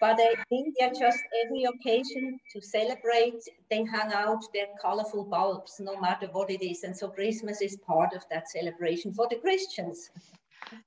But 0.00 0.18
uh, 0.20 0.36
India, 0.50 0.90
just 0.90 1.18
every 1.44 1.64
occasion 1.64 2.38
to 2.52 2.60
celebrate, 2.60 3.42
they 3.70 3.84
hang 3.84 4.12
out 4.12 4.42
their 4.52 4.68
colorful 4.80 5.24
bulbs, 5.24 5.80
no 5.80 5.98
matter 5.98 6.28
what 6.32 6.50
it 6.50 6.62
is. 6.62 6.84
And 6.84 6.96
so 6.96 7.08
Christmas 7.08 7.60
is 7.60 7.76
part 7.86 8.14
of 8.14 8.22
that 8.30 8.48
celebration 8.48 9.12
for 9.12 9.26
the 9.28 9.36
Christians. 9.36 10.10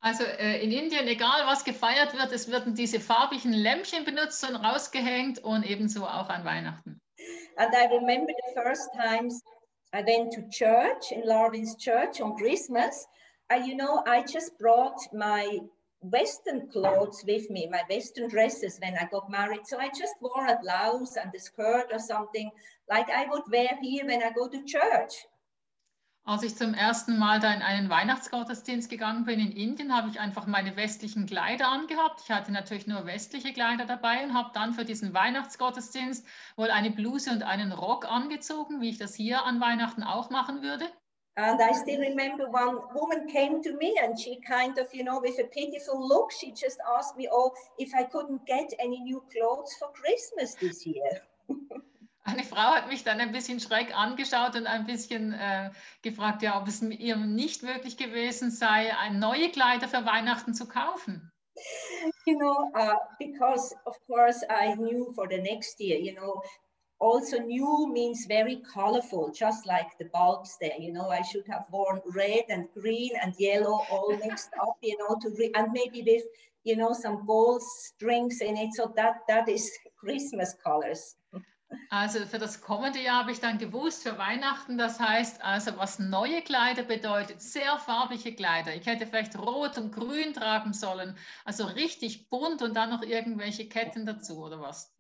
Also 0.02 0.26
äh, 0.26 0.62
in 0.62 0.72
Indien, 0.72 1.08
egal 1.08 1.48
was 1.48 1.64
gefeiert 1.64 2.14
wird, 2.14 2.32
es 2.32 2.52
werden 2.52 2.76
diese 2.76 3.00
farbigen 3.00 3.54
Lämpchen 3.54 4.04
benutzt 4.04 4.44
und 4.48 4.56
rausgehängt 4.56 5.40
und 5.40 5.64
ebenso 5.64 6.06
auch 6.06 6.30
an 6.30 6.44
Weihnachten. 6.44 7.00
And 7.58 7.74
I 7.74 7.86
remember 7.88 8.34
the 8.34 8.62
first 8.62 8.90
times 8.94 9.42
I 9.94 10.04
went 10.04 10.32
to 10.34 10.42
church 10.50 11.12
in 11.12 11.24
Larvin's 11.26 11.76
church 11.78 12.22
on 12.22 12.36
Christmas. 12.36 13.08
And 13.50 13.66
you 13.66 13.76
know, 13.76 14.04
I 14.06 14.22
just 14.22 14.58
brought 14.60 14.98
my 15.14 15.60
Western 16.02 16.70
clothes 16.70 17.24
with 17.28 17.50
me, 17.50 17.68
my 17.70 17.84
Western 17.90 18.30
dresses 18.30 18.80
when 18.80 18.96
I 18.98 19.06
got 19.12 19.30
married. 19.30 19.68
So 19.68 19.78
I 19.78 19.90
just 19.90 20.16
wore 20.22 20.48
a 20.48 20.58
blouse 20.62 21.18
and 21.18 21.34
a 21.36 21.40
skirt 21.40 21.88
or 21.92 22.00
something 22.00 22.50
like 22.90 23.10
I 23.10 23.26
would 23.30 23.44
wear 23.52 23.78
here 23.82 24.06
when 24.06 24.24
I 24.24 24.32
go 24.32 24.48
to 24.48 24.64
church. 24.64 25.28
Als 26.26 26.44
ich 26.44 26.56
zum 26.56 26.76
ersten 26.76 27.18
Mal 27.18 27.40
da 27.40 27.52
in 27.52 27.64
einen 27.64 27.90
Weihnachtsgottesdienst 27.90 28.88
gegangen 28.88 29.26
bin 29.26 29.40
in 29.40 29.52
Indien, 29.52 29.96
habe 29.96 30.10
ich 30.10 30.20
einfach 30.20 30.46
meine 30.46 30.76
westlichen 30.76 31.26
Kleider 31.26 31.70
angehabt. 31.70 32.22
Ich 32.24 32.30
hatte 32.30 32.52
natürlich 32.52 32.86
nur 32.86 33.08
westliche 33.08 33.52
Kleider 33.52 33.86
dabei 33.86 34.24
und 34.24 34.36
habe 34.36 34.52
dann 34.54 34.74
für 34.74 34.86
diesen 34.86 35.14
Weihnachtsgottesdienst 35.16 36.28
wohl 36.56 36.70
eine 36.70 36.92
Bluse 36.92 37.32
und 37.32 37.42
einen 37.42 37.72
Rock 37.72 38.06
angezogen, 38.06 38.80
wie 38.80 38.90
ich 38.90 39.00
das 39.00 39.16
hier 39.16 39.44
an 39.44 39.60
Weihnachten 39.60 40.04
auch 40.04 40.30
machen 40.30 40.62
würde. 40.62 40.86
And 41.42 41.62
I 41.62 41.72
still 41.72 42.02
remember 42.02 42.50
one 42.50 42.80
woman 42.94 43.26
came 43.28 43.64
to 43.64 43.72
me 43.78 43.98
and 44.04 44.20
she 44.20 44.42
kind 44.42 44.78
of, 44.78 44.88
you 44.94 45.06
know, 45.06 45.22
with 45.22 45.40
a 45.40 45.46
pitiful 45.46 46.06
look, 46.06 46.34
she 46.34 46.52
just 46.52 46.80
asked 46.98 47.16
me, 47.16 47.30
oh, 47.32 47.54
if 47.78 47.92
I 47.96 48.04
couldn't 48.04 48.46
get 48.46 48.74
any 48.78 49.00
new 49.00 49.24
clothes 49.32 49.74
for 49.80 49.88
Christmas 49.94 50.56
this 50.56 50.86
year. 50.86 51.22
Eine 52.26 52.44
Frau 52.44 52.76
hat 52.76 52.90
mich 52.90 53.06
dann 53.06 53.22
ein 53.22 53.32
bisschen 53.32 53.62
schräg 53.62 53.96
angeschaut 53.96 54.56
und 54.56 54.68
ein 54.68 54.86
bisschen 54.86 55.34
äh, 55.34 55.72
gefragt, 56.02 56.42
ja, 56.42 56.62
ob 56.62 56.68
es 56.68 56.82
ihr 56.82 57.16
nicht 57.16 57.64
möglich 57.64 57.96
gewesen 57.96 58.52
sei, 58.52 58.92
neue 59.14 59.50
Kleider 59.50 59.88
für 59.88 60.06
Weihnachten 60.06 60.54
zu 60.54 60.68
kaufen. 60.68 61.32
You 62.26 62.38
know, 62.38 62.70
uh, 62.76 62.96
because 63.18 63.74
of 63.86 63.98
course 64.08 64.46
I 64.50 64.76
knew 64.76 65.12
for 65.14 65.28
the 65.30 65.42
next 65.42 65.80
year, 65.80 65.98
you 65.98 66.14
know, 66.14 66.42
also 67.00 67.38
new 67.40 67.90
means 67.92 68.26
very 68.26 68.58
colorful, 68.74 69.32
just 69.32 69.66
like 69.66 69.98
the 69.98 70.06
bulbs 70.06 70.58
there. 70.60 70.78
You 70.78 70.94
know, 70.94 71.10
I 71.10 71.22
should 71.22 71.48
have 71.48 71.66
worn 71.72 72.02
red 72.14 72.46
and 72.50 72.68
green 72.74 73.12
and 73.22 73.34
yellow 73.40 73.82
all 73.90 74.18
mixed 74.18 74.52
up, 74.62 74.78
you 74.82 74.98
know, 74.98 75.18
to 75.22 75.30
re- 75.38 75.52
and 75.56 75.72
maybe 75.72 76.04
with, 76.06 76.24
you 76.64 76.76
know, 76.76 76.94
some 76.94 77.26
gold 77.26 77.64
strings 77.64 78.42
in 78.42 78.58
it. 78.58 78.74
So 78.74 78.94
that 78.96 79.22
that 79.28 79.48
is 79.48 79.72
Christmas 80.00 80.56
colors. 80.64 81.16
Also 81.92 82.26
für 82.26 82.40
das 82.40 82.62
kommende 82.62 83.00
Jahr 83.00 83.20
habe 83.20 83.32
ich 83.32 83.40
dann 83.40 83.60
gewusst, 83.60 84.02
für 84.02 84.18
Weihnachten, 84.18 84.80
das 84.80 85.00
heißt 85.00 85.44
also, 85.44 85.78
was 85.78 86.00
neue 86.00 86.42
Kleider 86.42 86.82
bedeutet, 86.82 87.42
sehr 87.42 87.78
farbige 87.78 88.34
Kleider. 88.34 88.74
Ich 88.74 88.88
hätte 88.88 89.06
vielleicht 89.06 89.38
rot 89.38 89.78
und 89.78 89.92
grün 89.92 90.34
tragen 90.34 90.74
sollen, 90.74 91.16
also 91.46 91.66
richtig 91.66 92.30
bunt 92.30 92.64
und 92.64 92.76
dann 92.76 92.90
noch 92.90 93.04
irgendwelche 93.04 93.70
Ketten 93.70 94.08
dazu 94.08 94.44
oder 94.44 94.60
was? 94.60 94.92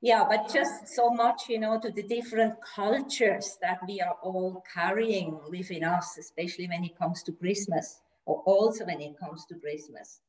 Yeah, 0.00 0.24
but 0.24 0.52
just 0.52 0.86
so 0.94 1.10
much, 1.10 1.48
you 1.48 1.58
know, 1.58 1.80
to 1.80 1.90
the 1.90 2.04
different 2.04 2.54
cultures 2.62 3.58
that 3.60 3.78
we 3.86 4.00
are 4.00 4.16
all 4.22 4.62
carrying 4.72 5.40
within 5.50 5.82
us, 5.82 6.16
especially 6.18 6.68
when 6.68 6.84
it 6.84 6.96
comes 6.96 7.24
to 7.24 7.32
Christmas, 7.32 8.00
or 8.24 8.42
also 8.46 8.84
when 8.84 9.00
it 9.00 9.18
comes 9.18 9.44
to 9.46 9.56
Christmas. 9.56 10.20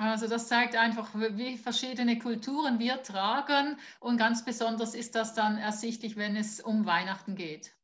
Also 0.00 0.28
das 0.28 0.46
zeigt 0.46 0.76
einfach, 0.76 1.12
wie 1.14 1.58
verschiedene 1.58 2.20
Kulturen 2.20 2.78
wir 2.78 3.02
tragen 3.02 3.76
und 3.98 4.16
ganz 4.16 4.44
besonders 4.44 4.94
ist 4.94 5.16
das 5.16 5.34
dann 5.34 5.58
ersichtlich, 5.58 6.16
wenn 6.16 6.36
es 6.36 6.60
um 6.60 6.86
Weihnachten 6.86 7.34
geht. 7.34 7.74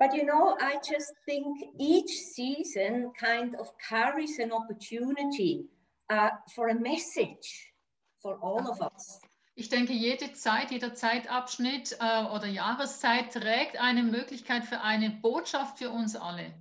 But 0.00 0.14
you 0.14 0.24
know, 0.24 0.56
I 0.58 0.80
just 0.82 1.14
think 1.24 1.56
each 1.78 2.10
season 2.34 3.12
kind 3.12 3.54
of 3.56 3.72
carries 3.78 4.40
an 4.40 4.50
opportunity 4.50 5.68
uh, 6.10 6.30
for 6.52 6.70
a 6.70 6.74
message 6.74 7.72
for 8.20 8.36
all 8.42 8.68
of 8.68 8.80
us. 8.80 9.20
Ich 9.54 9.68
denke, 9.68 9.92
jede 9.92 10.32
Zeit, 10.32 10.70
jeder 10.70 10.94
Zeitabschnitt 10.94 11.98
äh, 12.00 12.24
oder 12.24 12.46
Jahreszeit 12.46 13.32
trägt 13.32 13.78
eine 13.78 14.02
Möglichkeit 14.02 14.64
für 14.64 14.80
eine 14.80 15.10
Botschaft 15.10 15.78
für 15.78 15.90
uns 15.90 16.16
alle. 16.16 16.54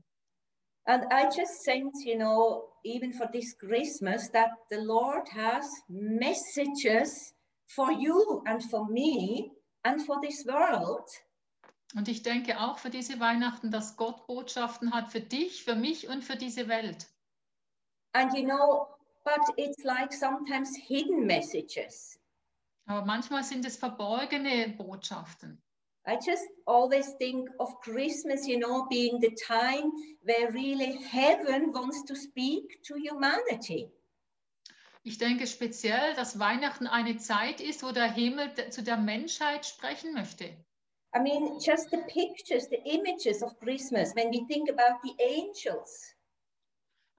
And 0.86 1.06
I 1.12 1.26
just 1.26 1.64
sense, 1.64 2.04
you 2.04 2.18
know, 2.18 2.74
even 2.84 3.14
for 3.14 3.32
this 3.32 3.58
Christmas, 3.58 4.30
that 4.32 4.50
the 4.70 4.78
Lord 4.78 5.30
has 5.32 5.66
messages 5.88 7.34
for 7.68 7.92
you 7.92 8.42
and 8.46 8.62
for 8.64 8.90
me 8.90 9.52
and 9.84 10.02
for 10.02 10.20
this 10.20 10.46
world. 10.46 11.08
Und 11.96 12.08
ich 12.08 12.24
denke 12.24 12.60
auch 12.60 12.78
für 12.78 12.90
diese 12.90 13.20
Weihnachten, 13.20 13.70
dass 13.70 13.96
Gott 13.96 14.26
Botschaften 14.26 14.94
hat 14.94 15.12
für 15.12 15.22
dich, 15.22 15.64
für 15.64 15.76
mich 15.76 16.08
und 16.08 16.24
für 16.24 16.36
diese 16.36 16.68
Welt. 16.68 17.08
And 18.14 18.34
you 18.34 18.44
know, 18.44 18.88
but 19.24 19.42
it's 19.58 19.84
like 19.84 20.12
sometimes 20.12 20.76
hidden 20.76 21.26
messages. 21.26 22.21
Aber 22.92 23.06
manchmal 23.06 23.44
sind 23.44 23.66
es 23.66 23.78
verborgene 23.78 24.76
Botschaften. 24.78 25.62
I 26.06 26.16
just 26.16 26.44
always 26.66 27.16
think 27.18 27.50
of 27.60 27.80
Christmas, 27.80 28.46
you 28.46 28.60
know, 28.60 28.86
being 28.90 29.22
the 29.22 29.34
time 29.36 29.92
where 30.24 30.52
really 30.52 30.98
heaven 31.10 31.74
wants 31.74 32.04
to 32.06 32.16
speak 32.16 32.84
to 32.84 32.96
humanity. 32.96 33.90
Ich 35.04 35.18
denke 35.18 35.48
speziell, 35.48 36.16
dass 36.16 36.38
Weihnachten 36.38 36.86
eine 36.86 37.18
Zeit 37.18 37.62
ist, 37.62 37.82
wo 37.82 37.92
der 37.92 38.12
Himmel 38.12 38.52
zu 38.72 38.84
der 38.84 38.98
Menschheit 38.98 39.66
sprechen 39.66 40.14
möchte. 40.14 40.46
I 41.16 41.20
mean, 41.20 41.60
just 41.60 41.92
the 41.92 42.02
pictures, 42.08 42.68
the 42.70 42.82
images 42.84 43.42
of 43.42 43.58
Christmas, 43.60 44.14
when 44.16 44.32
we 44.32 44.46
think 44.48 44.70
about 44.70 45.00
the 45.04 45.16
angels. 45.24 46.14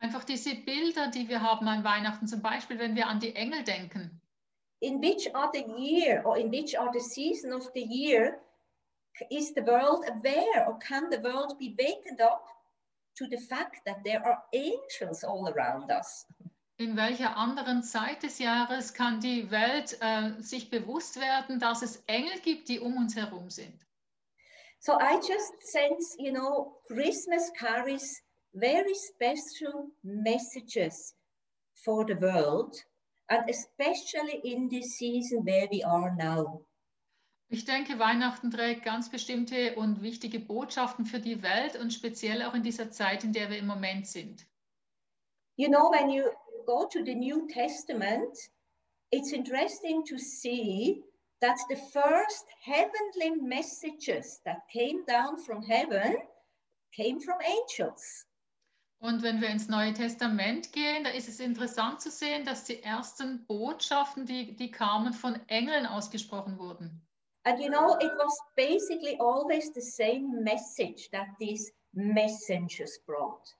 Einfach 0.00 0.24
diese 0.24 0.54
Bilder, 0.54 1.08
die 1.08 1.28
wir 1.28 1.40
haben 1.40 1.66
an 1.66 1.82
Weihnachten, 1.82 2.26
zum 2.26 2.42
Beispiel, 2.42 2.78
wenn 2.78 2.94
wir 2.94 3.06
an 3.06 3.20
die 3.20 3.34
Engel 3.34 3.62
denken. 3.64 4.21
In 4.82 5.00
which 5.00 5.28
other 5.32 5.60
year 5.78 6.22
or 6.24 6.36
in 6.36 6.50
which 6.50 6.74
other 6.74 6.98
season 6.98 7.52
of 7.52 7.72
the 7.72 7.82
year 7.82 8.38
is 9.30 9.54
the 9.54 9.62
world 9.62 10.04
aware 10.08 10.66
or 10.66 10.78
can 10.78 11.08
the 11.08 11.20
world 11.20 11.56
be 11.58 11.76
wakened 11.78 12.20
up 12.20 12.44
to 13.16 13.28
the 13.28 13.38
fact 13.38 13.84
that 13.86 14.02
there 14.04 14.26
are 14.26 14.42
angels 14.52 15.22
all 15.22 15.48
around 15.48 15.90
us? 15.90 16.26
In 16.78 16.96
welcher 16.96 17.36
anderen 17.36 17.84
Zeit 17.84 18.24
des 18.24 18.40
Jahres 18.40 18.92
kann 18.92 19.20
die 19.20 19.48
Welt 19.52 19.96
äh, 20.00 20.42
sich 20.42 20.68
bewusst 20.68 21.20
werden, 21.20 21.60
dass 21.60 21.82
es 21.82 22.02
Engel 22.08 22.40
gibt, 22.40 22.68
die 22.68 22.80
um 22.80 22.96
uns 22.96 23.14
herum 23.14 23.50
sind? 23.50 23.86
So 24.80 24.98
I 24.98 25.20
just 25.20 25.52
sense, 25.62 26.16
you 26.18 26.32
know, 26.32 26.80
Christmas 26.88 27.52
carries 27.56 28.20
very 28.52 28.94
special 28.94 29.92
messages 30.02 31.14
for 31.84 32.04
the 32.04 32.16
world, 32.20 32.74
and 33.32 33.48
especially 33.48 34.40
in 34.44 34.68
this 34.68 34.98
season 34.98 35.42
where 35.44 35.66
we 35.70 35.82
are 35.82 36.14
now. 36.16 36.60
Ich 37.48 37.64
denke, 37.64 37.98
Weihnachten 37.98 38.50
trägt 38.50 38.84
ganz 38.84 39.10
bestimmte 39.10 39.76
und 39.76 40.02
wichtige 40.02 40.40
Botschaften 40.40 41.04
für 41.04 41.20
die 41.20 41.42
Welt 41.42 41.76
und 41.76 41.92
speziell 41.92 42.42
auch 42.42 42.54
in 42.54 42.62
dieser 42.62 42.90
Zeit, 42.90 43.24
in 43.24 43.32
der 43.32 43.50
wir 43.50 43.58
im 43.58 43.66
Moment 43.66 44.06
sind. 44.06 44.46
You 45.56 45.68
know, 45.68 45.90
when 45.90 46.08
you 46.08 46.24
go 46.66 46.86
to 46.86 47.04
the 47.04 47.14
New 47.14 47.46
Testament, 47.48 48.34
it's 49.10 49.32
interesting 49.32 50.04
to 50.04 50.16
see 50.18 51.02
that 51.40 51.58
the 51.68 51.76
first 51.92 52.46
heavenly 52.64 53.38
messages 53.42 54.40
that 54.44 54.62
came 54.72 55.04
down 55.06 55.38
from 55.38 55.62
heaven 55.62 56.16
came 56.94 57.20
from 57.20 57.36
angels. 57.42 58.26
Und 59.02 59.24
wenn 59.24 59.40
wir 59.40 59.48
ins 59.48 59.66
Neue 59.66 59.92
Testament 59.92 60.72
gehen, 60.72 61.02
da 61.02 61.10
ist 61.10 61.28
es 61.28 61.40
interessant 61.40 62.00
zu 62.00 62.08
sehen, 62.08 62.44
dass 62.44 62.62
die 62.62 62.84
ersten 62.84 63.44
Botschaften, 63.46 64.26
die, 64.26 64.54
die 64.54 64.70
kamen, 64.70 65.12
von 65.12 65.40
Engeln 65.48 65.86
ausgesprochen 65.86 66.56
wurden. 66.56 67.04
And 67.42 67.58
you 67.58 67.68
know, 67.68 67.96
it 67.98 68.12
was 68.16 68.38
basically 68.54 69.18
always 69.18 69.72
the 69.74 69.80
same 69.80 70.44
message 70.44 71.10
that 71.10 71.26
these 71.40 71.72
messengers 71.90 73.02
brought. 73.04 73.56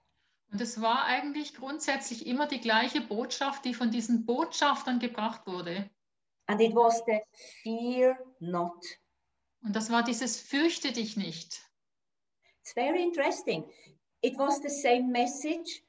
Und 0.53 0.61
es 0.61 0.81
war 0.81 1.07
eigentlich 1.07 1.55
grundsätzlich 1.55 2.29
immer 2.29 2.47
die 2.47 2.61
gleiche 2.61 3.01
Botschaft, 3.01 3.65
die 3.65 3.75
von 3.75 3.91
diesen 3.91 4.25
Botschaftern 4.25 5.01
gebracht 5.01 5.45
wurde. 5.49 5.91
And 6.47 6.61
it 6.61 6.73
was 6.73 7.03
the 7.05 7.21
fear 7.65 8.17
not. 8.39 8.85
Und 9.65 9.75
das 9.75 9.91
war 9.91 10.05
dieses 10.05 10.41
Fürchte 10.41 10.93
dich 10.93 11.17
nicht. 11.17 11.69
It's 12.61 12.75
very 12.75 13.03
interesting. 13.03 13.65
It 14.23 14.37
was 14.39 14.61
the 14.61 14.71
same 14.71 15.11
message 15.11 15.83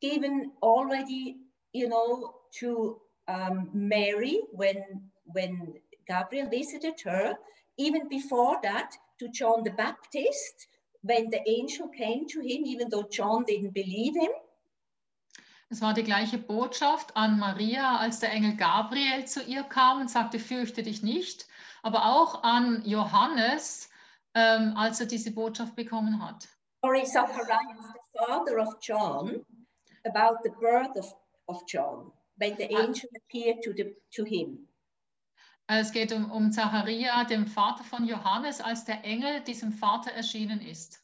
given 0.00 0.52
already, 0.62 1.36
you 1.72 1.88
know, 1.88 2.34
to 2.60 3.00
um, 3.28 3.70
Mary 3.72 4.40
when 4.52 5.10
when 5.32 5.74
Gabriel 6.06 6.48
visited 6.48 7.00
her. 7.04 7.36
Even 7.76 8.08
before 8.08 8.58
that, 8.62 8.96
to 9.18 9.28
John 9.28 9.64
the 9.64 9.70
Baptist 9.70 10.68
when 11.02 11.28
the 11.30 11.42
angel 11.46 11.88
came 11.88 12.26
to 12.28 12.40
him, 12.40 12.64
even 12.64 12.88
though 12.88 13.06
John 13.10 13.44
didn't 13.44 13.74
believe 13.74 14.14
him. 14.14 14.30
Es 15.70 15.80
war 15.80 15.92
die 15.92 16.04
gleiche 16.04 16.38
Botschaft 16.38 17.16
an 17.16 17.38
Maria, 17.38 17.96
als 17.98 18.20
der 18.20 18.32
Engel 18.32 18.56
Gabriel 18.56 19.26
zu 19.26 19.42
ihr 19.42 19.64
kam 19.64 20.00
und 20.00 20.10
sagte, 20.10 20.38
fürchte 20.38 20.82
dich 20.82 21.02
nicht, 21.02 21.46
aber 21.82 22.06
auch 22.06 22.42
an 22.42 22.82
Johannes, 22.84 23.90
ähm, 24.34 24.74
als 24.76 25.00
er 25.00 25.06
diese 25.06 25.32
Botschaft 25.32 25.74
bekommen 25.74 26.24
hat. 26.24 26.48
Or 26.84 26.94
in 26.96 27.06
Zacharias, 27.06 27.86
the 27.94 28.26
father 28.26 28.58
of 28.58 28.68
John, 28.82 29.42
about 30.04 30.42
the 30.42 30.50
birth 30.60 30.94
of, 30.98 31.06
of 31.48 31.66
John, 31.66 32.12
when 32.36 32.56
the 32.56 32.68
Ah. 32.74 32.82
angel 32.82 33.08
appeared 33.16 33.62
to, 33.62 33.72
the, 33.72 33.94
to 34.16 34.24
him. 34.24 34.68
Es 35.66 35.90
geht 35.90 36.12
um, 36.12 36.30
um 36.30 36.52
Zacharia, 36.52 37.24
dem 37.24 37.46
Vater 37.46 37.84
von 37.84 38.04
Johannes, 38.04 38.60
als 38.60 38.84
der 38.84 39.02
Engel 39.02 39.40
diesem 39.40 39.72
Vater 39.72 40.12
erschienen 40.12 40.60
ist. 40.60 41.00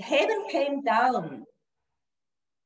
Heaven 0.00 0.48
came 0.50 0.82
down 0.82 1.44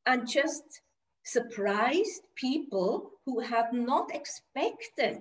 and 0.06 0.26
just 0.26 0.80
surprised 1.22 2.22
people 2.34 3.10
who 3.26 3.40
had 3.40 3.74
not 3.74 4.10
expected 4.14 5.20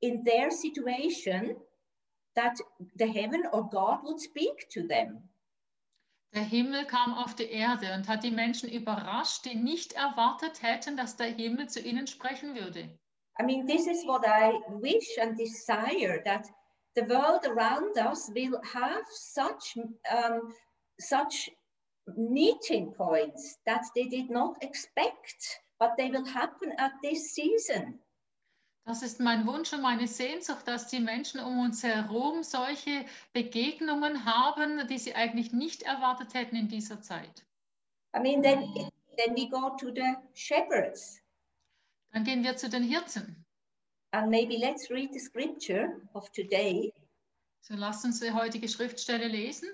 in 0.00 0.24
their 0.24 0.50
situation 0.50 1.56
that 2.36 2.58
the 2.96 3.06
heaven 3.06 3.44
or 3.52 3.68
God 3.68 4.00
would 4.04 4.20
speak 4.20 4.68
to 4.70 4.86
them. 4.86 5.28
Der 6.32 6.42
Himmel 6.42 6.84
kam 6.86 7.12
auf 7.14 7.34
die 7.34 7.50
Erde 7.50 7.92
und 7.92 8.06
hat 8.06 8.22
die 8.22 8.30
Menschen 8.30 8.70
überrascht, 8.70 9.44
die 9.44 9.56
nicht 9.56 9.94
erwartet 9.94 10.62
hätten, 10.62 10.96
dass 10.96 11.16
der 11.16 11.26
Himmel 11.26 11.68
zu 11.68 11.80
ihnen 11.80 12.06
sprechen 12.06 12.54
würde. 12.54 12.88
I 13.40 13.42
mean, 13.42 13.66
this 13.66 13.86
is 13.86 14.04
what 14.06 14.24
I 14.24 14.60
wish 14.68 15.18
and 15.18 15.36
desire 15.36 16.22
that 16.24 16.46
the 16.94 17.02
world 17.08 17.44
around 17.46 17.96
us 17.96 18.30
will 18.34 18.60
have 18.62 19.04
such 19.10 19.76
um, 20.10 20.52
such 20.98 21.50
meeting 22.16 22.92
points 22.92 23.58
that 23.66 23.82
they 23.94 24.08
did 24.08 24.30
not 24.30 24.62
expect, 24.62 25.60
but 25.78 25.96
they 25.96 26.10
will 26.10 26.26
happen 26.26 26.72
at 26.78 26.92
this 27.02 27.32
season. 27.32 27.98
Das 28.84 29.02
ist 29.02 29.20
mein 29.20 29.46
Wunsch 29.46 29.72
und 29.72 29.82
meine 29.82 30.08
Sehnsucht, 30.08 30.66
dass 30.66 30.88
die 30.88 31.00
Menschen 31.00 31.40
um 31.40 31.60
uns 31.60 31.82
herum 31.82 32.42
solche 32.42 33.04
Begegnungen 33.32 34.24
haben, 34.24 34.86
die 34.88 34.98
sie 34.98 35.14
eigentlich 35.14 35.52
nicht 35.52 35.82
erwartet 35.82 36.34
hätten 36.34 36.56
in 36.56 36.68
dieser 36.68 37.00
Zeit. 37.00 37.46
I 38.16 38.20
mean, 38.20 38.42
then 38.42 38.72
then 39.16 39.36
we 39.36 39.48
go 39.48 39.76
to 39.76 39.92
the 39.94 40.14
shepherds, 40.34 41.20
Dann 42.12 42.24
gehen 42.24 42.42
wir 42.42 42.56
zu 42.56 42.68
den 42.68 42.82
Hirten. 42.82 43.44
and 44.12 44.28
maybe 44.28 44.56
let's 44.56 44.90
read 44.90 45.12
the 45.12 45.20
scripture 45.20 46.00
of 46.14 46.28
today. 46.32 46.92
So 47.60 47.74
lasst 47.74 48.04
uns 48.04 48.18
die 48.18 48.32
heutige 48.32 48.68
Schriftstelle 48.68 49.28
lesen. 49.28 49.68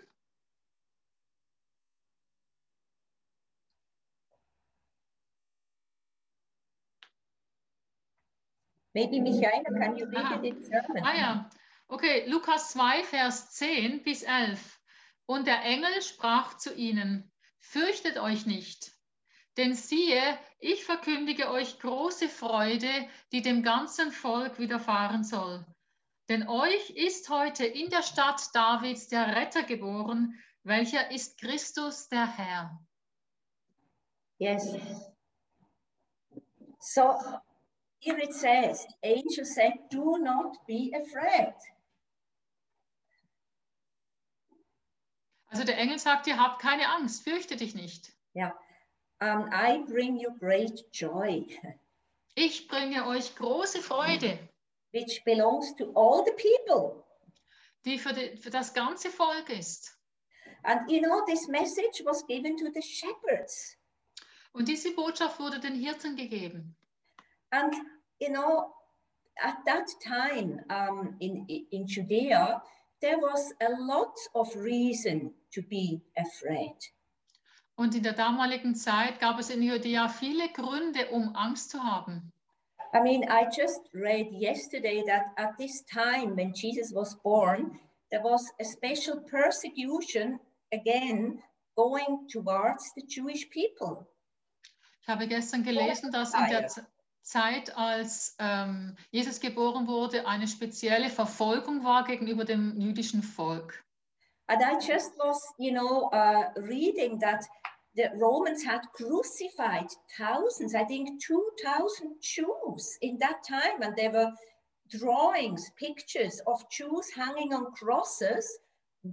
Maybe 8.97 9.21
Michaela, 9.21 9.63
can 9.79 9.99
you 9.99 10.07
read 10.07 10.25
Ah. 10.25 10.41
it 10.41 10.45
in 10.45 10.63
German? 10.71 11.05
Ah 11.05 11.15
ja, 11.15 11.51
okay, 11.89 12.25
Lukas 12.31 12.71
2, 12.73 13.05
Vers 13.05 13.51
10 13.51 14.03
bis 14.03 14.23
11. 14.23 14.81
Und 15.27 15.47
der 15.47 15.63
Engel 15.65 16.01
sprach 16.01 16.57
zu 16.57 16.73
ihnen, 16.75 17.31
fürchtet 17.59 18.17
euch 18.17 18.47
nicht, 18.47 18.93
denn 19.59 19.75
siehe, 19.75 20.39
ich 20.61 20.87
verkündige 20.87 21.51
euch 21.51 21.79
große 21.79 22.31
Freude, 22.31 22.89
die 23.33 23.43
dem 23.43 23.63
ganzen 23.63 24.13
Volk 24.13 24.59
widerfahren 24.59 25.25
soll. 25.25 25.67
Denn 26.31 26.49
euch 26.49 26.89
ist 26.89 27.29
heute 27.29 27.67
in 27.67 27.91
der 27.91 28.03
Stadt 28.03 28.49
Davids 28.55 29.09
der 29.09 29.37
Retter 29.37 29.65
geboren, 29.65 30.43
welcher 30.63 31.11
ist 31.11 31.39
Christus 31.39 32.09
der 32.09 32.27
Herr. 32.27 32.81
Yes. 34.39 34.75
So 36.81 37.15
here 37.99 38.19
it 38.19 38.33
says, 38.33 38.87
angel 39.03 39.45
said, 39.45 39.73
do 39.91 40.19
not 40.19 40.57
be 40.67 40.93
afraid. 40.95 41.55
Also 45.49 45.65
der 45.65 45.79
Engel 45.79 45.99
sagt, 45.99 46.27
ihr 46.27 46.39
habt 46.39 46.61
keine 46.61 46.89
Angst, 46.89 47.25
fürchte 47.25 47.57
dich 47.57 47.75
nicht. 47.75 48.13
Um, 49.19 49.49
I 49.51 49.83
bring 49.87 50.19
you 50.19 50.31
great 50.39 50.85
joy, 50.93 51.47
Ich 52.35 52.69
bringe 52.69 53.07
euch 53.07 53.35
große 53.35 53.81
Freude, 53.81 54.39
which 54.93 55.23
belongs 55.25 55.75
to 55.77 55.91
all 55.95 56.23
the 56.23 56.33
people. 56.33 57.03
die 57.87 57.99
für, 57.99 58.13
die, 58.13 58.37
für 58.37 58.51
das 58.51 58.75
ganze 58.75 59.09
Volk 59.11 59.49
ist. 59.49 59.97
And 60.65 60.91
you 60.91 61.01
know, 61.01 61.25
this 61.25 61.49
message 61.49 62.03
was 62.05 62.27
given 62.27 62.59
to 62.59 62.67
the 62.75 62.83
shepherds. 62.83 63.79
Und 64.53 64.69
diese 64.69 64.93
Botschaft 64.95 65.39
wurde 65.39 65.61
den 65.61 65.77
Hirten 65.77 66.17
gegeben. 66.17 66.77
And 67.57 67.73
you 68.21 68.31
know, 68.31 68.73
at 69.43 69.57
that 69.67 69.87
time 70.07 70.61
um, 70.71 71.17
in, 71.21 71.47
in 71.49 71.87
Judea, 71.87 72.61
there 73.01 73.19
was 73.19 73.53
a 73.61 73.71
lot 73.81 74.15
of 74.35 74.55
reason 74.57 75.33
to 75.53 75.63
be 75.63 76.03
afraid. 76.17 76.77
Und 77.79 77.95
in 77.95 78.03
der 78.03 78.15
damaligen 78.15 78.75
Zeit 78.75 79.21
gab 79.21 79.39
es 79.39 79.51
in 79.51 79.63
Judäa 79.63 80.09
viele 80.09 80.49
Gründe, 80.49 81.11
um 81.11 81.35
Angst 81.35 81.71
zu 81.71 81.83
haben. 81.83 82.33
I 82.95 83.01
mean, 83.01 83.25
I 83.25 83.47
just 83.55 83.81
read 83.93 84.33
yesterday 84.33 85.03
that 85.07 85.27
at 85.37 85.59
this 85.59 85.85
time 85.85 86.37
when 86.37 86.55
Jesus 86.55 86.95
was 86.95 87.15
born, 87.23 87.79
there 88.11 88.23
was 88.23 88.51
a 88.61 88.65
special 88.65 89.21
persecution 89.21 90.39
again 90.73 91.43
going 91.77 92.27
towards 92.31 92.95
the 92.95 93.03
Jewish 93.07 93.51
people. 93.51 94.07
Ich 95.03 95.09
habe 95.09 95.29
gestern 95.29 95.63
gelesen, 95.63 96.11
dass 96.11 96.33
in 96.33 96.49
der 96.49 96.69
Zeit, 97.27 97.77
als 97.77 98.37
ähm, 98.39 98.97
Jesus 99.11 99.41
geboren 99.41 99.89
wurde, 99.89 100.27
eine 100.29 100.47
spezielle 100.47 101.11
Verfolgung 101.11 101.85
war 101.85 102.05
gegenüber 102.05 102.45
dem 102.45 102.81
jüdischen 102.81 103.23
Volk. 103.23 103.85
And 104.49 104.63
I 104.63 104.75
just 104.79 105.19
was, 105.19 105.43
you 105.59 105.73
know, 105.73 106.09
uh, 106.13 106.53
reading 106.57 107.19
that 107.19 107.45
the 107.97 108.11
Romans 108.21 108.65
had 108.65 108.81
crucified 108.93 109.91
thousands, 110.17 110.73
I 110.73 110.85
think 110.85 111.21
2,000 111.21 112.21
Jews 112.21 112.97
in 113.01 113.19
that 113.19 113.43
time. 113.43 113.83
And 113.83 113.97
there 113.97 114.13
were 114.13 114.33
drawings, 114.89 115.69
pictures 115.77 116.41
of 116.47 116.63
Jews 116.71 117.11
hanging 117.17 117.53
on 117.53 117.73
crosses, 117.73 118.47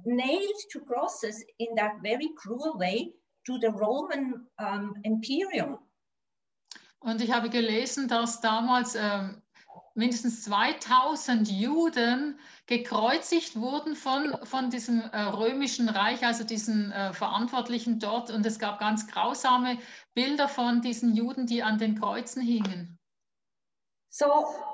nailed 0.05 0.61
to 0.71 0.81
crosses 0.81 1.43
in 1.57 1.73
that 1.77 1.95
very 2.03 2.29
cruel 2.37 2.77
way 2.77 3.13
to 3.47 3.57
the 3.57 3.71
Roman 3.71 4.45
um, 4.59 4.93
Imperium. 5.03 5.79
Und 7.03 7.21
ich 7.21 7.33
habe 7.33 7.49
gelesen, 7.49 8.07
dass 8.07 8.39
damals 8.39 8.95
ähm, 8.95 9.41
mindestens 9.93 10.43
2000 10.43 11.49
Juden 11.51 12.39
gekreuzigt 12.65 13.57
wurden 13.57 13.95
von, 13.95 14.37
von 14.43 14.69
diesem 14.69 15.01
äh, 15.01 15.21
römischen 15.21 15.89
Reich, 15.89 16.25
also 16.25 16.45
diesen 16.45 16.93
äh, 16.93 17.13
Verantwortlichen 17.13 17.99
dort. 17.99 18.31
Und 18.31 18.45
es 18.45 18.57
gab 18.57 18.79
ganz 18.79 19.07
grausame 19.07 19.77
Bilder 20.13 20.47
von 20.47 20.81
diesen 20.81 21.13
Juden, 21.13 21.45
die 21.45 21.61
an 21.61 21.77
den 21.77 21.99
Kreuzen 21.99 22.41
hingen. 22.41 22.97
So, 24.09 24.25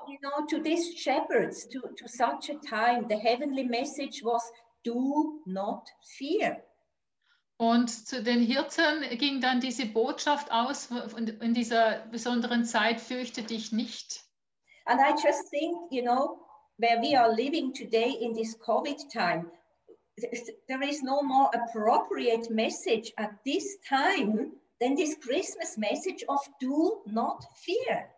you 0.08 0.20
know, 0.20 0.46
to 0.50 0.62
these 0.62 0.98
shepherds, 0.98 1.68
to, 1.70 1.80
to 1.80 2.08
such 2.08 2.50
a 2.52 2.60
time, 2.60 3.08
the 3.10 3.18
heavenly 3.18 3.64
message 3.64 4.22
was 4.22 4.44
do 4.84 5.42
not 5.46 5.90
fear. 6.18 6.62
Und 7.62 7.90
zu 7.90 8.24
den 8.24 8.40
Hirten 8.40 9.02
ging 9.18 9.42
dann 9.42 9.60
diese 9.60 9.86
Botschaft 9.86 10.50
aus, 10.50 10.88
in 11.42 11.54
dieser 11.54 12.08
besonderen 12.10 12.64
Zeit, 12.64 13.02
fürchte 13.02 13.44
dich 13.44 13.74
nicht. 13.74 14.24
And 14.86 15.02
I 15.02 15.12
just 15.12 15.50
think, 15.50 15.92
you 15.92 16.02
know, 16.02 16.40
where 16.78 17.02
we 17.02 17.20
are 17.20 17.30
living 17.36 17.74
today 17.74 18.14
in 18.22 18.34
this 18.34 18.58
COVID 18.60 19.10
time, 19.12 19.52
th- 20.18 20.56
there 20.70 20.82
is 20.88 21.04
no 21.04 21.22
more 21.22 21.50
appropriate 21.54 22.50
message 22.50 23.12
at 23.18 23.32
this 23.44 23.78
time 23.82 24.54
than 24.80 24.96
this 24.96 25.20
Christmas 25.20 25.76
message 25.76 26.24
of 26.30 26.40
do 26.62 27.04
not 27.08 27.44
fear. 27.56 28.10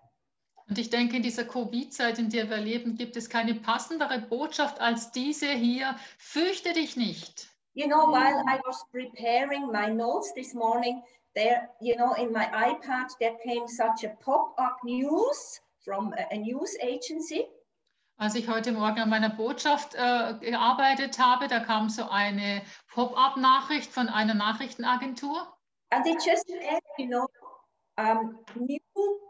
Und 0.69 0.77
ich 0.77 0.91
denke, 0.91 1.17
in 1.17 1.23
dieser 1.23 1.45
Covid-Zeit, 1.45 2.19
in 2.19 2.29
der 2.29 2.47
wir 2.47 2.57
leben, 2.57 2.95
gibt 2.95 3.17
es 3.17 3.27
keine 3.27 3.55
passendere 3.55 4.19
Botschaft 4.19 4.79
als 4.79 5.11
diese 5.11 5.49
hier, 5.49 5.95
fürchte 6.19 6.73
dich 6.73 6.95
nicht. 6.95 7.51
You 7.74 7.88
know, 7.88 8.05
while 8.05 8.43
I 8.47 8.59
was 8.65 8.84
preparing 8.91 9.72
my 9.72 9.88
notes 9.88 10.34
this 10.36 10.53
morning, 10.53 11.03
there, 11.36 11.69
you 11.80 11.95
know, 11.95 12.13
in 12.13 12.34
my 12.34 12.45
iPad, 12.47 13.07
there 13.22 13.38
came 13.45 13.67
such 13.67 14.03
a 14.03 14.09
pop 14.19 14.53
up 14.59 14.78
news 14.84 15.61
from 15.86 16.13
a, 16.17 16.34
a 16.34 16.38
news 16.38 16.76
agency. 16.82 17.47
Als 18.17 18.36
ich 18.36 18.47
heute 18.47 18.72
Morgen 18.74 18.99
an 18.99 19.09
meiner 19.09 19.30
Botschaft 19.30 19.95
äh, 19.95 20.36
gearbeitet 20.41 21.17
habe, 21.17 21.47
da 21.47 21.59
kam 21.59 21.89
so 21.89 22.07
eine 22.09 22.61
Pop-up-Nachricht 22.93 23.91
von 23.91 24.09
einer 24.09 24.36
Nachrichtenagentur. 24.36 25.47
And 25.91 26.05
it 26.05 26.22
just 26.24 26.47
said, 26.47 26.82
you 26.97 27.07
know, 27.07 27.28
um, 27.97 28.38
new 28.55 28.80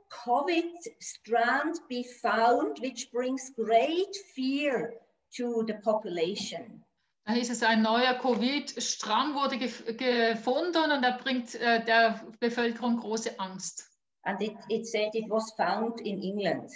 COVID 0.10 0.74
strand 1.00 1.80
be 1.88 2.04
found, 2.04 2.82
which 2.82 3.12
brings 3.12 3.54
great 3.56 4.14
fear 4.34 4.94
to 5.38 5.64
the 5.66 5.76
population. 5.76 6.84
Da 7.26 7.34
hieß 7.34 7.50
es, 7.52 7.64
ein 7.64 7.82
neuer 7.82 8.16
Covid-Strang 8.16 9.36
wurde 9.36 9.58
gef 9.58 9.86
gefunden 9.98 10.92
und 10.92 11.04
er 11.04 11.18
bringt 11.18 11.56
äh, 11.56 11.84
der 11.86 12.26
Bevölkerung 12.40 12.98
große 12.98 13.40
Angst. 13.40 13.88
And 14.24 14.42
it, 14.42 14.56
it 14.70 14.88
said 14.88 15.14
it 15.14 15.30
was 15.30 15.54
found 15.56 16.02
in 16.02 16.22
England. 16.22 16.72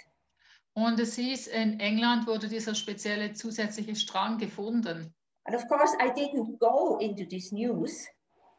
Und 0.74 1.00
es 1.00 1.16
hieß, 1.16 1.48
in 1.48 1.80
England 1.80 2.28
wurde 2.28 2.48
dieser 2.48 2.76
spezielle 2.76 3.34
zusätzliche 3.34 3.96
Strang 3.96 4.38
gefunden. 4.38 5.14
And 5.46 5.56
of 5.56 5.68
course, 5.68 5.96
I 6.00 6.10
didn't 6.10 6.58
go 6.60 6.98
into 7.00 7.26
this 7.26 7.52
news 7.52 8.08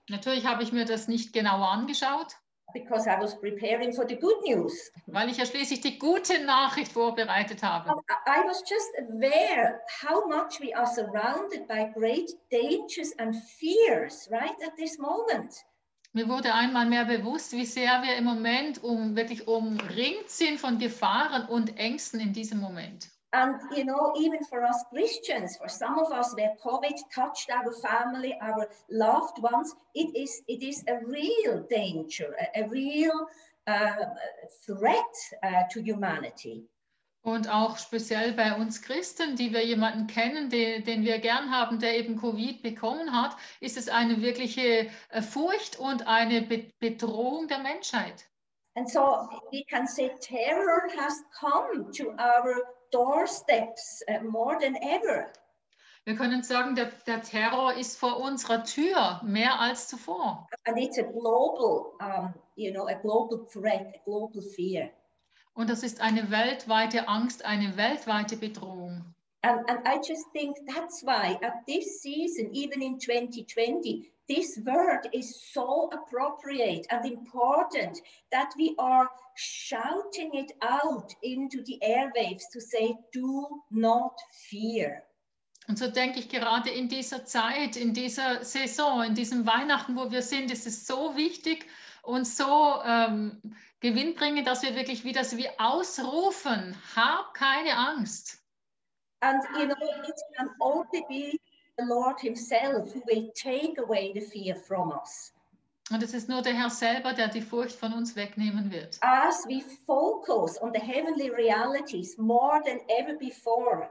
Natürlich 0.08 0.46
habe 0.46 0.62
ich 0.62 0.72
mir 0.72 0.84
das 0.84 1.08
nicht 1.08 1.32
genauer 1.32 1.68
angeschaut, 1.68 2.36
because 2.72 3.06
I 3.06 3.18
was 3.20 3.34
preparing 3.38 3.92
for 3.92 4.06
the 4.06 4.16
good 4.16 4.42
news. 4.46 4.90
weil 5.06 5.28
ich 5.30 5.38
ja 5.38 5.46
schließlich 5.46 5.80
die 5.80 5.98
gute 5.98 6.44
Nachricht 6.44 6.92
vorbereitet 6.92 7.62
habe. 7.62 7.90
I 8.26 8.46
was 8.46 8.62
just 8.68 8.90
aware 8.98 9.80
how 10.02 10.26
much 10.28 10.60
we 10.60 10.74
are 10.76 10.86
surrounded 10.86 11.66
by 11.66 11.90
great 11.94 12.30
dangers 12.50 13.12
and 13.18 13.34
fears 13.58 14.28
right 14.30 14.56
at 14.64 14.76
this 14.76 14.98
moment. 14.98 15.64
Mir 16.12 16.28
wurde 16.28 16.54
einmal 16.54 16.86
mehr 16.86 17.04
bewusst, 17.04 17.52
wie 17.52 17.66
sehr 17.66 18.02
wir 18.02 18.16
im 18.16 18.24
Moment 18.24 18.82
um, 18.82 19.16
wirklich 19.16 19.46
umringt 19.46 20.30
sind 20.30 20.58
von 20.58 20.78
Gefahren 20.78 21.46
und 21.46 21.76
Ängsten 21.76 22.20
in 22.20 22.32
diesem 22.32 22.58
Moment. 22.58 23.10
And 23.32 23.60
you 23.76 23.84
know, 23.84 24.14
even 24.16 24.44
for 24.44 24.62
us 24.64 24.84
Christians, 24.90 25.56
for 25.56 25.68
some 25.68 25.98
of 25.98 26.12
us 26.12 26.34
where 26.36 26.54
COVID 26.64 26.96
touched 27.14 27.50
our 27.50 27.72
family, 27.72 28.36
our 28.40 28.68
loved 28.90 29.42
ones, 29.42 29.74
it 29.94 30.16
is 30.16 30.42
it 30.48 30.62
is 30.62 30.84
a 30.88 31.04
real 31.04 31.66
danger, 31.68 32.34
a, 32.40 32.62
a 32.62 32.68
real 32.68 33.26
uh, 33.66 34.06
threat 34.64 35.14
uh, 35.42 35.64
to 35.72 35.82
humanity. 35.82 36.64
Und 37.22 37.48
auch 37.48 37.76
speziell 37.76 38.34
bei 38.34 38.54
uns 38.54 38.82
Christen, 38.82 39.34
die 39.34 39.52
wir 39.52 39.66
jemanden 39.66 40.06
kennen, 40.06 40.48
den, 40.48 40.84
den 40.84 41.02
wir 41.02 41.18
gern 41.18 41.50
haben, 41.50 41.80
der 41.80 41.98
eben 41.98 42.16
Covid 42.20 42.62
bekommen 42.62 43.12
hat, 43.12 43.36
ist 43.60 43.76
es 43.76 43.88
eine 43.88 44.22
wirkliche 44.22 44.88
äh, 45.10 45.22
Furcht 45.22 45.76
und 45.76 46.06
eine 46.06 46.42
Be 46.42 46.70
Bedrohung 46.78 47.48
der 47.48 47.58
Menschheit. 47.58 48.28
And 48.76 48.88
so 48.88 49.28
we 49.50 49.64
can 49.64 49.88
say 49.88 50.12
terror 50.20 50.82
has 50.96 51.20
come 51.40 51.90
to 51.92 52.10
our 52.10 52.62
doorsteps 52.90 54.02
uh, 54.08 54.22
more 54.22 54.58
than 54.58 54.76
ever. 54.76 55.32
Wir 56.04 56.14
können 56.14 56.44
sagen, 56.44 56.76
der, 56.76 56.92
der 57.08 57.20
Terror 57.22 57.74
ist 57.74 57.98
vor 57.98 58.20
unserer 58.20 58.62
Tür 58.62 59.20
mehr 59.24 59.58
als 59.58 59.88
zuvor. 59.88 60.46
And 60.64 60.78
it's 60.78 60.98
a 60.98 61.02
global, 61.02 61.96
um, 62.00 62.32
you 62.54 62.70
know, 62.70 62.86
a 62.86 62.94
global 62.94 63.44
threat, 63.52 63.92
a 63.92 63.98
global 64.04 64.40
fear. 64.54 64.90
Und 65.54 65.68
das 65.68 65.82
ist 65.82 66.00
eine 66.00 66.30
weltweite 66.30 67.08
Angst, 67.08 67.44
eine 67.44 67.76
weltweite 67.76 68.36
Bedrohung. 68.36 69.15
And, 69.46 69.60
and 69.68 69.78
I 69.86 69.98
just 69.98 70.26
think 70.32 70.56
that's 70.66 71.04
why 71.04 71.38
at 71.40 71.64
this 71.68 72.02
season, 72.02 72.48
even 72.52 72.82
in 72.82 72.98
2020, 72.98 74.10
this 74.28 74.58
word 74.66 75.06
is 75.12 75.40
so 75.54 75.88
appropriate 75.92 76.84
and 76.90 77.06
important 77.06 78.00
that 78.32 78.52
we 78.58 78.74
are 78.76 79.08
shouting 79.36 80.32
it 80.34 80.50
out 80.62 81.14
into 81.22 81.62
the 81.62 81.78
airwaves 81.80 82.42
to 82.52 82.60
say, 82.60 82.96
do 83.12 83.46
not 83.70 84.18
fear. 84.50 85.04
Und 85.68 85.78
so 85.78 85.88
denke 85.88 86.18
ich 86.18 86.28
gerade 86.28 86.70
in 86.70 86.88
dieser 86.88 87.24
Zeit, 87.24 87.76
in 87.76 87.94
dieser 87.94 88.44
Saison, 88.44 89.04
in 89.04 89.14
diesem 89.14 89.46
Weihnachten, 89.46 89.96
wo 89.96 90.10
wir 90.10 90.22
sind, 90.22 90.50
ist 90.50 90.66
es 90.66 90.88
so 90.88 91.16
wichtig 91.16 91.66
und 92.02 92.26
so 92.26 92.80
ähm, 92.84 93.40
gewinnbringend, 93.78 94.46
dass 94.48 94.64
wir 94.64 94.74
wirklich 94.74 95.04
wieder 95.04 95.22
so 95.22 95.36
wie 95.36 95.48
ausrufen, 95.58 96.76
hab 96.96 97.34
keine 97.34 97.76
Angst. 97.76 98.42
And 99.26 99.42
you 99.58 99.66
know, 99.66 99.74
it 100.06 100.20
can 100.38 100.50
only 100.60 101.04
be 101.08 101.40
the 101.76 101.84
Lord 101.84 102.20
Himself 102.20 102.92
who 102.92 103.02
will 103.10 103.28
take 103.34 103.76
away 103.78 104.12
the 104.12 104.20
fear 104.20 104.54
from 104.54 104.92
us. 104.92 105.32
Und 105.90 106.02
es 106.02 106.14
ist 106.14 106.28
nur 106.28 106.42
der 106.42 106.54
Herr 106.54 106.70
selber, 106.70 107.12
der 107.12 107.28
die 107.28 107.40
Furcht 107.40 107.76
von 107.76 107.92
uns 107.92 108.14
wegnehmen 108.14 108.70
wird. 108.70 108.98
As 109.02 109.44
we 109.48 109.62
focus 109.84 110.60
on 110.60 110.72
the 110.72 110.80
heavenly 110.80 111.30
realities 111.30 112.16
more 112.18 112.60
than 112.64 112.80
ever 112.88 113.14
before, 113.18 113.90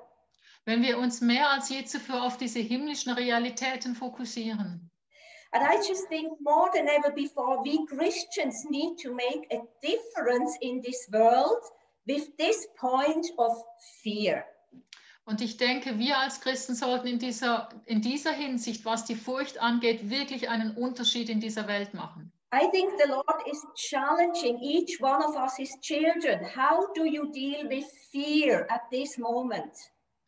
Wenn 0.65 0.81
wir 0.81 0.97
uns 0.97 1.21
mehr 1.21 1.49
als 1.49 1.69
je 1.69 1.83
zuvor 1.83 2.23
auf 2.23 2.37
diese 2.37 2.59
himmlischen 2.59 3.13
Realitäten 3.13 3.93
fokussieren. 3.93 4.89
And 5.51 5.63
I 5.63 5.75
just 5.87 6.07
think 6.09 6.39
more 6.41 6.69
than 6.73 6.87
ever 6.87 7.11
before, 7.11 7.61
we 7.63 7.85
Christians 7.87 8.65
need 8.69 8.97
to 9.03 9.13
make 9.13 9.47
a 9.51 9.61
difference 9.81 10.57
in 10.61 10.81
this 10.81 11.07
world 11.11 11.61
with 12.07 12.35
this 12.37 12.67
point 12.77 13.25
of 13.37 13.51
fear. 14.01 14.45
Und 15.25 15.41
ich 15.41 15.57
denke, 15.57 15.97
wir 15.97 16.19
als 16.19 16.39
Christen 16.39 16.75
sollten 16.75 17.07
in 17.07 17.17
dieser, 17.17 17.69
in 17.85 18.01
dieser 18.01 18.31
Hinsicht, 18.31 18.85
was 18.85 19.05
die 19.05 19.15
Furcht 19.15 19.59
angeht, 19.59 20.11
wirklich 20.11 20.49
einen 20.49 20.77
Unterschied 20.77 21.29
in 21.29 21.39
dieser 21.39 21.67
Welt 21.67 21.95
machen. 21.95 22.31
I 22.53 22.69
think 22.71 22.93
the 23.03 23.09
Lord 23.09 23.47
is 23.51 23.65
challenging 23.75 24.59
each 24.61 25.01
one 25.01 25.25
of 25.25 25.35
us, 25.35 25.57
His 25.57 25.71
children. 25.81 26.45
How 26.55 26.93
do 26.93 27.05
you 27.05 27.31
deal 27.31 27.67
with 27.67 27.85
fear 28.11 28.67
at 28.69 28.81
this 28.91 29.17
moment? 29.17 29.73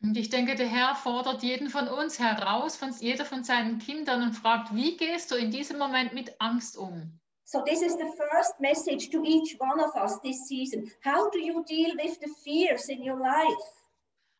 Und 0.02 0.16
ich 0.16 0.30
denke, 0.30 0.56
der 0.56 0.66
Herr 0.66 0.94
fordert 0.94 1.42
jeden 1.42 1.70
von 1.70 1.88
uns 1.88 2.18
heraus, 2.18 2.76
von 2.76 2.92
jeder 3.00 3.24
von 3.24 3.44
seinen 3.44 3.78
Kindern 3.78 4.22
und 4.22 4.32
fragt, 4.32 4.74
wie 4.74 4.96
gehst 4.96 5.30
du 5.30 5.36
in 5.36 5.50
diesem 5.50 5.78
Moment 5.78 6.12
mit 6.12 6.40
Angst 6.40 6.76
um? 6.76 7.18
So, 7.44 7.62
this 7.62 7.82
is 7.82 7.94
the 7.94 8.12
first 8.16 8.60
message 8.60 9.10
to 9.10 9.22
each 9.24 9.56
one 9.58 9.82
of 9.82 9.94
us 9.94 10.20
this 10.20 10.46
season. 10.46 10.90
How 11.04 11.30
do 11.30 11.38
you 11.38 11.64
deal 11.64 11.94
with 11.96 12.18
the 12.20 12.30
fears 12.44 12.88
in 12.88 13.02
your 13.02 13.18
life? 13.18 13.77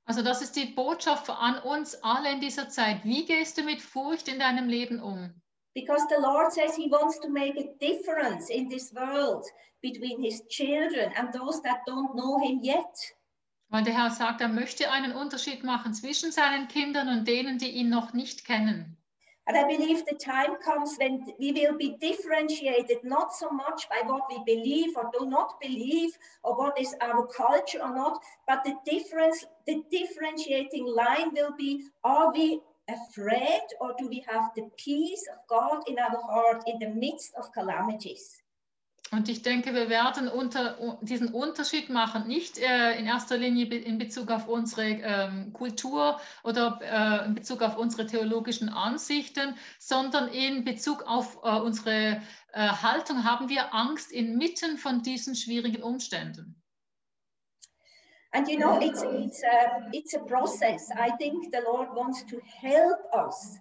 Also 0.09 0.22
das 0.22 0.40
ist 0.40 0.56
die 0.56 0.64
Botschaft 0.64 1.28
an 1.28 1.59
uns 1.59 1.94
alle 2.02 2.32
in 2.32 2.40
dieser 2.40 2.70
Zeit. 2.70 3.04
Wie 3.04 3.26
gehst 3.26 3.59
du 3.59 3.62
mit 3.62 3.82
Furcht 3.82 4.26
in 4.26 4.38
deinem 4.38 4.66
Leben 4.66 5.02
um? 5.02 5.34
Because 5.74 6.06
the 6.09 6.20
Lord 6.22 6.50
says 6.50 6.74
He 6.74 6.90
wants 6.90 7.20
to 7.20 7.28
make 7.28 7.59
a 7.59 7.74
difference 7.78 8.48
in 8.48 8.70
this 8.70 8.94
world 8.94 9.44
between 9.82 10.22
His 10.22 10.42
children 10.48 11.12
and 11.14 11.30
those 11.34 11.61
that 11.62 11.86
don't 11.86 12.14
know 12.14 12.38
Him 12.40 12.62
yet. 12.62 13.14
Weil 13.68 13.84
der 13.84 13.92
Herr 13.92 14.11
sagt, 14.11 14.40
er 14.40 14.48
möchte 14.48 14.90
einen 14.90 15.12
Unterschied 15.12 15.62
machen 15.62 15.92
zwischen 15.92 16.32
seinen 16.32 16.68
Kindern 16.68 17.09
und 17.11 17.28
denen, 17.28 17.59
die 17.59 17.68
ihn 17.68 17.90
noch 17.90 18.14
nicht 18.14 18.46
kennen. 18.46 18.97
And 19.49 19.57
I 19.57 19.66
believe 19.66 20.05
the 20.05 20.14
time 20.14 20.57
comes 20.62 20.96
when 20.99 21.24
we 21.40 21.53
will 21.53 21.74
be 21.78 21.96
differentiated 22.03 22.99
not 23.03 23.32
so 23.32 23.49
much 23.49 23.88
by 23.88 24.03
what 24.05 24.24
we 24.28 24.42
believe 24.44 24.94
or 24.94 25.11
do 25.18 25.24
not 25.24 25.59
believe 25.59 26.11
or 26.44 26.55
what 26.55 26.78
is 26.78 26.94
our 27.01 27.26
culture 27.26 27.78
or 27.82 27.94
not, 27.94 28.20
but 28.46 28.62
the 28.64 28.74
difference, 28.84 29.46
the 29.66 29.82
differentiating 29.90 30.86
line 30.86 31.32
will 31.32 31.57
be 31.57 31.86
are 32.05 32.30
we 32.30 32.61
afraid 32.90 33.62
or 33.80 33.94
do 33.99 34.07
we 34.07 34.22
have 34.28 34.51
the 34.55 34.68
peace 34.76 35.26
of 35.32 35.38
God 35.49 35.82
in 35.88 35.99
our 35.99 36.20
heart 36.30 36.64
in 36.66 36.78
the 36.78 36.94
midst 36.94 37.32
of 37.38 37.51
calamities? 37.53 38.42
Und 39.11 39.28
ich 39.28 39.42
denke, 39.42 39.72
wir 39.74 39.88
werden 39.88 40.28
unter, 40.28 40.98
diesen 41.00 41.32
Unterschied 41.32 41.88
machen, 41.88 42.26
nicht 42.26 42.59
äh, 42.59 42.98
in 42.98 43.06
erster 43.06 43.38
Linie 43.38 43.66
in 43.66 43.96
Bezug 43.96 44.30
auf 44.30 44.48
unsere 44.48 44.82
ähm, 44.82 45.52
Kultur 45.54 46.20
oder 46.44 46.78
äh, 46.82 47.26
in 47.26 47.34
Bezug 47.34 47.62
auf 47.62 47.78
unsere 47.78 48.06
theologischen 48.06 48.68
Ansichten, 48.68 49.56
sondern 49.78 50.28
in 50.28 50.64
Bezug 50.64 51.04
auf 51.06 51.38
äh, 51.42 51.59
unsere 51.59 52.20
äh, 52.52 52.68
Haltung 52.68 53.24
haben 53.24 53.48
wir 53.48 53.74
Angst 53.74 54.12
inmitten 54.12 54.76
von 54.76 55.02
diesen 55.02 55.34
schwierigen 55.34 55.82
Umständen. 55.82 56.54
And 58.32 58.46
you 58.46 58.59
know, 58.59 58.78
it's 58.78 59.02
it's 59.02 59.42
a 59.42 59.88
it's 59.90 60.14
a 60.14 60.18
process. 60.18 60.90
I 60.94 61.16
think 61.16 61.50
the 61.50 61.62
Lord 61.64 61.88
wants 61.94 62.24
to 62.26 62.38
help 62.61 62.98
us 63.14 63.59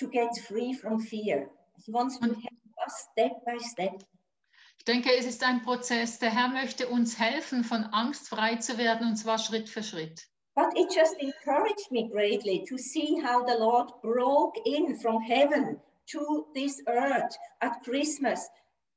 to 0.00 0.08
get 0.08 0.36
free 0.48 0.74
from 0.74 0.98
fear. 0.98 1.48
He 1.86 1.92
wants 1.92 2.18
to 2.18 2.26
help 2.26 2.74
us 2.84 3.06
step 3.12 3.44
by 3.46 3.58
step. 3.58 4.02
Ich 4.88 4.94
denke, 4.94 5.14
es 5.18 5.26
ist 5.26 5.44
ein 5.44 5.60
Prozess. 5.60 6.18
Der 6.18 6.30
Herr 6.30 6.48
möchte 6.48 6.88
uns 6.88 7.18
helfen, 7.18 7.62
von 7.62 7.84
Angst 7.92 8.26
frei 8.26 8.56
zu 8.56 8.78
werden, 8.78 9.08
und 9.08 9.16
zwar 9.16 9.36
Schritt 9.36 9.68
für 9.68 9.82
Schritt. 9.82 10.26
But 10.54 10.74
it 10.78 10.90
just 10.90 11.14
encouraged 11.20 11.90
me 11.90 12.08
greatly 12.08 12.64
to 12.66 12.78
see 12.78 13.20
how 13.22 13.44
the 13.46 13.58
Lord 13.58 13.92
broke 14.00 14.58
in 14.64 14.98
from 14.98 15.20
heaven 15.20 15.78
to 16.12 16.46
this 16.54 16.82
earth 16.86 17.36
at 17.60 17.82
Christmas, 17.84 18.48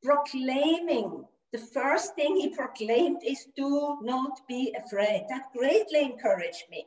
proclaiming 0.01 1.25
the 1.51 1.59
first 1.59 2.15
thing 2.15 2.37
he 2.37 2.55
proclaimed 2.55 3.21
is 3.23 3.49
do 3.57 3.97
not 4.01 4.39
be 4.47 4.73
afraid. 4.77 5.25
That 5.27 5.51
greatly 5.51 6.03
encouraged 6.03 6.69
me. 6.69 6.85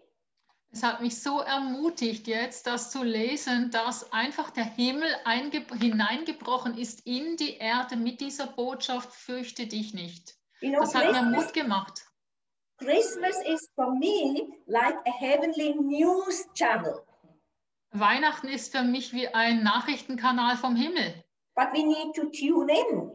Es 0.74 0.82
hat 0.82 1.00
mich 1.00 1.22
so 1.22 1.38
ermutigt, 1.38 2.26
jetzt 2.26 2.66
das 2.66 2.90
zu 2.90 3.04
lesen, 3.04 3.70
dass 3.70 4.12
einfach 4.12 4.50
der 4.50 4.64
Himmel 4.64 5.06
einge- 5.24 5.72
hineingebrochen 5.78 6.76
ist 6.76 7.06
in 7.06 7.36
die 7.36 7.58
Erde 7.58 7.94
mit 7.94 8.20
dieser 8.20 8.48
Botschaft, 8.48 9.12
fürchte 9.12 9.68
dich 9.68 9.94
nicht. 9.94 10.34
You 10.60 10.70
know, 10.70 10.80
Das 10.80 10.96
hat 10.96 11.04
mir 11.04 11.12
Christmas, 11.12 11.44
Mut 11.44 11.54
gemacht. 11.54 12.06
Christmas 12.78 13.36
is 13.46 13.70
for 13.76 13.94
me 13.94 14.48
like 14.66 14.96
a 15.06 15.12
heavenly 15.12 15.76
news 15.76 16.44
channel. 16.54 17.06
Weihnachten 17.92 18.48
ist 18.48 18.76
für 18.76 18.82
mich 18.82 19.12
wie 19.12 19.28
ein 19.28 19.62
Nachrichtenkanal 19.62 20.56
vom 20.56 20.74
Himmel. 20.74 21.22
But 21.54 21.68
we 21.72 21.84
need 21.84 22.16
to 22.16 22.22
tune 22.30 22.72
in. 22.72 23.12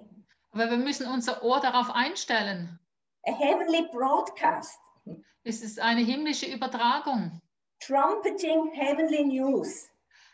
Aber 0.51 0.70
wir 0.70 0.78
müssen 0.78 1.07
unser 1.12 1.43
Ohr 1.43 1.60
darauf 1.60 1.91
einstellen. 1.91 2.80
A 3.28 3.34
heavenly 3.34 3.86
broadcast, 3.91 4.80
Es 5.43 5.62
ist 5.62 5.78
eine 5.82 6.01
himmlische 6.01 6.45
Übertragung, 6.45 7.41
trumpeting 7.80 8.72
heavenly 8.74 9.24
news. 9.24 9.90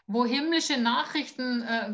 wo 0.07 0.25
himmlische 0.25 0.77
Nachrichten 0.77 1.63
äh, 1.63 1.93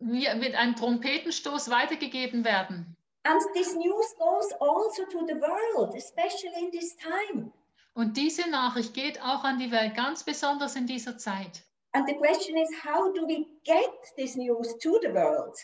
mit 0.00 0.54
einem 0.54 0.74
Trompetenstoß 0.76 1.70
weitergegeben 1.70 2.44
werden. 2.44 2.96
And 3.24 3.42
this 3.54 3.74
news 3.74 4.14
goes 4.18 4.50
also 4.60 5.04
to 5.12 5.26
the 5.26 5.34
world, 5.34 5.94
especially 5.94 6.64
in 6.64 6.70
this 6.70 6.96
time. 6.96 7.52
Und 7.92 8.16
diese 8.16 8.48
Nachricht 8.48 8.94
geht 8.94 9.20
auch 9.20 9.44
an 9.44 9.58
die 9.58 9.70
Welt, 9.70 9.94
ganz 9.94 10.24
besonders 10.24 10.76
in 10.76 10.86
dieser 10.86 11.18
Zeit. 11.18 11.62
And 11.92 12.08
the 12.08 12.14
question 12.14 12.56
is, 12.56 12.70
how 12.84 13.12
do 13.12 13.26
we 13.26 13.46
get 13.64 13.90
this 14.16 14.36
news 14.36 14.78
to 14.78 14.98
the 15.02 15.12
world? 15.12 15.54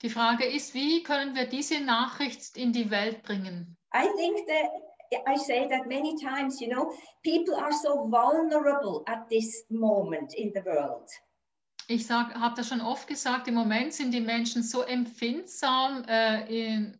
Die 0.00 0.08
Frage 0.08 0.46
ist, 0.46 0.72
wie 0.72 1.02
können 1.02 1.34
wir 1.34 1.46
diese 1.46 1.80
Nachricht 1.80 2.56
in 2.56 2.72
die 2.72 2.90
Welt 2.90 3.22
bringen? 3.22 3.76
I 3.94 4.06
think 4.16 4.46
that 4.46 4.70
I 5.26 5.36
say 5.36 5.68
that 5.68 5.86
many 5.86 6.16
times, 6.20 6.60
you 6.60 6.68
know, 6.68 6.92
people 7.22 7.54
are 7.54 7.72
so 7.72 8.08
vulnerable 8.08 9.04
at 9.06 9.28
this 9.28 9.64
moment 9.70 10.34
in 10.34 10.52
the 10.54 10.62
world. 10.64 11.08
Ich 11.86 12.10
habe 12.10 12.54
das 12.56 12.68
schon 12.68 12.80
oft 12.80 13.06
gesagt, 13.06 13.46
im 13.46 13.54
Moment 13.54 13.92
sind 13.92 14.12
die 14.12 14.20
Menschen 14.20 14.62
so 14.62 14.82
empfindsam 14.82 16.04
äh, 16.08 16.46
in, 16.48 16.98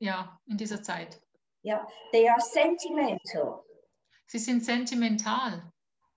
ja, 0.00 0.40
in 0.46 0.56
dieser 0.56 0.82
Zeit. 0.82 1.20
Yeah, 1.64 1.86
they 2.12 2.28
are 2.28 2.40
sentimental. 2.40 3.64
Sie 4.26 4.38
sind 4.38 4.64
sentimental. 4.64 5.62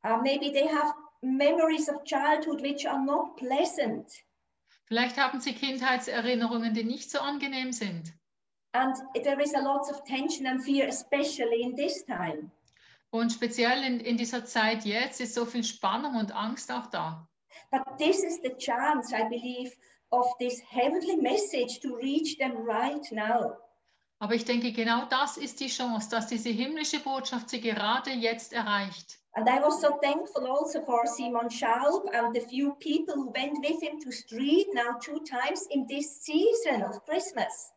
Uh, 0.03 0.17
maybe 0.21 0.51
they 0.51 0.67
have 0.67 0.93
memories 1.21 1.89
of 1.89 2.03
childhood 2.05 2.61
which 2.61 2.87
are 2.87 3.03
not 3.03 3.37
pleasant. 3.37 4.11
Vielleicht 4.85 5.17
haben 5.17 5.39
sie 5.39 5.53
Kindheitserinnerungen, 5.53 6.73
die 6.73 6.83
nicht 6.83 7.11
so 7.11 7.19
angenehm 7.19 7.71
sind. 7.71 8.16
And 8.77 8.95
there 9.23 9.41
is 9.41 9.55
a 9.55 9.61
lot 9.61 9.89
of 9.89 10.03
tension 10.03 10.45
and 10.45 10.63
fear, 10.63 10.87
especially 10.87 11.63
in 11.63 11.75
this 11.75 12.05
time. 12.05 12.51
Und 13.09 13.31
speziell 13.31 13.83
in, 13.83 13.99
in 14.01 14.17
dieser 14.17 14.45
Zeit 14.45 14.85
jetzt 14.85 15.19
ist 15.19 15.33
so 15.33 15.45
viel 15.45 15.63
Spannung 15.63 16.15
und 16.15 16.31
Angst 16.31 16.71
auch 16.71 16.85
da. 16.87 17.27
But 17.71 17.97
this 17.97 18.23
is 18.23 18.39
the 18.43 18.55
chance, 18.59 19.11
I 19.11 19.23
believe, 19.29 19.71
of 20.11 20.27
this 20.39 20.61
heavenly 20.69 21.15
message 21.15 21.79
to 21.79 21.95
reach 21.95 22.37
them 22.37 22.55
right 22.67 23.11
now. 23.11 23.57
Aber 24.19 24.35
ich 24.35 24.45
denke, 24.45 24.71
genau 24.71 25.05
das 25.09 25.37
ist 25.37 25.59
die 25.59 25.69
Chance, 25.69 26.09
dass 26.11 26.27
diese 26.27 26.49
himmlische 26.49 26.99
Botschaft 26.99 27.49
sie 27.49 27.61
gerade 27.61 28.11
jetzt 28.11 28.53
erreicht. 28.53 29.19
And 29.33 29.47
I 29.47 29.59
was 29.59 29.81
so 29.81 29.97
thankful 30.03 30.45
also 30.47 30.81
for 30.83 31.07
Simon 31.07 31.49
Schaub 31.49 32.07
and 32.13 32.35
the 32.35 32.41
few 32.41 32.75
people 32.75 33.15
who 33.15 33.31
went 33.33 33.57
with 33.63 33.81
him 33.81 33.99
to 34.01 34.11
street 34.11 34.67
now 34.73 34.99
two 34.99 35.19
times 35.23 35.65
in 35.71 35.87
this 35.87 36.21
season 36.21 36.83
of 36.83 37.03
Christmas. 37.05 37.71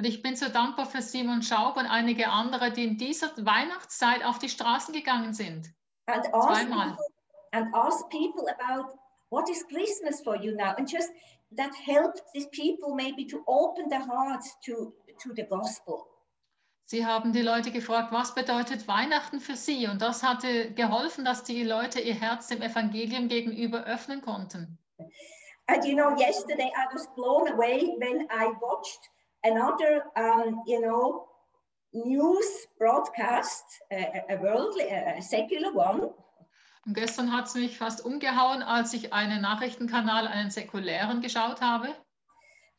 Und 0.00 0.06
ich 0.06 0.22
bin 0.22 0.34
so 0.34 0.48
dankbar 0.48 0.86
für 0.86 1.02
Simon 1.02 1.42
Schaub 1.42 1.76
und 1.76 1.84
einige 1.84 2.30
andere, 2.30 2.72
die 2.72 2.84
in 2.84 2.96
dieser 2.96 3.36
Weihnachtszeit 3.36 4.24
auf 4.24 4.38
die 4.38 4.48
Straßen 4.48 4.94
gegangen 4.94 5.34
sind. 5.34 5.74
And 6.06 6.24
asked 6.32 6.68
Zweimal. 6.68 6.88
people, 6.88 7.04
and 7.52 7.74
asked 7.74 8.08
people 8.08 8.48
about 8.48 8.98
what 9.28 9.50
is 9.50 9.62
Christmas 9.68 10.22
for 10.22 10.36
you 10.36 10.56
now. 10.56 10.72
And 10.78 10.90
just 10.90 11.10
that 11.54 11.72
helped 11.84 12.22
these 12.32 12.48
people 12.48 12.94
maybe 12.94 13.26
to 13.26 13.42
open 13.44 13.90
their 13.90 14.00
hearts 14.00 14.56
to, 14.64 14.94
to 15.22 15.34
the 15.36 15.42
gospel. 15.42 16.06
Sie 16.86 17.04
haben 17.04 17.34
die 17.34 17.42
Leute 17.42 17.70
gefragt, 17.70 18.10
was 18.10 18.34
bedeutet 18.34 18.88
Weihnachten 18.88 19.38
für 19.38 19.54
sie? 19.54 19.86
Und 19.86 20.00
das 20.00 20.22
hatte 20.22 20.72
geholfen, 20.72 21.26
dass 21.26 21.44
die 21.44 21.62
Leute 21.62 22.00
ihr 22.00 22.14
Herz 22.14 22.46
dem 22.46 22.62
Evangelium 22.62 23.28
gegenüber 23.28 23.84
öffnen 23.84 24.22
konnten. 24.22 24.78
And 25.66 25.84
you 25.84 25.94
know, 25.94 26.16
yesterday 26.16 26.72
I 26.74 26.86
was 26.90 27.06
blown 27.14 27.48
away 27.52 27.94
when 27.98 28.22
I 28.30 28.50
watched 28.62 29.10
another, 29.44 30.04
um, 30.16 30.62
you 30.66 30.80
know, 30.80 31.26
news 31.92 32.66
broadcast, 32.78 33.64
a, 33.92 34.22
a 34.30 34.36
worldly, 34.36 34.88
a 34.90 35.20
secular 35.20 35.74
one, 35.74 36.10
Und 36.86 36.94
gestern 36.94 37.32
hat 37.32 37.46
es 37.46 37.54
mich 37.54 37.76
fast 37.76 38.04
umgehauen, 38.04 38.62
als 38.62 38.94
ich 38.94 39.12
einen 39.12 39.42
Nachrichtenkanal, 39.42 40.26
einen 40.26 40.50
säkulären 40.50 41.20
geschaut 41.20 41.60
habe. 41.60 41.88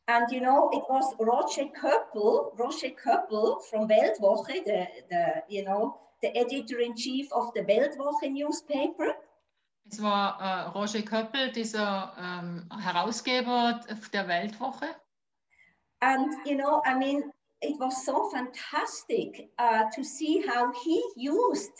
And 0.06 0.30
you 0.32 0.40
know, 0.40 0.68
it 0.72 0.82
was 0.88 1.14
Roger 1.20 1.70
Köppel, 1.72 2.52
Roger 2.58 2.90
Köppel 2.90 3.60
from 3.70 3.88
Weltwoche, 3.88 4.64
the, 4.64 4.86
the 5.08 5.42
you 5.48 5.64
know, 5.64 5.94
the 6.20 6.34
editor 6.34 6.80
in 6.80 6.96
chief 6.96 7.30
of 7.30 7.52
the 7.54 7.60
Weltwoche 7.60 8.28
newspaper. 8.28 9.14
Es 9.88 10.02
war 10.02 10.40
äh, 10.40 10.68
Roger 10.76 11.02
Köppel, 11.02 11.52
dieser 11.52 12.12
ähm, 12.18 12.68
Herausgeber 12.76 13.80
der 14.12 14.26
Weltwoche. 14.26 14.86
And 16.02 16.32
you 16.44 16.56
know, 16.56 16.82
I 16.84 16.94
mean, 16.98 17.22
it 17.60 17.78
was 17.78 18.04
so 18.04 18.28
fantastic 18.30 19.48
uh, 19.58 19.84
to 19.94 20.02
see 20.02 20.42
how 20.46 20.72
he 20.84 21.00
used 21.16 21.72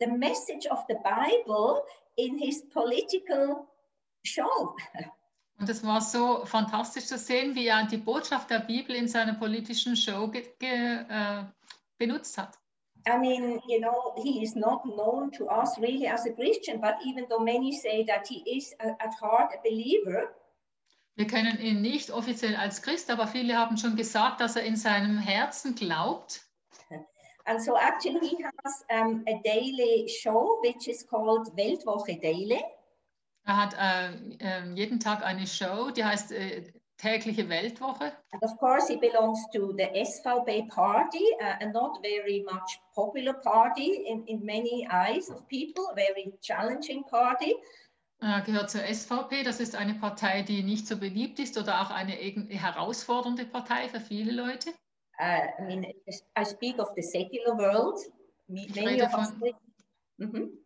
the 0.00 0.08
message 0.08 0.66
of 0.66 0.84
the 0.88 0.96
Bible 1.04 1.82
in 2.16 2.36
his 2.38 2.62
political 2.72 3.66
show. 4.24 4.74
Und 5.60 5.68
es 5.68 5.82
war 5.84 6.00
so 6.00 6.44
fantastisch 6.44 7.06
zu 7.06 7.18
sehen, 7.18 7.54
wie 7.54 7.66
er 7.66 7.84
die 7.86 7.96
Botschaft 7.96 8.50
der 8.50 8.60
Bibel 8.60 8.94
in 8.94 9.08
seiner 9.08 9.34
politischen 9.34 9.96
Show 9.96 10.30
äh, 10.60 11.44
benutzt 11.98 12.38
hat. 12.38 12.58
I 13.06 13.16
mean, 13.16 13.60
you 13.66 13.80
know, 13.80 14.14
he 14.22 14.42
is 14.42 14.54
not 14.54 14.82
known 14.84 15.30
to 15.32 15.46
us 15.46 15.78
really 15.78 16.06
as 16.06 16.26
a 16.26 16.32
Christian, 16.32 16.80
but 16.80 16.96
even 17.04 17.26
though 17.28 17.42
many 17.42 17.72
say 17.72 18.04
that 18.04 18.26
he 18.28 18.42
is 18.44 18.74
a- 18.80 18.96
at 19.00 19.14
heart 19.20 19.52
a 19.54 19.60
believer, 19.62 20.34
Wir 21.18 21.26
kennen 21.26 21.58
ihn 21.58 21.80
nicht 21.80 22.12
offiziell 22.12 22.54
als 22.54 22.80
Christ, 22.80 23.10
aber 23.10 23.26
viele 23.26 23.56
haben 23.56 23.76
schon 23.76 23.96
gesagt, 23.96 24.40
dass 24.40 24.54
er 24.54 24.62
in 24.62 24.76
seinem 24.76 25.18
Herzen 25.18 25.74
glaubt. 25.74 26.42
And 27.44 27.60
so 27.60 27.76
actually 27.76 28.28
he 28.28 28.44
has 28.44 28.84
um, 28.92 29.24
a 29.26 29.40
daily 29.42 30.06
show 30.06 30.60
which 30.62 30.86
is 30.86 31.04
called 31.04 31.48
Weltwoche 31.56 32.20
Daily. 32.20 32.62
Er 33.44 33.56
hat 33.56 33.74
äh, 33.74 34.10
äh, 34.38 34.72
jeden 34.74 35.00
Tag 35.00 35.24
eine 35.24 35.46
Show, 35.48 35.90
die 35.90 36.04
heißt 36.04 36.30
äh, 36.30 36.62
tägliche 36.98 37.48
Weltwoche. 37.48 38.12
And 38.30 38.42
of 38.44 38.56
course 38.58 38.86
he 38.86 38.96
belongs 38.96 39.44
to 39.52 39.72
the 39.72 39.88
SVB 40.04 40.68
party, 40.68 41.24
uh, 41.40 41.64
a 41.64 41.66
not 41.72 41.98
very 42.00 42.44
much 42.44 42.78
popular 42.94 43.32
party 43.32 44.04
in, 44.06 44.24
in 44.26 44.44
many 44.44 44.86
eyes 44.88 45.28
of 45.30 45.48
people, 45.48 45.84
a 45.90 45.96
very 45.96 46.32
challenging 46.42 47.02
party. 47.04 47.56
Er 48.20 48.40
gehört 48.42 48.70
zur 48.70 48.82
SVP, 48.82 49.44
das 49.44 49.60
ist 49.60 49.76
eine 49.76 49.94
Partei, 49.94 50.42
die 50.42 50.62
nicht 50.62 50.86
so 50.88 50.96
beliebt 50.98 51.38
ist 51.38 51.56
oder 51.56 51.80
auch 51.82 51.90
eine 51.90 52.12
herausfordernde 52.12 53.46
Partei 53.46 53.88
für 53.88 54.00
viele 54.00 54.32
Leute. 54.32 54.70
Uh, 55.20 55.62
I 55.62 55.62
mean, 55.64 55.84
I 55.84 56.44
speak 56.44 56.78
of 56.78 56.90
the 56.96 57.02
secular 57.02 57.56
world. 57.56 57.98
Ich 58.48 58.74
Many 58.74 58.88
rede 58.88 59.04
of 59.04 59.14
us, 59.14 59.30
von- 59.30 59.54
Mhm. 60.16 60.58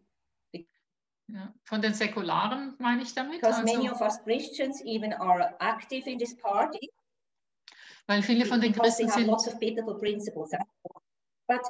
Ja. 1.28 1.54
Von 1.64 1.80
den 1.82 1.94
Säkularen 1.94 2.74
meine 2.78 3.02
ich 3.02 3.14
damit. 3.14 3.40
because 3.40 3.62
many 3.62 3.88
Also, 3.88 3.92
of 3.94 4.00
us 4.12 4.22
Christians 4.24 4.82
even 4.82 5.12
are 5.14 5.54
active 5.60 6.08
in 6.10 6.18
this 6.18 6.36
party 6.36 6.90
weil 8.06 8.22
viele 8.22 8.44
von 8.44 8.60
den 8.60 8.72
because 8.72 8.96
Christen 8.96 9.10
have 9.10 9.30
lots 9.30 9.44
sind, 9.44 9.54
of 9.54 9.60
biblical 9.60 9.94
principles. 9.98 10.50
But 11.46 11.60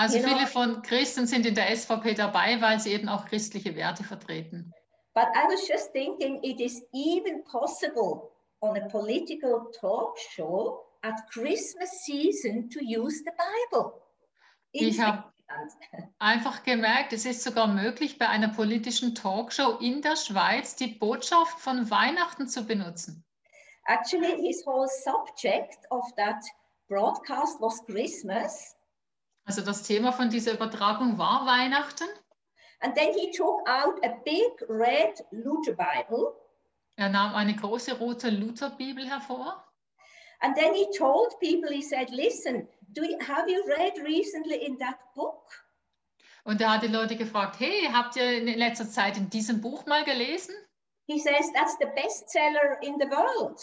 also 0.00 0.16
you 0.16 0.22
know- 0.22 0.34
viele 0.34 0.46
von 0.46 0.82
Christen 0.82 1.26
sind 1.26 1.46
in 1.46 1.54
der 1.54 1.70
SVP 1.70 2.14
dabei, 2.14 2.60
weil 2.60 2.80
sie 2.80 2.92
eben 2.92 3.08
auch 3.08 3.26
christliche 3.26 3.76
Werte 3.76 4.02
vertreten. 4.02 4.72
But 5.14 5.26
I 5.34 5.46
was 5.48 5.68
just 5.68 5.92
thinking 5.92 6.42
it 6.42 6.60
is 6.60 6.82
even 6.92 7.44
possible 7.44 8.30
on 8.60 8.76
a 8.76 8.88
political 8.88 9.70
talk 9.78 10.18
show 10.18 10.86
at 11.02 11.14
Christmas 11.30 11.90
season 12.04 12.70
to 12.70 12.80
use 12.80 13.22
the 13.24 13.32
Bible. 13.70 13.92
Ich 14.72 15.00
habe 15.00 15.24
einfach 16.18 16.62
gemerkt, 16.62 17.12
es 17.12 17.26
ist 17.26 17.42
sogar 17.42 17.66
möglich, 17.66 18.18
bei 18.18 18.28
einer 18.28 18.48
politischen 18.48 19.14
Talkshow 19.14 19.78
in 19.80 20.00
der 20.00 20.16
Schweiz 20.16 20.76
die 20.76 20.86
Botschaft 20.86 21.58
von 21.58 21.90
Weihnachten 21.90 22.46
zu 22.46 22.64
benutzen. 22.64 23.24
Actually, 23.86 24.36
his 24.46 24.64
whole 24.64 24.86
subject 24.88 25.78
of 25.90 26.04
that 26.16 26.42
broadcast 26.88 27.60
was 27.60 27.84
Christmas. 27.86 28.76
Also 29.44 29.62
das 29.62 29.82
Thema 29.82 30.12
von 30.12 30.30
dieser 30.30 30.52
Übertragung 30.52 31.18
war 31.18 31.46
Weihnachten. 31.46 32.08
And 32.80 32.94
then 32.94 33.12
he 33.14 33.30
took 33.30 33.68
out 33.68 34.02
a 34.04 34.08
big 34.24 34.62
red 34.68 35.22
Luther 35.30 35.72
Bible. 35.72 36.34
Er 36.96 37.08
nahm 37.08 37.34
eine 37.34 37.54
große 37.54 37.98
rote 37.98 38.30
Lutherbibel 38.30 39.06
hervor 39.06 39.64
And 40.42 40.56
then 40.56 40.74
he 40.74 40.86
told 40.96 41.38
people, 41.40 41.70
he 41.70 41.82
said, 41.82 42.08
listen, 42.10 42.66
do 42.94 43.04
you, 43.04 43.18
have 43.20 43.46
you 43.46 43.62
read 43.66 43.92
recently 43.98 44.64
in 44.64 44.78
that 44.78 44.98
book? 45.14 45.50
und 46.44 46.60
er 46.60 46.72
hat 46.72 46.82
die 46.82 46.88
Leute 46.88 47.16
gefragt, 47.16 47.60
hey, 47.60 47.88
habt 47.92 48.16
ihr 48.16 48.38
in 48.38 48.46
letzter 48.58 48.88
Zeit 48.88 49.16
in 49.16 49.28
diesem 49.30 49.60
Buch 49.60 49.86
mal 49.86 50.04
gelesen? 50.04 50.54
He 51.06 51.18
says, 51.18 51.52
that's 51.52 51.76
the 51.78 51.86
bestseller 51.86 52.80
in 52.82 52.98
the 52.98 53.06
world. 53.10 53.60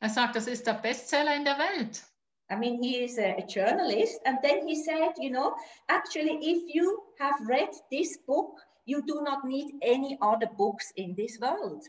Er 0.00 0.08
sagt, 0.08 0.36
das 0.36 0.46
ist 0.46 0.66
der 0.66 0.74
Bestseller 0.74 1.34
in 1.36 1.44
der 1.44 1.58
Welt. 1.58 2.02
I 2.48 2.56
mean, 2.56 2.82
he 2.82 3.04
is 3.04 3.18
a, 3.18 3.36
a 3.38 3.46
journalist. 3.46 4.20
And 4.24 4.38
then 4.42 4.66
he 4.66 4.76
said, 4.76 5.14
you 5.18 5.30
know, 5.30 5.54
actually, 5.88 6.38
if 6.42 6.74
you 6.74 7.02
have 7.18 7.34
read 7.46 7.70
this 7.90 8.18
book, 8.26 8.60
you 8.84 9.02
do 9.02 9.22
not 9.22 9.44
need 9.44 9.74
any 9.82 10.16
other 10.20 10.46
books 10.56 10.92
in 10.96 11.14
this 11.16 11.40
world. 11.40 11.84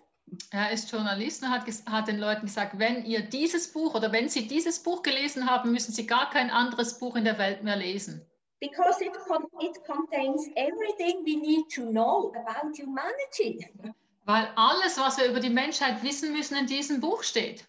Er 0.51 0.71
ist 0.71 0.91
Journalist 0.91 1.41
und 1.43 1.51
hat, 1.51 1.63
hat 1.85 2.07
den 2.07 2.19
Leuten 2.19 2.47
gesagt, 2.47 2.77
wenn 2.77 3.05
ihr 3.05 3.21
dieses 3.21 3.71
Buch 3.71 3.95
oder 3.95 4.11
wenn 4.11 4.27
sie 4.27 4.45
dieses 4.45 4.79
Buch 4.79 5.01
gelesen 5.01 5.49
haben, 5.49 5.71
müssen 5.71 5.93
sie 5.93 6.05
gar 6.05 6.29
kein 6.29 6.49
anderes 6.49 6.97
Buch 6.99 7.15
in 7.15 7.23
der 7.23 7.37
Welt 7.37 7.63
mehr 7.63 7.77
lesen. 7.77 8.25
Because 8.59 9.01
it, 9.01 9.13
con- 9.27 9.47
it 9.61 9.77
contains 9.85 10.49
everything 10.55 11.23
we 11.23 11.37
need 11.37 11.69
to 11.73 11.83
know 11.91 12.33
about 12.35 12.75
humanity. 12.75 13.65
Weil 14.25 14.51
alles, 14.55 14.99
was 14.99 15.17
wir 15.17 15.27
über 15.27 15.39
die 15.39 15.49
Menschheit 15.49 16.03
wissen 16.03 16.33
müssen, 16.33 16.57
in 16.57 16.65
diesem 16.65 16.99
Buch 16.99 17.23
steht. 17.23 17.65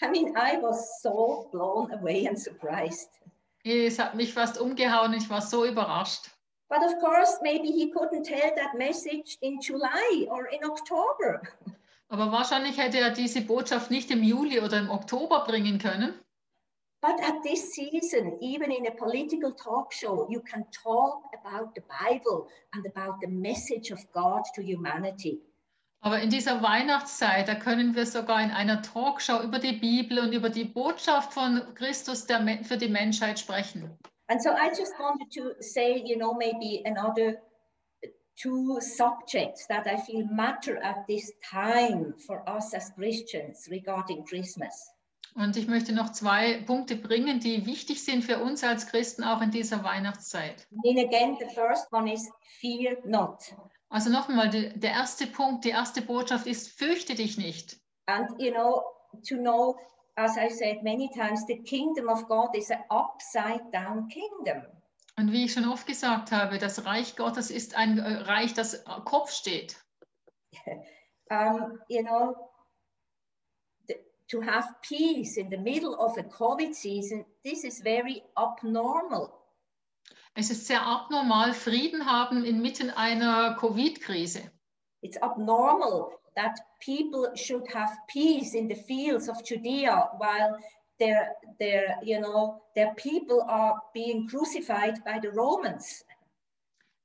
I 0.00 0.08
mean, 0.10 0.36
I 0.36 0.58
was 0.58 1.00
so 1.02 1.48
blown 1.52 1.92
away 1.92 2.26
and 2.26 2.38
surprised. 2.38 3.08
Es 3.64 3.98
hat 3.98 4.14
mich 4.14 4.32
fast 4.32 4.60
umgehauen, 4.60 5.12
ich 5.14 5.28
war 5.28 5.42
so 5.42 5.64
überrascht. 5.64 6.30
But 6.68 6.82
of 6.84 6.98
course, 7.00 7.38
maybe 7.42 7.68
he 7.68 7.90
couldn't 7.90 8.24
tell 8.24 8.54
that 8.54 8.76
message 8.76 9.38
in 9.40 9.58
July 9.60 10.26
or 10.30 10.46
in 10.46 10.64
October. 10.64 11.40
Aber 12.08 12.30
wahrscheinlich 12.30 12.78
hätte 12.78 12.98
er 12.98 13.10
diese 13.10 13.40
Botschaft 13.42 13.90
nicht 13.90 14.10
im 14.10 14.22
Juli 14.22 14.60
oder 14.60 14.78
im 14.78 14.90
Oktober 14.90 15.44
bringen 15.46 15.78
können. 15.78 16.14
But 17.00 17.20
at 17.20 17.42
this 17.44 17.72
season, 17.74 18.38
even 18.40 18.72
in 18.72 18.86
a 18.86 18.90
political 18.90 19.52
talk 19.52 19.92
show, 19.92 20.26
you 20.28 20.40
can 20.40 20.64
talk 20.72 21.22
about 21.32 21.74
the 21.74 21.82
Bible 21.82 22.48
and 22.72 22.84
about 22.86 23.20
the 23.20 23.28
message 23.28 23.92
of 23.92 24.00
God 24.12 24.42
to 24.54 24.62
humanity. 24.62 25.40
Aber 26.00 26.20
in 26.20 26.30
dieser 26.30 26.62
Weihnachtszeit, 26.62 27.48
da 27.48 27.54
können 27.56 27.94
wir 27.94 28.06
sogar 28.06 28.42
in 28.42 28.50
einer 28.50 28.82
Talkshow 28.82 29.42
über 29.42 29.58
die 29.58 29.72
Bibel 29.72 30.20
und 30.20 30.32
über 30.32 30.48
die 30.48 30.64
Botschaft 30.64 31.34
von 31.34 31.60
Christus 31.74 32.26
der, 32.26 32.64
für 32.64 32.76
die 32.76 32.88
Menschheit 32.88 33.38
sprechen. 33.38 33.98
And 34.28 34.42
so 34.42 34.50
I 34.50 34.68
just 34.68 34.92
wanted 34.98 35.30
to 35.32 35.54
say, 35.60 36.02
you 36.04 36.16
know, 36.16 36.34
maybe 36.34 36.82
another 36.84 37.40
two 38.40 38.78
subjects 38.80 39.66
that 39.66 39.86
I 39.86 39.96
feel 39.96 40.26
matter 40.30 40.78
at 40.82 41.06
this 41.08 41.32
time 41.42 42.14
for 42.26 42.42
us 42.48 42.74
as 42.74 42.92
Christians 42.94 43.68
regarding 43.70 44.24
Christmas. 44.24 44.90
Und 45.34 45.56
ich 45.56 45.68
möchte 45.68 45.92
noch 45.92 46.12
zwei 46.12 46.62
Punkte 46.66 46.96
bringen, 46.96 47.38
die 47.40 47.64
wichtig 47.66 48.04
sind 48.04 48.24
für 48.24 48.38
uns 48.38 48.64
als 48.64 48.86
Christen 48.86 49.24
auch 49.24 49.40
in 49.40 49.50
dieser 49.50 49.84
Weihnachtszeit. 49.84 50.66
And 50.84 50.98
again, 50.98 51.36
the 51.38 51.46
first 51.54 51.92
one 51.92 52.12
is 52.12 52.28
fear 52.60 52.96
not. 53.04 53.54
Also 53.90 54.10
nochmal, 54.10 54.50
der 54.50 54.90
erste 54.90 55.26
Punkt, 55.26 55.64
die 55.64 55.70
erste 55.70 56.02
Botschaft 56.02 56.46
ist, 56.46 56.68
fürchte 56.68 57.14
dich 57.14 57.38
nicht. 57.38 57.78
And, 58.06 58.28
you 58.38 58.50
know, 58.50 58.82
to 59.28 59.36
know, 59.36 59.76
as 60.16 60.36
I 60.36 60.48
said 60.48 60.82
many 60.82 61.08
times, 61.14 61.46
the 61.46 61.62
kingdom 61.62 62.08
of 62.08 62.26
God 62.28 62.54
is 62.54 62.70
an 62.70 62.84
upside 62.90 63.70
down 63.72 64.08
kingdom. 64.08 64.64
Und 65.16 65.32
wie 65.32 65.46
ich 65.46 65.52
schon 65.52 65.68
oft 65.68 65.86
gesagt 65.86 66.30
habe, 66.30 66.58
das 66.58 66.84
Reich 66.84 67.16
Gottes 67.16 67.50
ist 67.50 67.74
ein 67.74 67.98
äh, 67.98 68.22
Reich, 68.22 68.54
das 68.54 68.84
Kopf 69.04 69.32
steht. 69.32 69.76
um, 71.30 71.80
you 71.88 72.02
know, 72.04 72.36
the, 73.88 73.96
to 74.30 74.40
have 74.42 74.68
peace 74.82 75.36
in 75.36 75.50
the 75.50 75.56
middle 75.56 75.96
of 75.96 76.16
a 76.18 76.22
COVID 76.22 76.72
season, 76.74 77.24
this 77.42 77.64
is 77.64 77.80
very 77.82 78.22
abnormal. 78.36 79.37
Es 80.38 80.50
ist 80.50 80.68
sehr 80.68 80.86
abnormal, 80.86 81.52
Frieden 81.52 82.06
haben 82.06 82.44
inmitten 82.44 82.90
einer 82.90 83.56
Covid-Krise. 83.56 84.52
It's 85.00 85.20
abnormal 85.20 86.12
that 86.36 86.56
people 86.78 87.36
should 87.36 87.66
have 87.74 87.90
peace 88.06 88.54
in 88.54 88.68
the 88.68 88.76
fields 88.76 89.28
of 89.28 89.42
Judea 89.42 90.08
while 90.16 90.56
their, 91.00 91.34
their, 91.58 91.98
you 92.04 92.20
know, 92.20 92.62
their 92.76 92.94
people 92.94 93.42
are 93.48 93.82
being 93.92 94.28
crucified 94.28 95.02
by 95.04 95.18
the 95.20 95.36
Romans. 95.36 96.04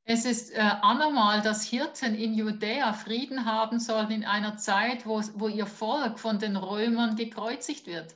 Es 0.05 0.25
ist 0.25 0.51
äh, 0.51 0.59
anormal, 0.59 1.41
dass 1.41 1.63
Hirten 1.63 2.13
in 2.13 2.35
Judäa 2.35 2.93
Frieden 2.93 3.45
haben 3.45 3.79
sollen 3.79 4.11
in 4.11 4.25
einer 4.25 4.57
Zeit, 4.57 5.07
wo, 5.07 5.23
wo 5.33 5.47
ihr 5.47 5.65
Volk 5.65 6.19
von 6.19 6.37
den 6.37 6.55
Römern 6.55 7.15
gekreuzigt 7.15 7.87
wird. 7.87 8.15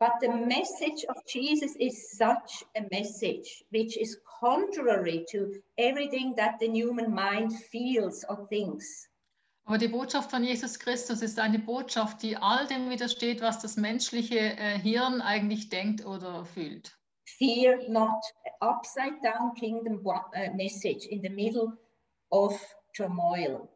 But 0.00 0.20
the 0.20 0.28
message 0.28 1.04
of 1.08 1.16
Jesus 1.26 1.74
is 1.76 2.16
such 2.16 2.64
a 2.76 2.82
message 2.92 3.64
which 3.70 3.96
is 3.96 4.20
contrary 4.40 5.24
to 5.30 5.60
everything 5.76 6.34
that 6.36 6.60
the 6.60 6.68
human 6.68 7.12
mind 7.12 7.52
feels 7.52 8.24
or 8.28 8.46
thinks. 8.48 9.08
Aber 9.64 9.76
die 9.76 9.88
Botschaft 9.88 10.30
von 10.30 10.44
Jesus 10.44 10.78
Christus 10.78 11.20
ist 11.20 11.38
eine 11.38 11.58
Botschaft, 11.58 12.22
die 12.22 12.36
all 12.36 12.66
dem 12.68 12.88
widersteht, 12.88 13.42
was 13.42 13.58
das 13.58 13.76
menschliche 13.76 14.38
äh, 14.38 14.78
Hirn 14.78 15.20
eigentlich 15.20 15.68
denkt 15.68 16.06
oder 16.06 16.46
fühlt. 16.46 16.96
Fear 17.36 17.88
not, 17.88 18.22
upside 18.60 19.20
down 19.22 19.52
kingdom 19.54 20.00
uh, 20.06 20.54
message 20.54 21.06
in 21.06 21.20
the 21.20 21.28
middle 21.28 21.76
of 22.30 22.58
turmoil. 22.96 23.68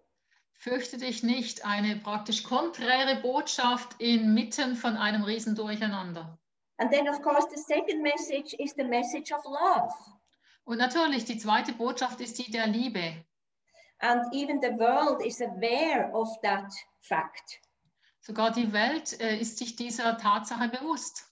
Fürchte 0.63 0.97
dich 0.97 1.25
nicht, 1.25 1.67
eine 1.67 1.97
praktisch 1.97 2.45
konträre 2.45 3.21
Botschaft 3.21 4.01
inmitten 4.01 4.77
von 4.77 4.97
einem 4.97 5.25
Riesendurcheinander. 5.25 6.39
And 6.79 6.89
then, 6.93 7.09
of 7.09 7.21
course, 7.21 7.49
the 7.53 7.61
second 7.61 8.01
message 8.01 8.55
is 8.61 8.73
the 8.77 8.85
message 8.85 9.33
of 9.33 9.45
love. 9.45 9.93
Und 10.63 10.79
natürlich, 10.79 11.25
die 11.25 11.37
zweite 11.37 11.73
Botschaft 11.73 12.21
ist 12.21 12.39
die 12.39 12.49
der 12.49 12.69
Liebe. 12.69 13.25
And 13.99 14.33
even 14.33 14.61
the 14.61 14.71
world 14.79 15.21
is 15.27 15.43
aware 15.43 16.09
of 16.13 16.29
that 16.43 16.73
fact 17.01 17.61
Sogar 18.21 18.53
die 18.53 18.73
Welt 18.73 19.21
äh, 19.21 19.39
ist 19.39 19.59
sich 19.59 19.75
dieser 19.75 20.17
Tatsache 20.17 20.69
bewusst. 20.69 21.25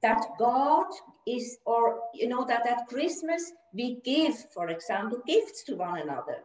that 0.00 0.26
God 0.38 0.86
is, 1.26 1.58
or, 1.66 2.00
you 2.14 2.26
know, 2.26 2.46
that 2.46 2.66
at 2.66 2.88
Christmas 2.88 3.52
we 3.74 4.00
give, 4.02 4.34
for 4.54 4.68
example, 4.70 5.18
gifts 5.26 5.62
to 5.64 5.76
one 5.76 6.00
another. 6.00 6.42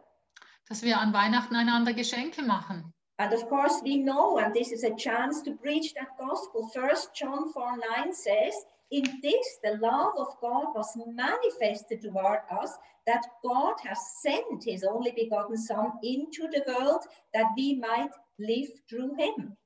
Dass 0.68 0.82
wir 0.82 0.98
an 0.98 1.12
Weihnachten 1.12 1.56
einander 1.56 1.92
Geschenke 1.92 2.42
machen. 2.42 2.92
And 3.20 3.32
of 3.34 3.48
course, 3.48 3.82
we 3.82 3.96
know, 3.96 4.38
and 4.38 4.54
this 4.54 4.70
is 4.70 4.84
a 4.84 4.94
chance 4.94 5.42
to 5.42 5.56
preach 5.56 5.92
that 5.94 6.16
gospel. 6.18 6.68
First 6.72 7.14
John 7.14 7.48
4 7.52 7.78
9 7.96 8.12
says, 8.12 8.54
In 8.90 9.02
this 9.22 9.58
the 9.64 9.76
love 9.80 10.14
of 10.16 10.38
God 10.40 10.72
was 10.74 10.96
manifested 11.14 12.00
toward 12.00 12.40
us, 12.50 12.78
that 13.06 13.26
God 13.42 13.74
has 13.84 13.98
sent 14.22 14.62
his 14.64 14.84
only 14.84 15.10
begotten 15.10 15.56
Son 15.56 15.92
into 16.02 16.46
the 16.52 16.62
world 16.68 17.02
that 17.34 17.46
we 17.56 17.74
might 17.74 18.12
live 18.38 18.68
through 18.88 19.16
him. 19.16 19.56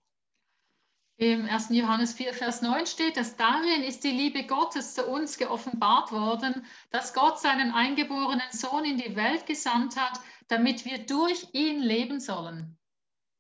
Im 1.19 1.47
1. 1.47 1.69
Johannes 1.71 2.15
4, 2.15 2.33
Vers 2.33 2.63
9 2.63 2.87
steht, 2.87 3.17
dass 3.17 3.37
darin 3.37 3.83
ist 3.83 4.03
die 4.03 4.11
Liebe 4.11 4.45
Gottes 4.45 4.95
zu 4.95 5.07
uns 5.07 5.37
geoffenbart 5.37 6.11
worden, 6.11 6.65
dass 6.91 7.13
Gott 7.13 7.39
seinen 7.39 7.71
eingeborenen 7.73 8.51
Sohn 8.51 8.85
in 8.85 8.97
die 8.97 9.15
Welt 9.15 9.47
gesandt 9.47 9.97
hat, 9.97 10.19
damit 10.49 10.85
wir 10.85 10.99
durch 11.07 11.49
ihn 11.53 11.81
leben 11.81 12.21
sollen. 12.21 12.79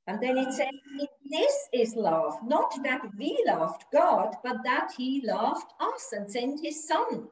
And 0.06 0.20
then 0.20 0.36
it 0.36 0.52
says, 0.52 0.68
"In 0.68 1.08
This 1.32 1.68
is 1.72 1.94
love, 1.94 2.44
not 2.44 2.72
that 2.84 3.02
we 3.16 3.34
loved 3.46 3.90
God, 3.90 4.36
but 4.42 4.62
that 4.64 4.92
he 4.96 5.22
loved 5.24 5.66
us 5.80 6.12
and 6.12 6.30
sent 6.30 6.60
his 6.60 6.86
Son. 6.86 7.28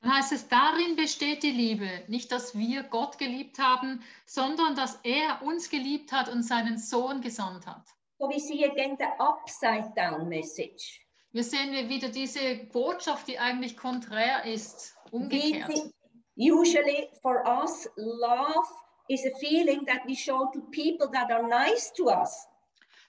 Dann 0.00 0.14
heißt 0.14 0.30
es, 0.32 0.46
darin 0.46 0.94
besteht 0.94 1.42
die 1.42 1.50
Liebe, 1.50 2.04
nicht 2.06 2.30
dass 2.30 2.56
wir 2.56 2.84
Gott 2.84 3.18
geliebt 3.18 3.58
haben, 3.58 4.04
sondern 4.26 4.76
dass 4.76 5.00
er 5.02 5.42
uns 5.42 5.68
geliebt 5.68 6.12
hat 6.12 6.28
und 6.28 6.44
seinen 6.44 6.78
Sohn 6.78 7.20
gesandt 7.20 7.66
hat. 7.66 7.82
So 8.20 8.28
we 8.28 8.38
see 8.38 8.64
again 8.64 8.96
the 8.98 9.06
upside 9.18 9.92
down 9.96 10.28
message. 10.28 11.00
Wir 11.32 11.42
sehen 11.42 11.72
wieder 11.88 12.08
diese 12.10 12.56
Botschaft, 12.72 13.26
die 13.26 13.38
eigentlich 13.38 13.76
konträr 13.76 14.44
ist, 14.44 14.96
umgekehrt. 15.10 15.68
think- 15.72 15.92
usually 16.38 17.08
for 17.20 17.46
us, 17.46 17.86
love 17.98 18.64
is 19.10 19.26
a 19.26 19.38
feeling 19.40 19.84
that 19.86 20.02
we 20.06 20.14
show 20.14 20.48
to 20.54 20.60
people 20.70 21.10
that 21.10 21.30
are 21.30 21.46
nice 21.46 21.90
to 21.96 22.08
us. 22.08 22.46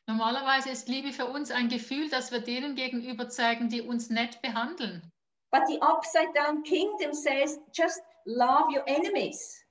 Normalerweise 0.07 0.71
ist 0.71 0.89
Liebe 0.89 1.13
für 1.13 1.27
uns 1.27 1.51
ein 1.51 1.69
Gefühl, 1.69 2.09
das 2.09 2.31
wir 2.31 2.39
denen 2.39 2.75
gegenüber 2.75 3.29
zeigen, 3.29 3.69
die 3.69 3.81
uns 3.81 4.09
nett 4.09 4.41
behandeln. 4.41 5.03
But 5.51 5.67
the 5.67 5.79
upside 5.81 6.33
down 6.33 6.63
kingdom 6.63 7.13
says 7.13 7.59
just 7.71 8.01
love 8.25 8.73
your 8.75 8.83
enemies. 8.87 9.63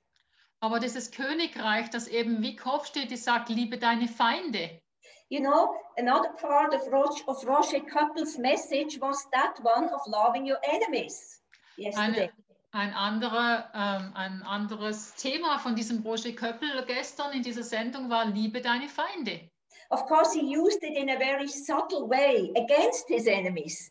Aber 0.61 0.79
dieses 0.79 1.11
Königreich, 1.11 1.89
das 1.89 2.07
eben 2.07 2.41
wie 2.41 2.55
Kopf 2.55 2.87
steht, 2.87 3.11
die 3.11 3.17
sagt, 3.17 3.49
liebe 3.49 3.77
deine 3.77 4.07
Feinde. 4.07 4.81
You 5.29 5.41
know, 5.41 5.75
another 5.97 6.33
part 6.33 6.73
of 6.73 6.81
Roche, 6.91 7.23
of 7.27 7.45
Roche 7.45 7.81
Couple's 7.81 8.37
message 8.37 8.99
was 8.99 9.29
that 9.31 9.59
one 9.63 9.89
of 9.93 10.01
loving 10.07 10.49
your 10.49 10.59
enemies 10.63 11.41
yesterday. 11.77 12.29
Ein, 12.71 12.93
anderer, 12.93 13.71
ähm, 13.73 14.11
ein 14.13 14.43
anderes 14.43 15.15
Thema 15.15 15.57
von 15.57 15.75
diesem 15.75 16.03
Roger 16.03 16.31
Köppel 16.33 16.83
gestern 16.85 17.33
in 17.33 17.41
dieser 17.41 17.63
Sendung 17.63 18.09
war, 18.09 18.25
liebe 18.25 18.61
deine 18.61 18.87
Feinde. 18.87 19.49
Of 19.89 20.05
course, 20.05 20.33
he 20.33 20.41
used 20.41 20.83
it 20.83 20.95
in 20.95 21.09
a 21.09 21.17
very 21.17 21.47
subtle 21.47 22.07
way 22.07 22.51
against 22.55 23.07
his 23.07 23.25
enemies. 23.25 23.89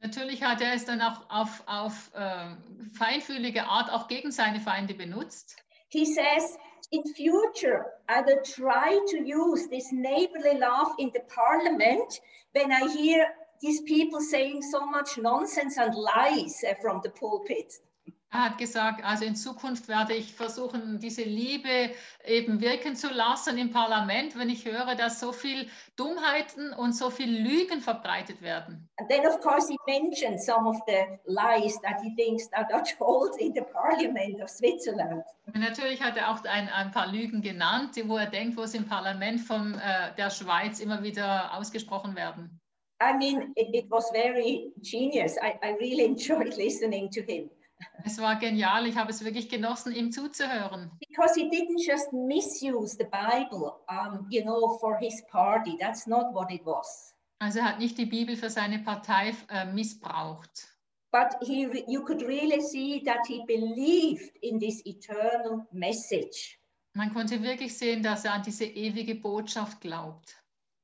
Natürlich 0.00 0.42
hat 0.42 0.62
er 0.62 0.72
es 0.72 0.86
dann 0.86 1.02
auch 1.02 1.28
auf, 1.28 1.62
auf 1.66 2.10
äh, 2.14 2.56
feinfühlige 2.96 3.64
Art 3.66 3.90
auch 3.90 4.08
gegen 4.08 4.32
seine 4.32 4.60
Feinde 4.60 4.94
benutzt. 4.94 5.56
He 5.88 6.06
says, 6.06 6.56
in 6.90 7.02
future, 7.14 7.84
I 8.08 8.22
will 8.22 8.40
try 8.42 8.98
to 9.10 9.18
use 9.18 9.68
this 9.68 9.92
neighborly 9.92 10.58
love 10.58 10.94
in 10.98 11.10
the 11.12 11.20
parliament 11.28 12.20
when 12.54 12.72
I 12.72 12.88
hear 12.88 13.26
these 13.60 13.82
people 13.82 14.20
saying 14.22 14.62
so 14.62 14.86
much 14.86 15.18
nonsense 15.18 15.76
and 15.76 15.94
lies 15.94 16.64
uh, 16.64 16.74
from 16.80 17.00
the 17.02 17.10
pulpit. 17.10 17.74
Er 18.32 18.44
hat 18.44 18.58
gesagt, 18.58 19.04
also 19.04 19.24
in 19.24 19.34
Zukunft 19.34 19.88
werde 19.88 20.14
ich 20.14 20.32
versuchen, 20.32 21.00
diese 21.00 21.24
Liebe 21.24 21.90
eben 22.24 22.60
wirken 22.60 22.94
zu 22.94 23.08
lassen 23.08 23.58
im 23.58 23.70
Parlament, 23.70 24.38
wenn 24.38 24.48
ich 24.48 24.64
höre, 24.64 24.94
dass 24.94 25.18
so 25.18 25.32
viel 25.32 25.68
Dummheiten 25.96 26.72
und 26.72 26.92
so 26.92 27.10
viel 27.10 27.28
Lügen 27.28 27.80
verbreitet 27.80 28.40
werden. 28.40 28.88
And 28.98 29.08
then, 29.10 29.26
of 29.26 29.40
course, 29.40 29.66
he 29.68 29.76
mentioned 29.84 30.40
some 30.40 30.68
of 30.68 30.76
the 30.86 31.18
lies 31.24 31.76
that 31.80 32.00
he 32.02 32.14
thinks 32.14 32.48
that 32.50 32.72
are 32.72 32.84
told 32.98 33.36
in 33.40 33.52
the 33.52 33.62
parliament 33.62 34.40
of 34.40 34.48
Switzerland. 34.48 35.24
Und 35.46 35.58
natürlich 35.58 36.00
hat 36.00 36.16
er 36.16 36.30
auch 36.30 36.44
ein, 36.44 36.68
ein 36.68 36.92
paar 36.92 37.08
Lügen 37.08 37.42
genannt, 37.42 37.96
wo 38.04 38.16
er 38.16 38.26
denkt, 38.26 38.56
wo 38.56 38.62
es 38.62 38.74
im 38.74 38.86
Parlament 38.86 39.40
von 39.40 39.74
äh, 39.74 40.14
der 40.16 40.30
Schweiz 40.30 40.78
immer 40.78 41.02
wieder 41.02 41.52
ausgesprochen 41.58 42.14
werden. 42.14 42.60
I 43.02 43.12
mean, 43.12 43.50
it, 43.56 43.74
it 43.74 43.90
was 43.90 44.08
very 44.12 44.72
genius. 44.82 45.36
I, 45.38 45.58
I 45.64 45.72
really 45.80 46.04
enjoyed 46.04 46.56
listening 46.56 47.10
to 47.10 47.22
him 47.22 47.50
Es 48.04 48.18
war 48.20 48.36
genial, 48.38 48.86
ich 48.86 48.96
habe 48.96 49.10
es 49.10 49.24
wirklich 49.24 49.48
genossen, 49.48 49.92
ihm 49.94 50.10
zuzuhören. 50.12 50.90
because 51.08 51.34
he 51.34 51.48
didn't 51.48 51.80
just 51.86 52.12
misuse 52.12 52.96
the 52.96 53.04
Bible, 53.04 53.72
um, 53.88 54.26
you 54.30 54.42
know, 54.42 54.78
for 54.78 54.98
his 54.98 55.22
party. 55.30 55.76
That's 55.78 56.06
not 56.06 56.32
what 56.34 56.50
it 56.50 56.64
was. 56.64 57.14
Also 57.40 57.60
er 57.60 57.64
hat 57.66 57.78
nicht 57.78 57.96
die 57.96 58.06
Bibel 58.06 58.36
für 58.36 58.50
seine 58.50 58.80
Partei 58.80 59.34
äh, 59.48 59.64
missbraucht. 59.66 60.68
But 61.12 61.36
he, 61.42 61.66
you 61.88 62.04
could 62.04 62.22
really 62.22 62.60
see 62.60 63.02
that 63.04 63.26
he 63.26 63.42
believed 63.46 64.36
in 64.42 64.60
this 64.60 64.84
eternal 64.86 65.66
message 65.72 66.58
Man 66.94 67.12
konnte 67.12 67.42
wirklich 67.42 67.76
sehen, 67.76 68.02
dass 68.02 68.24
er 68.24 68.34
an 68.34 68.42
diese 68.42 68.64
ewige 68.64 69.14
Botschaft 69.14 69.80
glaubt, 69.80 70.42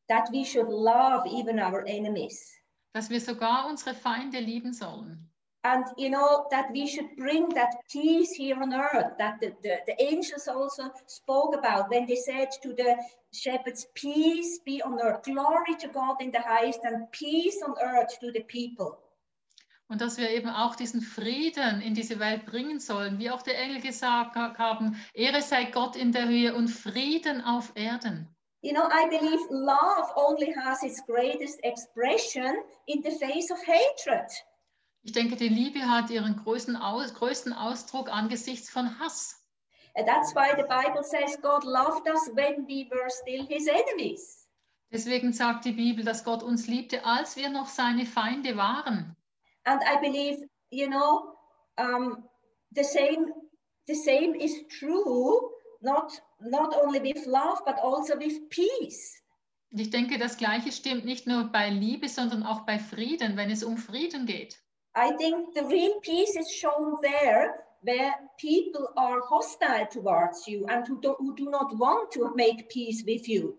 that 0.08 0.28
we 0.32 0.44
should 0.44 0.68
love 0.68 1.26
even 1.28 1.58
our 1.60 1.84
enemies. 1.86 2.52
dass 2.92 3.10
wir 3.10 3.20
sogar 3.20 3.66
unsere 3.68 3.94
Feinde 3.94 4.38
lieben 4.40 4.72
sollen. 4.72 5.25
And 5.72 5.84
you 5.96 6.10
know 6.10 6.46
that 6.50 6.66
we 6.70 6.86
should 6.86 7.10
bring 7.16 7.48
that 7.54 7.72
peace 7.90 8.30
here 8.42 8.56
on 8.62 8.72
earth 8.72 9.10
that 9.18 9.40
the, 9.40 9.48
the, 9.64 9.74
the 9.88 9.96
angels 10.00 10.46
also 10.46 10.84
spoke 11.06 11.56
about 11.56 11.90
when 11.90 12.06
they 12.06 12.14
said 12.16 12.48
to 12.62 12.72
the 12.72 12.94
shepherds, 13.32 13.86
Peace 13.94 14.60
be 14.64 14.80
on 14.82 15.00
earth, 15.00 15.24
glory 15.24 15.74
to 15.80 15.88
God 15.88 16.16
in 16.20 16.30
the 16.30 16.40
highest, 16.40 16.80
and 16.84 17.10
peace 17.10 17.58
on 17.66 17.74
earth 17.82 18.12
to 18.20 18.30
the 18.30 18.44
people. 18.44 18.96
Und 19.88 20.00
dass 20.00 20.18
wir 20.18 20.30
eben 20.30 20.50
auch 20.50 20.76
diesen 20.76 21.00
Frieden 21.00 21.80
in 21.80 21.94
diese 21.94 22.18
Welt 22.20 22.44
bringen 22.46 22.78
sollen, 22.78 23.18
wie 23.18 23.30
auch 23.30 23.42
die 23.42 23.54
Engel 23.54 23.80
gesagt 23.80 24.36
ha- 24.36 24.54
haben, 24.58 24.96
Ehre 25.14 25.42
sei 25.42 25.64
Gott 25.64 25.96
in 25.96 26.12
der 26.12 26.28
Höhe 26.28 26.54
und 26.54 26.68
Frieden 26.68 27.40
auf 27.42 27.72
Erden. 27.74 28.28
You 28.62 28.72
know, 28.72 28.88
I 28.88 29.08
believe 29.08 29.40
love 29.50 30.12
only 30.16 30.52
has 30.54 30.82
its 30.84 31.00
greatest 31.06 31.58
expression 31.64 32.54
in 32.86 33.02
the 33.02 33.12
face 33.12 33.50
of 33.50 33.58
hatred. 33.66 34.28
Ich 35.06 35.12
denke, 35.12 35.36
die 35.36 35.48
Liebe 35.48 35.88
hat 35.88 36.10
ihren 36.10 36.34
größten, 36.34 36.74
Aus, 36.74 37.14
größten 37.14 37.52
Ausdruck 37.52 38.10
angesichts 38.10 38.68
von 38.68 38.98
Hass. 38.98 39.40
And 39.94 40.04
that's 40.04 40.34
why 40.34 40.50
the 40.56 40.64
Bible 40.64 41.04
says 41.04 41.40
God 41.40 41.62
loved 41.62 42.08
us 42.08 42.28
when 42.34 42.66
we 42.66 42.88
were 42.90 43.08
still 43.08 43.46
his 43.46 43.68
enemies. 43.68 44.48
Deswegen 44.90 45.32
sagt 45.32 45.64
die 45.64 45.72
Bibel, 45.72 46.04
dass 46.04 46.24
Gott 46.24 46.42
uns 46.42 46.66
liebte, 46.66 47.04
als 47.04 47.36
wir 47.36 47.50
noch 47.50 47.68
seine 47.68 48.04
Feinde 48.04 48.56
waren. 48.56 49.16
And 49.62 49.80
I 49.84 49.96
believe, 50.00 50.48
you 50.70 50.88
know, 50.88 51.36
um, 51.78 52.28
the 52.74 52.82
same 52.82 53.32
the 53.86 53.94
same 53.94 54.34
is 54.34 54.66
true, 54.76 55.52
not 55.82 56.20
not 56.40 56.74
only 56.74 57.00
with 57.00 57.26
love, 57.26 57.62
but 57.64 57.76
also 57.78 58.18
with 58.18 58.40
peace. 58.50 59.22
Und 59.70 59.78
ich 59.78 59.90
denke, 59.90 60.18
das 60.18 60.36
Gleiche 60.36 60.72
stimmt 60.72 61.04
nicht 61.04 61.28
nur 61.28 61.44
bei 61.44 61.70
Liebe, 61.70 62.08
sondern 62.08 62.42
auch 62.42 62.66
bei 62.66 62.80
Frieden, 62.80 63.36
wenn 63.36 63.50
es 63.50 63.62
um 63.62 63.76
Frieden 63.76 64.26
geht. 64.26 64.65
I 64.96 65.12
think 65.18 65.54
the 65.54 65.64
real 65.64 66.00
peace 66.00 66.36
is 66.36 66.50
shown 66.50 66.96
there 67.02 67.66
where 67.82 68.14
people 68.38 68.88
are 68.96 69.20
hostile 69.28 69.86
towards 69.86 70.48
you 70.48 70.66
and 70.70 70.86
who 70.88 70.98
do, 71.00 71.14
who 71.18 71.34
do 71.36 71.50
not 71.50 71.76
want 71.76 72.10
to 72.12 72.34
make 72.34 72.70
peace 72.70 73.04
with 73.06 73.28
you. 73.28 73.58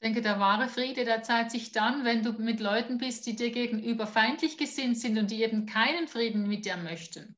denke, 0.02 0.22
der 0.22 0.38
wahre 0.38 0.68
Friede, 0.68 1.04
der 1.04 1.22
zeigt 1.22 1.52
sich 1.52 1.72
dann, 1.72 2.04
wenn 2.04 2.22
du 2.22 2.32
mit 2.32 2.60
Leuten 2.60 2.98
bist, 2.98 3.26
die 3.26 3.34
dir 3.34 3.50
gegenüber 3.50 4.06
feindlich 4.06 4.56
gesinnt 4.56 4.98
sind 4.98 5.18
und 5.18 5.30
die 5.30 5.42
eben 5.42 5.66
keinen 5.66 6.08
Frieden 6.08 6.48
mit 6.48 6.66
dir 6.66 6.76
möchten. 6.76 7.36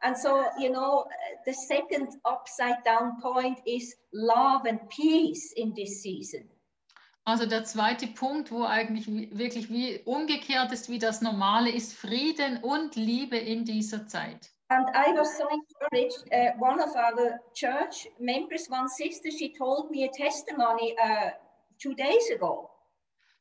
And 0.00 0.16
so, 0.16 0.44
you 0.58 0.70
know, 0.70 1.06
the 1.46 1.52
second 1.52 2.08
upside 2.24 2.82
down 2.84 3.20
point 3.20 3.58
is 3.66 3.94
love 4.12 4.66
and 4.66 4.80
peace 4.88 5.52
in 5.54 5.74
this 5.74 6.02
season. 6.02 6.48
Also 7.24 7.46
der 7.46 7.62
zweite 7.64 8.08
Punkt, 8.08 8.50
wo 8.50 8.64
eigentlich 8.64 9.06
wirklich 9.06 9.70
wie 9.70 10.00
umgekehrt 10.04 10.72
ist, 10.72 10.88
wie 10.88 10.98
das 10.98 11.20
Normale 11.20 11.70
ist, 11.70 11.94
Frieden 11.94 12.58
und 12.62 12.96
Liebe 12.96 13.36
in 13.36 13.64
dieser 13.64 14.06
Zeit. 14.08 14.50
And 14.68 14.88
I 14.94 15.12
was 15.14 15.36
so 15.36 15.44
encouraged. 15.48 16.24
Uh, 16.32 16.58
one 16.58 16.80
of 16.80 16.96
our 16.96 17.38
church 17.54 18.08
members, 18.18 18.68
one 18.70 18.88
sister, 18.88 19.30
she 19.30 19.52
told 19.52 19.90
me 19.90 20.04
a 20.04 20.08
testimony 20.08 20.96
uh, 20.98 21.30
two 21.78 21.94
days 21.94 22.30
ago. 22.34 22.70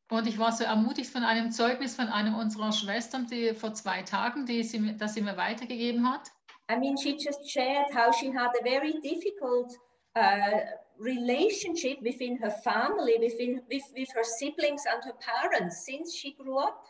Und 0.10 0.28
ich 0.28 0.38
war 0.38 0.52
so 0.52 0.66
ermutigt 0.66 1.10
von 1.10 1.24
einem 1.24 1.52
Zeugnis 1.52 1.96
von 1.96 2.10
einem 2.10 2.36
unserer 2.36 2.74
Schwestern, 2.74 3.28
die 3.28 3.54
vor 3.54 3.74
zwei 3.74 4.02
Tagen, 4.02 4.46
die 4.46 4.62
sie, 4.62 4.98
das 4.98 5.14
sie 5.14 5.22
mir 5.22 5.38
weitergegeben 5.38 6.12
hat. 6.12 6.30
I 6.70 6.78
mean, 6.78 6.98
she 6.98 7.12
just 7.12 7.50
shared 7.50 7.88
how 7.96 8.14
she 8.14 8.28
had 8.28 8.52
a 8.60 8.64
very 8.64 8.94
difficult 9.02 9.74
uh, 10.18 10.60
relationship 11.02 11.98
within 12.02 12.38
her 12.38 12.52
family, 12.64 13.18
within 13.20 13.62
with, 13.70 13.84
with 13.98 14.10
her 14.16 14.24
siblings 14.24 14.84
and 14.92 15.04
her 15.04 15.18
parents 15.20 15.86
since 15.86 16.16
she 16.16 16.34
grew 16.34 16.60
up. 16.60 16.86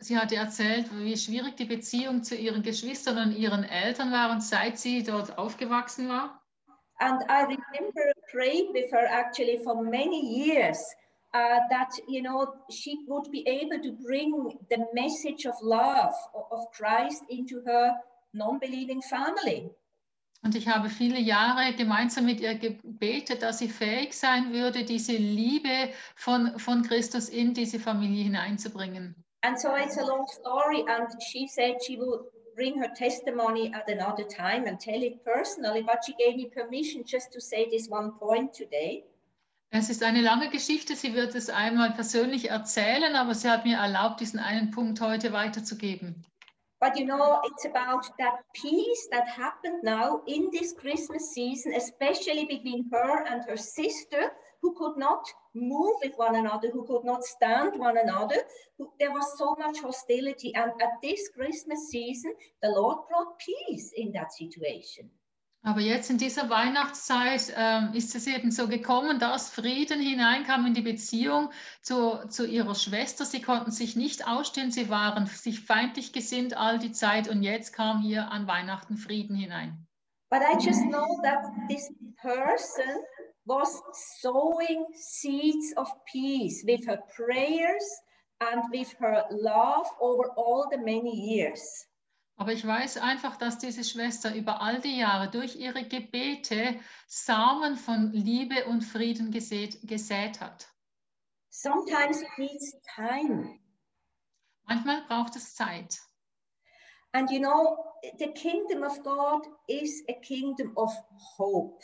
Sie 0.00 0.16
hatte 0.16 0.36
erzählt, 0.36 0.86
wie 0.92 1.16
schwierig 1.16 1.56
die 1.56 1.66
Beziehung 1.66 2.22
zu 2.22 2.34
ihren 2.34 2.62
Geschwistern 2.62 3.18
und 3.18 3.36
ihren 3.36 3.64
Eltern 3.64 4.10
waren, 4.10 4.40
seit 4.40 4.78
sie 4.78 5.02
dort 5.02 5.36
aufgewachsen 5.36 6.08
war. 6.08 6.40
And 6.98 7.22
I 7.28 7.42
remember 7.42 8.12
praying 8.32 8.72
with 8.72 8.90
her 8.90 9.06
actually 9.06 9.58
for 9.62 9.82
many 9.82 10.18
years 10.18 10.78
uh, 11.34 11.60
that, 11.68 11.90
you 12.08 12.22
know, 12.22 12.54
she 12.70 13.04
would 13.06 13.30
be 13.30 13.46
able 13.46 13.78
to 13.82 13.92
bring 14.02 14.58
the 14.70 14.86
message 14.94 15.44
of 15.44 15.54
love 15.60 16.14
of 16.50 16.60
Christ 16.72 17.22
into 17.28 17.60
her 17.66 17.92
non 18.32 18.58
believing 18.58 19.02
family. 19.02 19.70
Und 20.42 20.54
ich 20.54 20.68
habe 20.68 20.90
viele 20.90 21.18
Jahre 21.18 21.74
gemeinsam 21.74 22.24
mit 22.24 22.40
ihr 22.40 22.54
gebetet, 22.54 23.42
dass 23.42 23.58
sie 23.58 23.68
fähig 23.68 24.12
sein 24.12 24.52
würde, 24.52 24.84
diese 24.84 25.16
Liebe 25.16 25.90
von, 26.14 26.58
von 26.58 26.82
Christus 26.82 27.28
in 27.28 27.54
diese 27.54 27.80
Familie 27.80 28.24
hineinzubringen. 28.24 29.14
And 29.42 29.58
so 29.58 29.68
it's 29.76 29.98
a 29.98 30.04
long 30.04 30.26
story. 30.26 30.84
And 30.88 31.08
she 31.22 31.46
said 31.46 31.76
she 31.84 31.96
will 31.96 32.30
bring 32.56 32.78
her 32.80 32.92
testimony 32.94 33.72
at 33.74 33.88
another 33.88 34.24
time 34.24 34.66
and 34.66 34.80
tell 34.80 35.02
it 35.02 35.22
personally, 35.24 35.82
but 35.82 36.04
she 36.04 36.14
gave 36.14 36.36
me 36.36 36.48
permission 36.48 37.04
just 37.04 37.32
to 37.32 37.40
say 37.40 37.68
this 37.70 37.88
one 37.88 38.12
point 38.18 38.52
today. 38.52 39.04
Es 39.70 39.90
ist 39.90 40.02
eine 40.02 40.22
lange 40.22 40.48
Geschichte, 40.48 40.96
sie 40.96 41.14
wird 41.14 41.34
es 41.34 41.50
einmal 41.50 41.92
persönlich 41.92 42.50
erzählen, 42.50 43.14
aber 43.14 43.34
sie 43.34 43.50
hat 43.50 43.64
mir 43.64 43.76
erlaubt, 43.76 44.20
diesen 44.20 44.38
einen 44.38 44.70
Punkt 44.70 45.00
heute 45.00 45.32
weiterzugeben. 45.32 46.24
But 46.80 46.98
you 46.98 47.06
know, 47.06 47.40
it's 47.44 47.64
about 47.64 48.06
that 48.18 48.40
peace 48.54 49.08
that 49.10 49.28
happened 49.28 49.80
now 49.82 50.20
in 50.26 50.50
this 50.52 50.74
Christmas 50.74 51.32
season, 51.32 51.72
especially 51.74 52.44
between 52.44 52.90
her 52.92 53.24
and 53.24 53.42
her 53.48 53.56
sister, 53.56 54.32
who 54.60 54.74
could 54.74 54.96
not 54.98 55.24
move 55.54 55.94
with 56.02 56.12
one 56.16 56.36
another, 56.36 56.70
who 56.70 56.84
could 56.86 57.04
not 57.04 57.24
stand 57.24 57.78
one 57.78 57.96
another. 57.96 58.36
There 59.00 59.12
was 59.12 59.38
so 59.38 59.56
much 59.58 59.80
hostility. 59.80 60.54
And 60.54 60.70
at 60.82 61.00
this 61.02 61.30
Christmas 61.34 61.88
season, 61.88 62.34
the 62.62 62.70
Lord 62.70 62.98
brought 63.08 63.38
peace 63.38 63.92
in 63.96 64.12
that 64.12 64.32
situation. 64.32 65.08
Aber 65.66 65.80
jetzt 65.80 66.10
in 66.10 66.16
dieser 66.16 66.48
Weihnachtszeit 66.48 67.52
ähm, 67.56 67.90
ist 67.92 68.14
es 68.14 68.28
eben 68.28 68.52
so 68.52 68.68
gekommen, 68.68 69.18
dass 69.18 69.50
Frieden 69.50 70.00
hineinkam 70.00 70.64
in 70.64 70.74
die 70.74 70.82
Beziehung 70.82 71.50
zu, 71.82 72.24
zu 72.28 72.46
ihrer 72.46 72.76
Schwester. 72.76 73.24
Sie 73.24 73.42
konnten 73.42 73.72
sich 73.72 73.96
nicht 73.96 74.28
ausstehen, 74.28 74.70
sie 74.70 74.90
waren 74.90 75.26
sich 75.26 75.60
feindlich 75.60 76.12
gesinnt 76.12 76.56
all 76.56 76.78
die 76.78 76.92
Zeit 76.92 77.26
und 77.28 77.42
jetzt 77.42 77.72
kam 77.72 78.00
hier 78.00 78.30
an 78.30 78.46
Weihnachten 78.46 78.96
Frieden 78.96 79.34
hinein. 79.34 79.84
But 80.30 80.42
I 80.42 80.54
just 80.64 80.82
know 80.82 81.20
that 81.24 81.42
this 81.68 81.92
person 82.22 83.02
was 83.44 83.82
sowing 84.20 84.86
seeds 84.94 85.76
of 85.76 85.88
peace 86.04 86.64
with 86.64 86.86
her 86.86 87.02
prayers 87.16 88.02
and 88.38 88.62
with 88.70 88.94
her 89.00 89.24
love 89.30 89.88
over 89.98 90.30
all 90.36 90.68
the 90.70 90.78
many 90.78 91.10
years. 91.12 91.88
Aber 92.36 92.52
ich 92.52 92.66
weiß 92.66 92.98
einfach, 92.98 93.36
dass 93.36 93.58
diese 93.58 93.82
Schwester 93.82 94.34
über 94.34 94.60
all 94.60 94.80
die 94.80 94.98
Jahre 94.98 95.30
durch 95.30 95.56
ihre 95.56 95.84
Gebete 95.84 96.78
Samen 97.06 97.76
von 97.76 98.12
Liebe 98.12 98.66
und 98.66 98.82
Frieden 98.82 99.30
gesät, 99.30 99.78
gesät 99.82 100.40
hat. 100.40 100.68
Sometimes 101.48 102.20
it 102.20 102.28
needs 102.36 102.76
time. 102.94 103.58
Manchmal 104.64 105.02
braucht 105.06 105.36
es 105.36 105.54
Zeit. 105.54 105.98
And 107.12 107.30
you 107.30 107.38
know, 107.38 107.94
the 108.18 108.30
kingdom 108.32 108.82
of 108.82 109.02
God 109.02 109.46
is 109.66 110.04
a 110.10 110.20
kingdom 110.20 110.76
of 110.76 110.92
hope. 111.38 111.82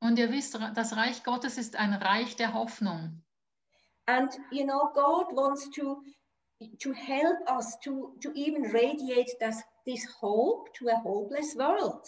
Und 0.00 0.18
ihr 0.18 0.30
wisst, 0.30 0.58
das 0.74 0.96
Reich 0.96 1.24
Gottes 1.24 1.56
ist 1.56 1.76
ein 1.76 1.94
Reich 1.94 2.36
der 2.36 2.52
Hoffnung. 2.52 3.24
And 4.04 4.30
you 4.50 4.64
know, 4.64 4.90
God 4.92 5.34
wants 5.34 5.70
to 5.70 6.02
to 6.80 6.92
help 6.92 7.38
us 7.48 7.78
to 7.80 8.14
to 8.22 8.32
even 8.34 8.62
radiate 8.72 9.30
this, 9.40 9.62
this 9.86 10.06
hope 10.20 10.72
to 10.74 10.88
a 10.88 10.96
hopeless 11.02 11.56
world. 11.56 12.06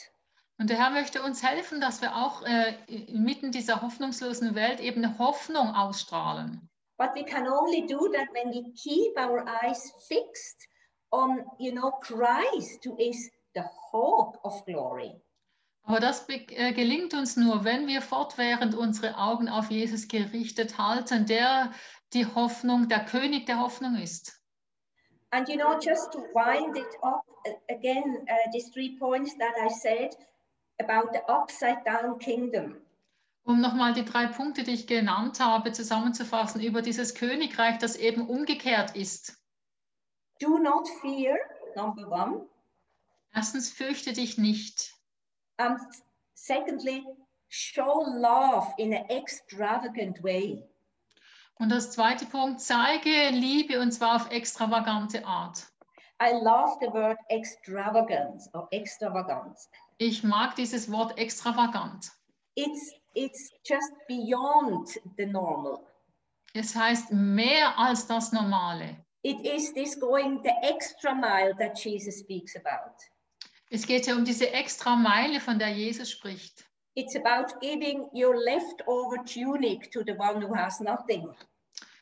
Und 0.59 0.68
der 0.68 0.76
Herr 0.76 0.90
möchte 0.90 1.22
uns 1.22 1.42
helfen, 1.42 1.80
dass 1.80 2.03
wir 2.03 2.14
auch 2.14 2.42
äh, 2.42 2.74
inmitten 2.86 3.51
dieser 3.51 3.80
hoffnungslosen 3.80 4.55
Welt 4.55 4.80
eben 4.80 5.03
eine 5.03 5.18
Hoffnung 5.18 5.74
ausstrahlen. 5.74 6.68
But 6.98 7.14
we 7.14 7.24
can 7.24 7.48
only 7.48 7.86
do 7.86 8.09
that 8.09 8.28
when 8.34 8.53
we 8.53 8.70
keep 8.74 9.16
our 9.16 9.46
eyes 9.62 9.90
fixed 10.07 10.68
on, 11.11 11.46
you 11.59 11.72
know, 11.72 11.92
Christ, 12.03 12.84
who 12.84 12.94
is 12.98 13.30
the 13.55 13.62
hope 13.90 14.38
of 14.42 14.62
glory. 14.66 15.18
Aber 15.84 15.98
das 15.98 16.28
äh, 16.28 16.72
gelingt 16.74 17.14
uns 17.14 17.38
nur, 17.38 17.64
wenn 17.64 17.86
wir 17.86 18.03
fortwährend 18.03 18.74
unsere 18.74 19.16
Augen 19.16 19.48
auf 19.48 19.70
Jesus 19.70 20.09
gerichtet 20.09 20.76
halten, 20.76 21.24
der 21.24 21.72
die 22.12 22.26
Hoffnung, 22.26 22.88
der 22.88 23.07
König 23.07 23.46
der 23.46 23.61
Hoffnung 23.61 23.96
ist. 23.96 24.39
And 25.33 25.49
you 25.49 25.57
know, 25.57 25.78
just 25.78 26.12
to 26.12 26.24
wind 26.35 26.76
it 26.76 26.97
up 27.03 27.24
again, 27.70 28.26
uh, 28.28 28.51
these 28.53 28.68
three 28.70 28.99
points 28.99 29.35
that 29.39 29.55
I 29.61 29.68
said 29.68 30.11
about 30.81 31.12
the 31.12 31.22
upside 31.28 31.85
down 31.85 32.18
kingdom. 32.18 32.81
Um 33.45 33.61
nochmal 33.61 33.95
die 33.95 34.05
drei 34.05 34.26
Punkte, 34.26 34.64
die 34.64 34.74
ich 34.74 34.87
genannt 34.87 35.41
habe, 35.41 35.72
zusammenzufassen 35.72 36.61
über 36.61 36.83
dieses 36.83 37.14
Königreich, 37.14 37.78
das 37.78 37.97
eben 37.97 38.28
umgekehrt 38.28 38.97
ist. 38.97 39.39
Do 40.41 40.59
not 40.59 40.89
fear, 41.01 41.37
number 41.76 42.07
one. 42.09 42.47
Erstens, 43.35 43.70
fürchte 43.70 44.12
dich 44.12 44.37
nicht. 44.37 44.95
And 45.59 45.78
secondly, 46.35 47.05
show 47.49 48.05
love 48.09 48.72
in 48.78 48.95
an 48.95 49.09
extravagant 49.09 50.22
way. 50.22 50.70
Und 51.61 51.69
das 51.69 51.91
zweite 51.91 52.25
Punkt, 52.25 52.59
zeige 52.59 53.29
Liebe 53.31 53.79
und 53.81 53.93
zwar 53.93 54.17
auf 54.17 54.31
extravagante 54.31 55.25
Art. 55.27 55.71
I 56.23 56.33
love 56.43 56.79
the 56.81 56.91
word 56.91 57.19
extravagance 57.29 58.49
or 58.55 58.67
extravagance. 58.71 59.69
Ich 59.99 60.25
mag 60.25 60.55
dieses 60.55 60.91
Wort 60.91 61.17
extravagant. 61.19 62.11
It's 62.55 62.95
it's 63.13 63.51
just 63.63 63.93
beyond 64.09 64.89
the 65.19 65.27
normal. 65.27 65.87
Es 66.55 66.75
heißt 66.75 67.13
mehr 67.13 67.79
als 67.79 68.07
das 68.07 68.33
Normale. 68.33 68.97
It 69.23 69.41
is 69.45 69.75
this 69.75 70.01
going 70.01 70.43
the 70.43 70.53
extra 70.63 71.15
mile 71.15 71.55
that 71.59 71.79
Jesus 71.79 72.21
speaks 72.21 72.57
about. 72.57 72.97
Es 73.69 73.87
geht 73.87 74.07
ja 74.07 74.15
um 74.15 74.25
diese 74.25 74.51
extra 74.51 74.97
Meile, 74.97 75.41
von 75.41 75.59
der 75.59 75.69
Jesus 75.69 76.11
spricht. 76.11 76.65
It's 76.95 77.15
about 77.15 77.55
giving 77.61 78.09
your 78.15 78.35
leftover 78.35 79.23
tunic 79.25 79.93
to 79.93 80.03
the 80.05 80.15
one 80.19 80.41
who 80.43 80.55
has 80.55 80.81
nothing. 80.81 81.29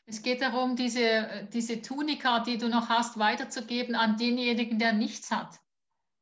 Es 0.09 0.23
geht 0.23 0.41
darum, 0.41 0.75
diese, 0.75 1.47
diese 1.53 1.81
Tunika, 1.81 2.39
die 2.39 2.57
du 2.57 2.67
noch 2.67 2.89
hast, 2.89 3.19
weiterzugeben 3.19 3.95
an 3.95 4.17
denjenigen, 4.17 4.79
der 4.79 4.93
nichts 4.93 5.29
hat. 5.29 5.59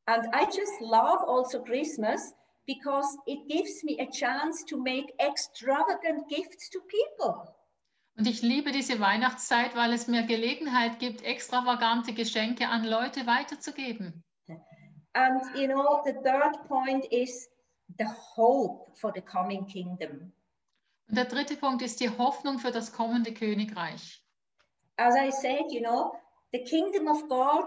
And 0.08 0.26
I 0.34 0.46
just 0.46 0.80
love 0.82 1.26
also 1.28 1.64
Christmas 1.64 2.34
because 2.66 3.18
it 3.26 3.48
gives 3.48 3.84
me 3.84 3.98
a 4.00 4.10
chance 4.12 4.66
to 4.66 4.78
make 4.78 5.14
extravagant 5.20 6.28
gifts 6.28 6.70
to 6.70 6.80
people. 6.82 7.54
Und 8.18 8.28
ich 8.28 8.42
liebe 8.42 8.72
diese 8.72 9.00
Weihnachtszeit, 9.00 9.76
weil 9.76 9.94
es 9.94 10.08
mir 10.08 10.24
Gelegenheit 10.24 11.00
gibt, 11.00 11.24
extravagante 11.24 12.14
Geschenke 12.14 12.68
an 12.68 12.84
Leute 12.84 13.26
weiterzugeben. 13.26 14.24
And 15.14 15.42
you 15.56 15.68
know, 15.68 16.02
the 16.04 16.14
third 16.14 16.68
point 16.68 17.06
is 17.12 17.48
the 17.98 18.08
hope 18.36 18.98
for 18.98 19.12
the 19.14 19.22
coming 19.22 19.66
kingdom. 19.66 20.34
Und 21.10 21.18
der 21.18 21.26
dritte 21.26 21.56
Punkt 21.56 21.82
ist 21.82 22.00
die 22.00 22.10
Hoffnung 22.10 22.60
für 22.60 22.72
das 22.72 22.92
kommende 22.92 23.34
Königreich. 23.34 24.22
As 24.98 25.16
I 25.16 25.32
said, 25.32 25.72
you 25.72 25.82
know, 25.82 26.16
the 26.52 26.64
kingdom 26.64 27.08
of 27.08 27.28
God 27.30 27.66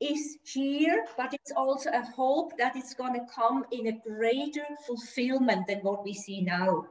is 0.00 0.38
here, 0.44 1.04
but 1.16 1.32
it's 1.32 1.52
also 1.56 1.88
a 1.90 2.02
hope 2.16 2.56
that 2.58 2.74
it's 2.76 2.94
going 2.94 3.14
to 3.14 3.24
come 3.32 3.64
in 3.70 3.86
a 3.86 3.92
greater 3.92 4.66
fulfillment 4.86 5.66
than 5.66 5.82
what 5.82 6.04
we 6.04 6.12
see 6.12 6.42
now. 6.42 6.86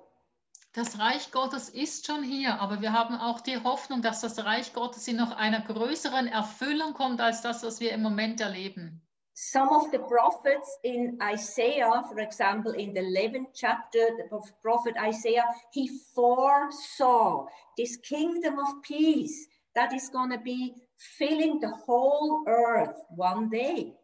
Das 0.76 0.98
Reich 0.98 1.32
Gottes 1.32 1.70
ist 1.70 2.08
schon 2.08 2.24
hier, 2.24 2.60
aber 2.60 2.82
wir 2.82 2.94
haben 2.94 3.16
auch 3.16 3.42
die 3.42 3.62
Hoffnung, 3.64 4.02
dass 4.02 4.22
das 4.22 4.44
Reich 4.44 4.74
Gottes 4.74 5.08
in 5.08 5.18
noch 5.18 5.32
einer 5.32 5.62
größeren 5.62 6.26
Erfüllung 6.26 6.94
kommt 6.94 7.22
als 7.22 7.42
das, 7.44 7.62
was 7.62 7.80
wir 7.80 7.92
im 7.92 8.02
Moment 8.02 8.42
erleben. 8.42 9.00
Some 9.36 9.70
of 9.70 9.92
the 9.92 10.00
prophets 10.00 10.78
in 10.84 11.18
Isaiah, 11.22 12.04
for 12.08 12.20
example, 12.20 12.74
in 12.74 12.94
the 12.94 13.02
11th 13.02 13.48
chapter, 13.56 14.10
the 14.18 14.42
prophet 14.62 14.96
Isaiah, 15.02 15.46
he 15.72 15.90
foresaw 16.14 17.48
this 17.76 17.98
kingdom 17.98 18.60
of 18.60 18.84
peace 18.84 19.48
that 19.74 19.92
is 19.92 20.10
going 20.10 20.30
to 20.30 20.38
be 20.38 20.76
filling 21.18 21.60
the 21.60 21.72
whole 21.86 22.44
earth 22.48 23.02
one 23.10 23.50
day. 23.50 23.96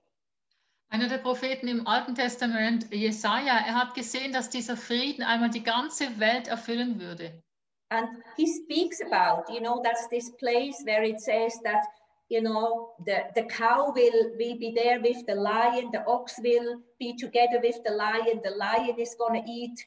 Einer 0.92 1.08
der 1.08 1.20
Propheten 1.20 1.68
im 1.68 1.86
Alten 1.86 2.16
Testament, 2.16 2.92
Jesaja, 2.92 3.54
er 3.54 3.76
hat 3.76 3.94
gesehen, 3.94 4.34
dass 4.34 4.50
dieser 4.50 4.76
Frieden 4.76 5.22
einmal 5.22 5.52
die 5.52 5.62
ganze 5.62 6.20
Welt 6.20 6.48
erfüllen 6.48 7.00
würde. 7.00 7.44
And 7.92 8.08
he 8.36 8.48
speaks 8.48 9.00
about, 9.02 9.52
you 9.54 9.60
know, 9.60 9.82
that's 9.84 10.08
this 10.10 10.32
place 10.38 10.84
where 10.86 11.04
it 11.04 11.20
says 11.22 11.60
that, 11.64 11.86
you 12.30 12.42
know, 12.42 12.92
the, 13.06 13.24
the 13.36 13.44
cow 13.44 13.92
will, 13.96 14.32
will 14.38 14.58
be 14.58 14.72
there 14.76 15.02
with 15.02 15.26
the 15.26 15.36
lion, 15.36 15.90
the 15.92 16.06
ox 16.06 16.36
will 16.44 16.80
be 17.00 17.16
together 17.18 17.60
with 17.62 17.78
the 17.84 17.92
lion, 17.92 18.40
the 18.44 18.52
lion 18.52 19.00
is 19.00 19.16
going 19.18 19.44
to 19.44 19.52
eat 19.52 19.86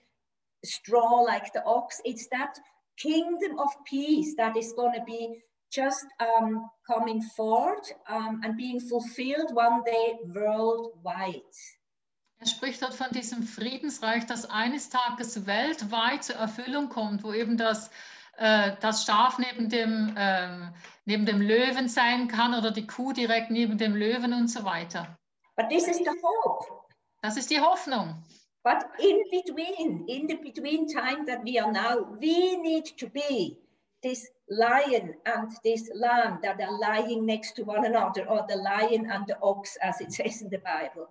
straw 0.65 1.21
like 1.21 1.53
the 1.53 1.65
ox. 1.65 2.01
It's 2.05 2.29
that 2.29 2.59
kingdom 2.97 3.59
of 3.59 3.69
peace 3.87 4.35
that 4.37 4.57
is 4.57 4.73
going 4.73 4.95
to 4.95 5.05
be 5.05 5.43
just 5.71 6.05
um, 6.21 6.69
coming 6.87 7.23
forth 7.23 7.93
um, 8.09 8.41
and 8.45 8.57
being 8.57 8.81
fulfilled 8.81 9.55
one 9.55 9.83
day 9.85 10.19
worldwide. 10.35 11.43
Er 12.41 12.47
spricht 12.47 12.83
dort 12.83 12.95
von 12.95 13.11
diesem 13.13 13.45
Friedensreich, 13.45 14.27
das 14.27 14.51
eines 14.51 14.91
Tages 14.91 15.47
weltweit 15.47 16.25
zur 16.25 16.37
Erfüllung 16.37 16.89
kommt, 16.89 17.23
wo 17.23 17.33
eben 17.33 17.57
das, 17.57 17.89
äh, 18.39 18.73
das 18.81 19.05
Schaf 19.05 19.39
neben 19.39 19.69
dem, 19.69 20.15
ähm, 20.17 20.75
neben 21.05 21.27
dem 21.27 21.41
Löwen 21.41 21.89
sein 21.89 22.29
kann 22.29 22.55
oder 22.55 22.71
die 22.71 22.87
Kuh 22.87 23.13
direkt 23.13 23.51
neben 23.51 23.79
dem 23.79 23.95
Löwen 23.95 24.33
und 24.33 24.49
so 24.49 24.65
weiter. 24.65 25.17
But 25.57 25.69
this 25.69 25.87
is 25.87 25.99
the 25.99 26.11
hope. 26.23 26.67
Das 27.23 27.37
ist 27.37 27.51
die 27.51 27.61
Hoffnung. 27.61 28.23
But 28.65 28.85
in 28.99 29.19
between, 29.31 30.07
in 30.07 30.29
the 30.29 30.37
between 30.37 30.87
time 30.87 31.27
that 31.27 31.45
we 31.45 31.59
are 31.59 31.71
now, 31.71 32.07
we 32.21 32.57
need 32.57 32.97
to 32.99 33.09
be 33.09 33.59
this 34.03 34.31
lion 34.49 35.15
and 35.27 35.53
this 35.65 35.91
lamb 35.95 36.39
that 36.43 36.61
are 36.61 36.79
lying 36.79 37.27
next 37.27 37.57
to 37.57 37.65
one 37.65 37.85
another, 37.85 38.25
or 38.29 38.45
the 38.49 38.57
lion 38.57 39.11
and 39.11 39.27
the 39.27 39.37
ox, 39.43 39.77
as 39.83 40.01
it 40.01 40.13
says 40.13 40.43
in 40.43 40.49
the 40.49 40.59
Bible. 40.59 41.09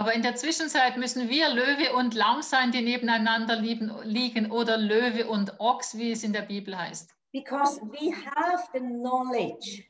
Aber 0.00 0.14
in 0.14 0.22
der 0.22 0.34
Zwischenzeit 0.34 0.96
müssen 0.96 1.28
wir 1.28 1.50
Löwe 1.50 1.92
und 1.94 2.14
Lamm 2.14 2.40
sein, 2.40 2.72
die 2.72 2.80
nebeneinander 2.80 3.56
lieben, 3.56 3.92
liegen 4.02 4.50
oder 4.50 4.78
Löwe 4.78 5.28
und 5.28 5.60
Ochs, 5.60 5.98
wie 5.98 6.12
es 6.12 6.24
in 6.24 6.32
der 6.32 6.40
Bibel 6.40 6.74
heißt. 6.74 7.14
Because 7.32 7.78
we 7.82 8.10
have 8.10 8.66
the 8.72 8.80
knowledge 8.80 9.84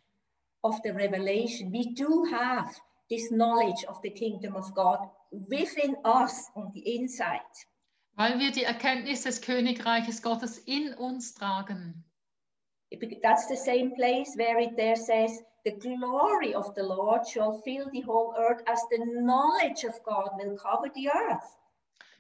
of 0.63 0.81
the 0.83 0.91
revelation. 0.91 1.73
We 1.73 1.95
do 1.95 2.27
have 2.33 2.75
this 3.09 3.29
knowledge 3.29 3.87
of 3.87 4.01
the 4.03 4.11
kingdom 4.11 4.57
of 4.57 4.75
God 4.75 4.99
within 5.31 5.97
us 6.05 6.51
on 6.57 6.73
the 6.75 6.81
inside. 6.97 7.39
Weil 8.17 8.41
wir 8.41 8.51
die 8.51 8.65
Erkenntnis 8.65 9.23
des 9.23 9.41
Königreiches 9.41 10.23
Gottes 10.23 10.59
in 10.59 10.93
uns 10.93 11.35
tragen. 11.35 12.05
That's 13.23 13.47
the 13.47 13.55
same 13.55 13.93
place 13.95 14.37
where 14.37 14.61
it 14.61 14.77
there 14.77 14.97
says, 14.97 15.41
the 15.65 15.73
glory 15.73 16.55
of 16.55 16.75
the 16.75 16.83
Lord 16.83 17.27
shall 17.27 17.53
fill 17.63 17.89
the 17.93 18.03
whole 18.03 18.35
earth 18.37 18.63
as 18.67 18.81
the 18.91 18.99
knowledge 19.05 19.85
of 19.85 20.03
God 20.03 20.31
will 20.39 20.57
cover 20.57 20.91
the 20.95 21.09
earth. 21.11 21.57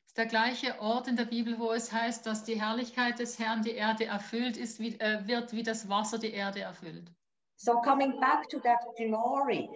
Ist 0.06 0.16
der 0.18 0.26
gleiche 0.26 0.74
Ort 0.80 1.06
in 1.06 1.16
der 1.16 1.24
Bibel, 1.26 1.58
wo 1.58 1.70
es 1.72 1.92
heißt, 1.92 2.26
dass 2.26 2.42
die 2.42 2.60
Herrlichkeit 2.60 3.18
des 3.20 3.38
Herrn 3.38 3.62
die 3.62 3.74
Erde 3.76 4.06
erfüllt 4.06 4.56
ist, 4.56 4.80
wie, 4.80 4.98
äh, 4.98 5.26
wird, 5.26 5.52
wie 5.52 5.62
das 5.62 5.88
Wasser 5.88 6.18
die 6.18 6.32
Erde 6.32 6.60
erfüllt. 6.62 7.12
So 7.56 7.74
coming 7.82 8.18
back 8.18 8.48
to 8.48 8.58
that 8.60 8.80
glory, 8.96 9.68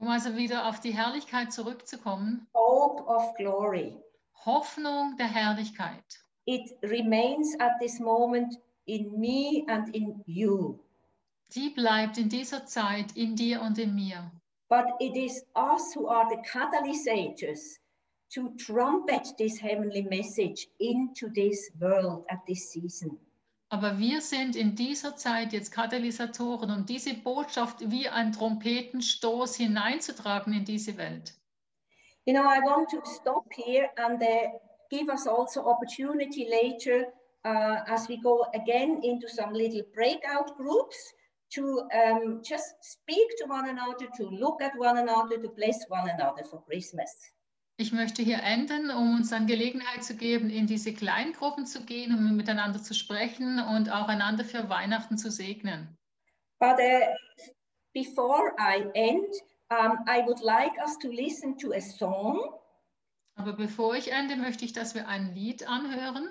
Um 0.00 0.08
also 0.08 0.34
wieder 0.34 0.66
auf 0.68 0.80
die 0.80 0.90
Herrlichkeit 0.92 1.52
zurückzukommen, 1.52 2.48
hope 2.54 3.04
of 3.04 3.34
glory, 3.36 3.96
Hoffnung 4.44 5.16
der 5.16 5.28
Herrlichkeit. 5.28 6.02
it 6.46 6.72
remains 6.82 7.54
at 7.60 7.72
this 7.80 8.00
moment 8.00 8.58
in 8.86 9.16
me 9.20 9.64
and 9.68 9.94
in 9.94 10.20
you. 10.26 10.76
Die 11.54 11.70
bleibt 11.70 12.16
in 12.16 12.28
dieser 12.28 12.64
Zeit 12.64 13.16
in 13.16 13.36
dir 13.36 13.60
und 13.60 13.78
in 13.78 13.94
mir. 13.94 14.30
But 14.68 14.86
it 15.00 15.14
is 15.16 15.44
us 15.54 15.94
who 15.94 16.08
are 16.08 16.26
the 16.30 16.40
catalysts 16.48 17.78
to 18.34 18.48
trumpet 18.56 19.36
this 19.36 19.60
heavenly 19.60 20.02
message 20.02 20.66
into 20.78 21.28
this 21.28 21.70
world 21.78 22.24
at 22.28 22.38
this 22.46 22.70
season. 22.70 23.18
Aber 23.68 23.98
wir 23.98 24.20
sind 24.20 24.56
in 24.56 24.74
dieser 24.74 25.16
Zeit 25.16 25.52
jetzt 25.52 25.72
Katalysatoren, 25.72 26.70
um 26.70 26.86
diese 26.86 27.14
Botschaft 27.14 27.90
wie 27.90 28.08
ein 28.08 28.32
Trompetenstoß 28.32 29.56
hineinzutragen 29.56 30.52
in 30.52 30.64
diese 30.64 30.96
Welt. 30.96 31.34
You 32.24 32.34
know, 32.34 32.44
I 32.44 32.60
want 32.60 32.88
to 32.90 33.00
stop 33.04 33.46
here 33.50 33.90
and 33.96 34.22
uh, 34.22 34.58
give 34.90 35.10
us 35.10 35.26
also 35.26 35.66
opportunity 35.66 36.46
later 36.48 37.12
uh, 37.44 37.82
as 37.86 38.08
we 38.08 38.16
go 38.18 38.46
again 38.54 39.02
into 39.02 39.28
some 39.28 39.52
little 39.52 39.82
breakout 39.94 40.56
groups 40.56 41.14
to 41.54 41.88
um, 41.92 42.40
just 42.42 42.74
speak 42.80 43.28
to 43.38 43.46
one 43.48 43.68
another, 43.68 44.06
to 44.16 44.24
look 44.28 44.62
at 44.62 44.72
one 44.76 44.98
another, 44.98 45.38
to 45.40 45.48
bless 45.48 45.78
one 45.88 46.08
another 46.08 46.44
for 46.44 46.64
Christmas. 46.64 47.32
Ich 47.78 47.92
möchte 47.92 48.22
hier 48.22 48.42
enden, 48.42 48.90
um 48.90 49.16
uns 49.16 49.30
dann 49.30 49.46
Gelegenheit 49.46 50.04
zu 50.04 50.14
geben, 50.14 50.50
in 50.50 50.66
diese 50.66 50.92
Kleingruppen 50.92 51.66
zu 51.66 51.84
gehen, 51.84 52.14
um 52.14 52.36
miteinander 52.36 52.82
zu 52.82 52.94
sprechen 52.94 53.58
und 53.58 53.90
auch 53.90 54.08
einander 54.08 54.44
für 54.44 54.68
Weihnachten 54.68 55.16
zu 55.16 55.30
segnen. 55.30 55.96
But 56.60 56.78
uh, 56.78 57.06
before 57.94 58.54
I 58.58 58.84
end, 58.94 59.34
um, 59.70 59.98
I 60.06 60.22
would 60.26 60.40
like 60.42 60.76
us 60.78 60.98
to 60.98 61.08
listen 61.08 61.56
to 61.58 61.72
a 61.72 61.80
song. 61.80 62.54
Aber 63.34 63.54
bevor 63.54 63.96
ich 63.96 64.12
ende, 64.12 64.36
möchte 64.36 64.64
ich, 64.64 64.74
dass 64.74 64.94
wir 64.94 65.08
ein 65.08 65.34
Lied 65.34 65.66
anhören. 65.66 66.30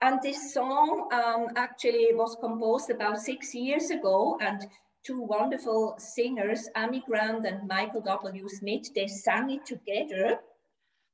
And 0.00 0.20
this 0.20 0.52
song 0.52 1.08
um, 1.12 1.48
actually 1.56 2.08
was 2.12 2.36
composed 2.40 2.90
about 2.90 3.18
six 3.18 3.54
years 3.54 3.90
ago, 3.90 4.38
and 4.40 4.66
two 5.06 5.22
wonderful 5.22 5.94
singers, 5.98 6.68
Amy 6.76 7.02
Grant 7.06 7.46
and 7.46 7.66
Michael 7.66 8.02
W. 8.02 8.48
Smith, 8.48 8.92
they 8.94 9.06
sang 9.06 9.50
it 9.50 9.64
together. 9.64 10.40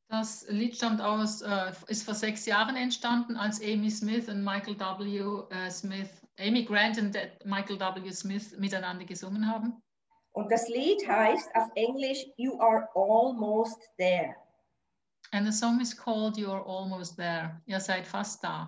Das 0.08 0.46
Lied 0.48 0.76
stammt 0.76 1.00
aus, 1.00 1.40
äh, 1.42 1.72
ist 1.88 2.04
vor 2.04 2.14
sechs 2.14 2.44
Jahren 2.44 2.76
entstanden, 2.76 3.36
als 3.36 3.62
Amy 3.62 3.90
Smith 3.90 4.28
und 4.28 4.44
Michael 4.44 4.78
W. 4.78 5.42
Äh, 5.50 5.70
Smith, 5.70 6.10
Amy 6.38 6.64
Grant 6.64 6.98
und 6.98 7.16
Michael 7.44 7.78
W. 7.78 8.10
Smith 8.10 8.54
miteinander 8.58 9.04
gesungen 9.04 9.46
haben. 9.46 9.82
Und 10.32 10.50
das 10.50 10.68
Lied 10.68 11.06
heißt 11.06 11.54
auf 11.54 11.68
Englisch 11.74 12.26
You 12.36 12.58
Are 12.60 12.88
Almost 12.94 13.78
There. 13.98 14.34
And 15.32 15.46
the 15.46 15.52
song 15.52 15.80
is 15.80 15.94
called 15.94 16.36
You're 16.36 16.60
Almost 16.60 17.16
There. 17.16 17.60
Ihr 17.66 17.80
seid 17.80 18.06
fast 18.06 18.42
da. 18.42 18.66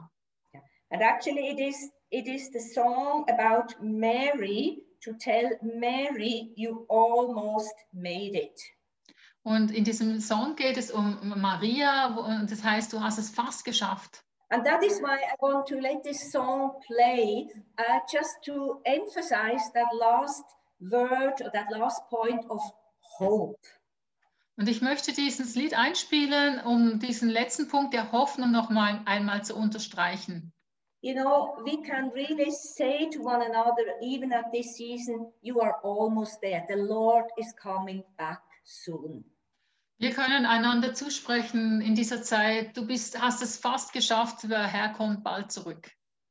And 0.91 1.03
actually 1.03 1.49
it 1.49 1.61
is 1.61 1.91
it 2.11 2.27
is 2.27 2.51
the 2.51 2.61
song 2.61 3.25
about 3.29 3.75
Mary 3.83 4.79
to 5.03 5.13
tell 5.15 5.51
Mary 5.63 6.53
you 6.57 6.87
almost 6.89 7.75
made 7.93 8.35
it. 8.35 8.61
Und 9.43 9.73
in 9.73 9.85
diesem 9.85 10.21
Song 10.21 10.57
geht 10.57 10.79
es 10.79 10.91
um 10.91 11.19
Maria, 11.37 12.07
und 12.07 12.51
das 12.51 12.65
heißt, 12.65 12.91
du 12.95 13.01
hast 13.01 13.19
es 13.19 13.29
fast 13.29 13.65
geschafft. 13.67 14.25
And 14.51 14.65
that 14.65 14.83
is 14.83 15.03
why 15.03 15.17
I 15.17 15.35
want 15.41 15.67
to 15.67 15.79
let 15.79 16.03
this 16.03 16.33
song 16.33 16.81
play, 16.87 17.49
uh, 17.79 18.01
just 18.11 18.43
to 18.45 18.81
emphasize 18.87 19.71
that 19.75 19.93
last 19.93 20.45
word 20.81 21.43
or 21.43 21.51
that 21.53 21.71
last 21.71 22.09
point 22.09 22.47
of 22.49 22.61
hope. 23.19 23.61
Und 24.57 24.69
ich 24.69 24.83
möchte 24.83 25.13
dieses 25.13 25.57
Lied 25.57 25.75
einspielen, 25.75 26.61
um 26.61 27.01
diesen 27.01 27.29
letzten 27.29 27.69
Punkt 27.69 27.93
der 27.93 28.13
Hoffnung 28.13 28.53
noch 28.53 28.71
mal 28.71 29.03
einmal 29.05 29.45
zu 29.45 29.57
unterstreichen. 29.57 30.53
You 31.01 31.13
know, 31.13 31.57
we 31.65 31.83
can 31.83 32.11
really 32.15 32.51
say 32.51 33.11
to 33.11 33.21
one 33.21 33.45
another, 33.45 33.83
even 34.01 34.33
at 34.33 34.51
this 34.53 34.75
season, 34.75 35.31
you 35.43 35.61
are 35.61 35.75
almost 35.83 36.41
there. 36.41 36.65
The 36.69 36.77
Lord 36.77 37.27
is 37.37 37.55
coming 37.57 38.03
back 38.17 38.41
soon. 38.65 39.25
Wir 39.99 40.13
können 40.13 40.47
einander 40.47 40.95
zusprechen 40.95 41.81
in 41.81 41.95
dieser 41.95 42.23
Zeit, 42.23 42.77
du 42.77 42.87
bist, 42.87 43.21
hast 43.21 43.43
es 43.43 43.59
fast 43.59 43.93
geschafft, 43.93 44.45
der 44.45 44.67
Herr 44.67 44.95
kommt 44.95 45.23
bald 45.23 45.53
zurück. 45.53 45.91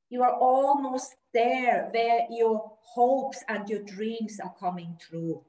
You 0.09 0.21
are 0.21 0.35
almost 0.39 1.13
there 1.33 1.89
where 1.91 2.27
your 2.29 2.77
hopes 2.95 3.43
and 3.47 3.69
your 3.69 3.83
dreams 3.83 4.39
are 4.39 4.53
coming 4.59 4.97
true. 4.97 5.45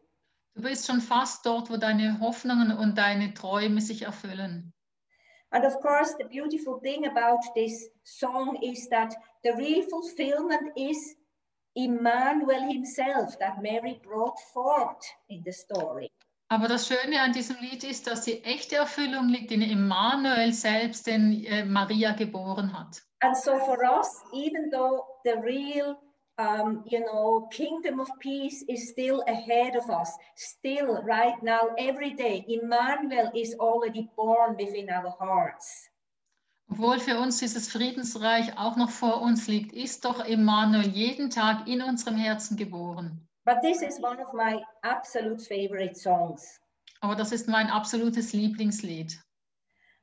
Du 0.54 0.62
bist 0.62 0.86
schon 0.86 1.00
fast 1.00 1.44
dort, 1.44 1.68
wo 1.70 1.76
deine 1.76 2.20
Hoffnungen 2.20 2.76
und 2.76 2.96
deine 2.96 3.34
Träume 3.34 3.80
sich 3.80 4.02
erfüllen. 4.02 4.72
And 5.50 5.64
of 5.64 5.80
course, 5.80 6.16
the 6.18 6.24
beautiful 6.24 6.80
thing 6.80 7.06
about 7.06 7.38
this 7.54 7.88
song 8.02 8.56
is 8.60 8.88
that 8.88 9.14
the 9.44 9.50
real 9.50 9.82
fulfillment 9.82 10.76
is 10.76 11.16
Emmanuel 11.76 12.62
himself 12.68 13.38
that 13.38 13.62
Mary 13.62 14.00
brought 14.02 14.38
forth 14.52 15.04
in 15.28 15.42
the 15.44 15.52
story. 15.52 16.10
Aber 16.48 16.68
das 16.68 16.86
Schöne 16.86 17.20
an 17.20 17.32
diesem 17.32 17.56
Lied 17.60 17.84
ist, 17.84 18.06
dass 18.06 18.22
die 18.22 18.42
echte 18.44 18.76
Erfüllung 18.76 19.28
liegt 19.28 19.50
in 19.50 19.62
Emmanuel 19.62 20.52
selbst, 20.52 21.06
den 21.06 21.44
äh, 21.44 21.64
Maria 21.64 22.12
geboren 22.12 22.76
hat. 22.78 23.02
And 23.20 23.36
so 23.36 23.58
for 23.58 23.78
us, 23.82 24.22
even 24.32 24.70
though 24.70 25.04
the 25.24 25.32
real 25.42 25.96
um, 26.38 26.84
you 26.86 27.00
know, 27.00 27.48
kingdom 27.52 28.00
of 28.00 28.08
peace 28.18 28.64
is 28.68 28.90
still 28.90 29.22
ahead 29.28 29.76
of 29.76 29.88
us. 29.90 30.10
Still, 30.34 31.02
right 31.02 31.40
now, 31.42 31.70
every 31.78 32.14
day, 32.14 32.44
Emmanuel 32.48 33.30
is 33.34 33.54
already 33.58 34.08
born 34.16 34.56
within 34.56 34.90
our 34.90 35.14
hearts. 35.18 35.88
Obwohl 36.70 36.98
für 36.98 37.18
uns 37.20 37.38
dieses 37.38 37.68
Friedensreich 37.68 38.58
auch 38.58 38.76
noch 38.76 38.90
vor 38.90 39.20
uns 39.20 39.46
liegt, 39.46 39.72
ist 39.72 40.04
doch 40.04 40.24
Emmanuel 40.24 40.88
jeden 40.88 41.30
Tag 41.30 41.68
in 41.68 41.82
unserem 41.82 42.16
Herzen 42.16 42.56
geboren. 42.56 43.28
But 43.44 43.60
this 43.62 43.82
is 43.82 44.00
one 44.00 44.18
of 44.20 44.32
my 44.32 44.62
absolute 44.82 45.44
favorite 45.44 45.94
songs. 45.94 46.58
Aber 47.00 47.14
das 47.14 47.32
ist 47.32 47.48
mein 47.48 47.68
absolutes 47.68 48.32
Lieblingslied. 48.32 49.20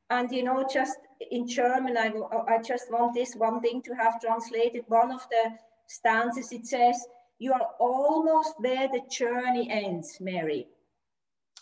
And 0.10 0.32
you 0.32 0.44
know, 0.44 0.64
just 0.72 1.00
in 1.32 1.48
German, 1.48 1.98
I, 1.98 2.12
I 2.48 2.60
just 2.62 2.92
want 2.92 3.16
this 3.16 3.36
one 3.36 3.60
thing 3.62 3.82
to 3.84 3.94
have 3.96 4.20
translated. 4.20 4.84
One 4.88 5.12
of 5.12 5.28
the 5.30 5.58
stanzas, 5.92 6.52
it 6.52 6.66
says, 6.66 7.06
You 7.38 7.54
are 7.54 7.70
almost 7.80 8.54
where 8.60 8.88
the 8.92 9.02
journey 9.10 9.68
ends, 9.70 10.20
Mary. 10.20 10.68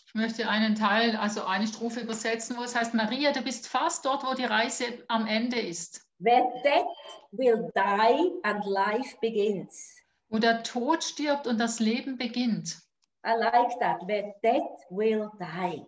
Ich 0.06 0.14
möchte 0.14 0.48
einen 0.48 0.74
Teil, 0.74 1.16
also 1.16 1.44
eine 1.44 1.66
Strophe 1.66 2.00
übersetzen, 2.00 2.56
wo 2.56 2.62
es 2.62 2.74
heißt, 2.74 2.94
Maria, 2.94 3.32
du 3.32 3.42
bist 3.42 3.68
fast 3.68 4.04
dort, 4.04 4.24
wo 4.24 4.34
die 4.34 4.44
Reise 4.44 4.84
am 5.08 5.26
Ende 5.26 5.60
ist. 5.60 6.04
Where 6.18 6.50
death 6.64 6.86
will 7.30 7.70
die 7.74 8.30
and 8.42 8.64
life 8.66 9.16
begins. 9.20 9.96
Wo 10.28 10.38
der 10.38 10.62
Tod 10.64 11.02
stirbt 11.04 11.46
und 11.46 11.58
das 11.58 11.80
Leben 11.80 12.18
beginnt. 12.18 12.76
I 13.24 13.32
like 13.38 13.78
that, 13.80 14.00
where 14.06 14.34
death 14.42 14.84
will 14.90 15.30
die. 15.38 15.86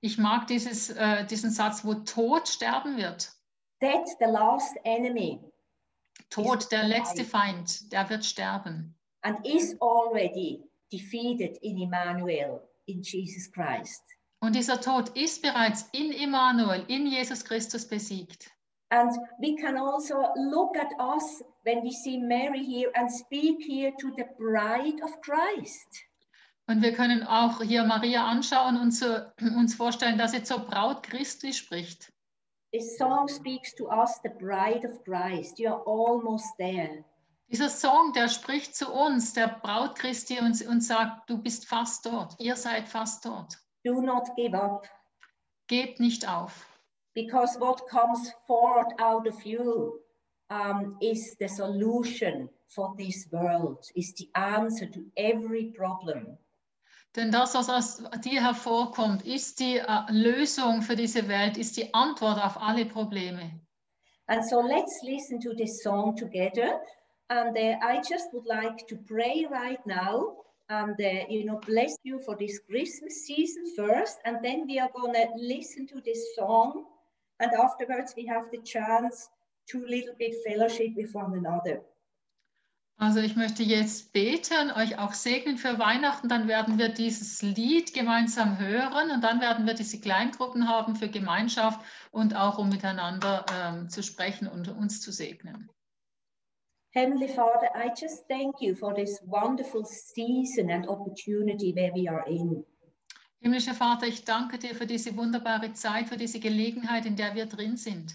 Ich 0.00 0.18
mag 0.18 0.46
dieses, 0.46 0.90
äh, 0.90 1.24
diesen 1.26 1.50
Satz, 1.50 1.84
wo 1.84 1.94
Tod 1.94 2.48
sterben 2.48 2.96
wird. 2.96 3.32
Death, 3.82 4.08
the 4.20 4.26
last 4.26 4.76
enemy. 4.84 5.40
Tod, 6.30 6.70
der 6.72 6.84
letzte 6.84 7.24
Feind, 7.24 7.92
der 7.92 8.08
wird 8.10 8.24
sterben. 8.24 8.94
And 9.22 9.38
is 9.46 9.76
already 9.80 10.62
defeated 10.92 11.56
in 11.62 11.80
Emmanuel, 11.80 12.60
in 12.86 13.02
Jesus 13.02 13.50
Christ. 13.50 14.02
Und 14.40 14.54
dieser 14.54 14.80
Tod 14.80 15.08
ist 15.16 15.42
bereits 15.42 15.88
in 15.92 16.12
Emmanuel, 16.12 16.84
in 16.88 17.06
Jesus 17.06 17.44
Christus 17.44 17.88
besiegt. 17.88 18.50
And 18.90 19.10
we 19.38 19.56
can 19.56 19.76
also 19.76 20.14
look 20.36 20.76
at 20.76 20.92
us 21.00 21.42
when 21.64 21.82
we 21.82 21.90
see 21.90 22.18
Mary 22.18 22.62
here 22.62 22.90
and 22.94 23.10
speak 23.10 23.62
here 23.62 23.92
to 23.98 24.10
the 24.16 24.26
bride 24.38 25.02
of 25.02 25.20
Christ. 25.22 26.04
Und 26.66 26.82
wir 26.82 26.92
können 26.92 27.22
auch 27.24 27.60
hier 27.62 27.84
Maria 27.84 28.26
anschauen 28.26 28.78
und 28.78 28.92
zu, 28.92 29.32
uns 29.40 29.74
vorstellen, 29.74 30.16
dass 30.16 30.32
sie 30.32 30.42
zur 30.42 30.60
Braut 30.60 31.02
Christi 31.02 31.52
spricht. 31.52 32.12
This 32.74 32.98
song 32.98 33.28
speaks 33.28 33.72
to 33.74 33.86
us, 33.86 34.18
the 34.24 34.30
bride 34.30 34.84
of 34.84 35.04
Christ. 35.04 35.60
You 35.60 35.68
are 35.68 35.82
almost 35.86 36.56
there. 36.58 37.04
Dieser 37.48 37.68
Song, 37.68 38.12
der 38.12 38.26
spricht 38.26 38.74
zu 38.74 38.92
uns, 38.92 39.32
der 39.32 39.60
Braut 39.62 39.94
Christi, 39.94 40.40
und, 40.40 40.60
und 40.66 40.80
sagt, 40.80 41.30
du 41.30 41.38
bist 41.38 41.68
fast 41.68 42.04
dort, 42.04 42.34
ihr 42.40 42.56
seid 42.56 42.88
fast 42.88 43.24
dort. 43.24 43.56
Do 43.84 44.00
not 44.02 44.24
give 44.34 44.56
up, 44.56 44.88
Gebt 45.68 46.00
nicht 46.00 46.26
auf, 46.26 46.66
because 47.14 47.56
what 47.60 47.86
comes 47.88 48.32
forth 48.44 48.92
out 48.98 49.28
of 49.28 49.40
you 49.46 50.00
um, 50.50 50.96
is 51.00 51.36
the 51.38 51.46
solution 51.46 52.48
for 52.66 52.92
this 52.98 53.28
world, 53.30 53.88
is 53.94 54.12
the 54.16 54.28
answer 54.34 54.90
to 54.90 55.04
every 55.16 55.66
problem. 55.76 56.36
Denn 57.16 57.30
das, 57.30 57.54
was 57.54 57.68
aus 57.70 58.02
dir 58.24 58.42
hervorkommt, 58.42 59.24
ist 59.26 59.60
die 59.60 59.78
äh, 59.78 59.84
Lösung 60.10 60.82
für 60.82 60.96
diese 60.96 61.28
Welt, 61.28 61.56
ist 61.56 61.76
die 61.76 61.92
Antwort 61.94 62.42
auf 62.42 62.60
alle 62.60 62.84
Probleme. 62.86 63.60
And 64.26 64.44
so 64.44 64.60
let's 64.60 65.02
listen 65.02 65.38
to 65.40 65.54
this 65.54 65.82
song 65.82 66.16
together. 66.16 66.80
And 67.28 67.56
uh, 67.56 67.76
I 67.82 68.00
just 68.00 68.32
would 68.32 68.46
like 68.46 68.86
to 68.88 68.96
pray 68.96 69.46
right 69.50 69.84
now 69.86 70.44
and, 70.68 70.98
uh, 71.00 71.26
you 71.28 71.44
know, 71.44 71.60
bless 71.66 71.96
you 72.04 72.18
for 72.20 72.36
this 72.36 72.58
Christmas 72.60 73.26
season 73.26 73.64
first. 73.76 74.18
And 74.24 74.42
then 74.42 74.66
we 74.66 74.78
are 74.78 74.90
going 74.94 75.14
to 75.14 75.28
listen 75.36 75.86
to 75.88 76.00
this 76.00 76.34
song. 76.34 76.84
And 77.40 77.52
afterwards, 77.52 78.14
we 78.16 78.26
have 78.26 78.50
the 78.50 78.58
chance 78.58 79.28
to 79.68 79.84
a 79.84 79.88
little 79.88 80.14
bit 80.18 80.34
fellowship 80.46 80.94
with 80.96 81.14
one 81.14 81.34
another. 81.34 81.82
Also 82.96 83.18
ich 83.18 83.34
möchte 83.34 83.64
jetzt 83.64 84.12
beten, 84.12 84.70
euch 84.70 84.98
auch 84.98 85.14
segnen 85.14 85.58
für 85.58 85.78
Weihnachten, 85.78 86.28
dann 86.28 86.46
werden 86.46 86.78
wir 86.78 86.88
dieses 86.88 87.42
Lied 87.42 87.92
gemeinsam 87.92 88.58
hören 88.58 89.10
und 89.10 89.20
dann 89.22 89.40
werden 89.40 89.66
wir 89.66 89.74
diese 89.74 90.00
Kleingruppen 90.00 90.68
haben 90.68 90.94
für 90.94 91.08
Gemeinschaft 91.08 91.80
und 92.12 92.36
auch 92.36 92.56
um 92.56 92.68
miteinander 92.68 93.44
ähm, 93.52 93.88
zu 93.88 94.02
sprechen 94.02 94.46
und 94.46 94.68
uns 94.68 95.00
zu 95.00 95.10
segnen. 95.10 95.68
Heavenly 96.94 97.26
Father, 97.26 97.68
I 97.74 97.90
just 98.00 98.28
thank 98.28 98.60
you 98.60 98.76
for 98.76 98.94
this 98.94 99.20
wonderful 99.26 99.84
season 99.84 100.70
and 100.70 100.86
opportunity 100.86 101.74
where 101.74 101.92
we 101.92 102.08
are 102.08 102.24
in. 102.28 102.64
Himmlischer 103.40 103.74
Vater, 103.74 104.06
ich 104.06 104.24
danke 104.24 104.58
dir 104.58 104.74
für 104.74 104.86
diese 104.86 105.16
wunderbare 105.16 105.72
Zeit, 105.72 106.08
für 106.08 106.16
diese 106.16 106.38
Gelegenheit, 106.38 107.04
in 107.04 107.16
der 107.16 107.34
wir 107.34 107.46
drin 107.46 107.76
sind. 107.76 108.14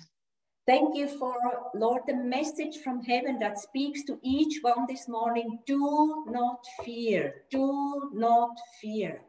Thank 0.70 0.96
you 0.96 1.08
for, 1.08 1.34
Lord, 1.74 2.04
the 2.06 2.14
message 2.14 2.84
from 2.84 3.02
heaven 3.02 3.40
that 3.40 3.58
speaks 3.58 4.06
to 4.06 4.20
each 4.22 4.62
one 4.62 4.86
this 4.88 5.08
morning. 5.08 5.58
Do 5.66 6.26
not 6.28 6.64
fear. 6.86 7.34
Do 7.50 8.12
not 8.14 8.56
fear. 8.80 9.20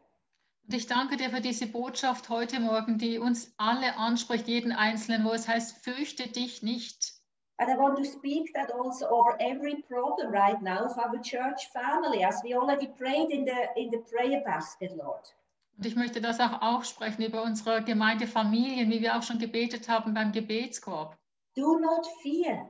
Und 0.67 0.75
ich 0.75 0.85
danke 0.85 1.17
dir 1.17 1.31
für 1.31 1.41
diese 1.41 1.65
Botschaft 1.65 2.29
heute 2.29 2.59
Morgen, 2.59 2.99
die 2.99 3.17
uns 3.17 3.55
alle 3.57 3.97
anspricht, 3.97 4.47
jeden 4.47 4.71
Einzelnen, 4.71 5.25
wo 5.25 5.31
es 5.31 5.47
heißt, 5.47 5.83
fürchte 5.83 6.27
dich 6.27 6.61
nicht. 6.61 7.13
And 7.57 7.71
I 7.71 7.75
want 7.75 7.97
to 7.97 8.03
speak 8.03 8.53
that 8.53 8.71
also 8.71 9.07
over 9.09 9.35
every 9.39 9.81
problem 9.89 10.31
right 10.31 10.61
now 10.61 10.85
of 10.85 10.95
our 10.99 11.19
church 11.23 11.67
family, 11.73 12.23
as 12.23 12.43
we 12.43 12.55
already 12.55 12.85
prayed 12.99 13.31
in 13.31 13.47
the 13.47 13.81
in 13.81 13.89
the 13.89 13.97
prayer 14.15 14.43
basket, 14.43 14.91
Lord. 14.95 15.35
Und 15.75 15.87
ich 15.87 15.95
möchte 15.95 16.21
das 16.21 16.39
auch 16.39 16.61
aussprechen 16.61 17.23
über 17.23 17.41
unsere 17.41 17.83
Gemeindefamilien, 17.83 18.91
wie 18.91 19.01
wir 19.01 19.17
auch 19.17 19.23
schon 19.23 19.39
gebetet 19.39 19.89
haben 19.89 20.13
beim 20.13 20.31
Gebetskorb. 20.31 21.17
Do 21.55 21.79
not 21.79 22.05
fear. 22.23 22.69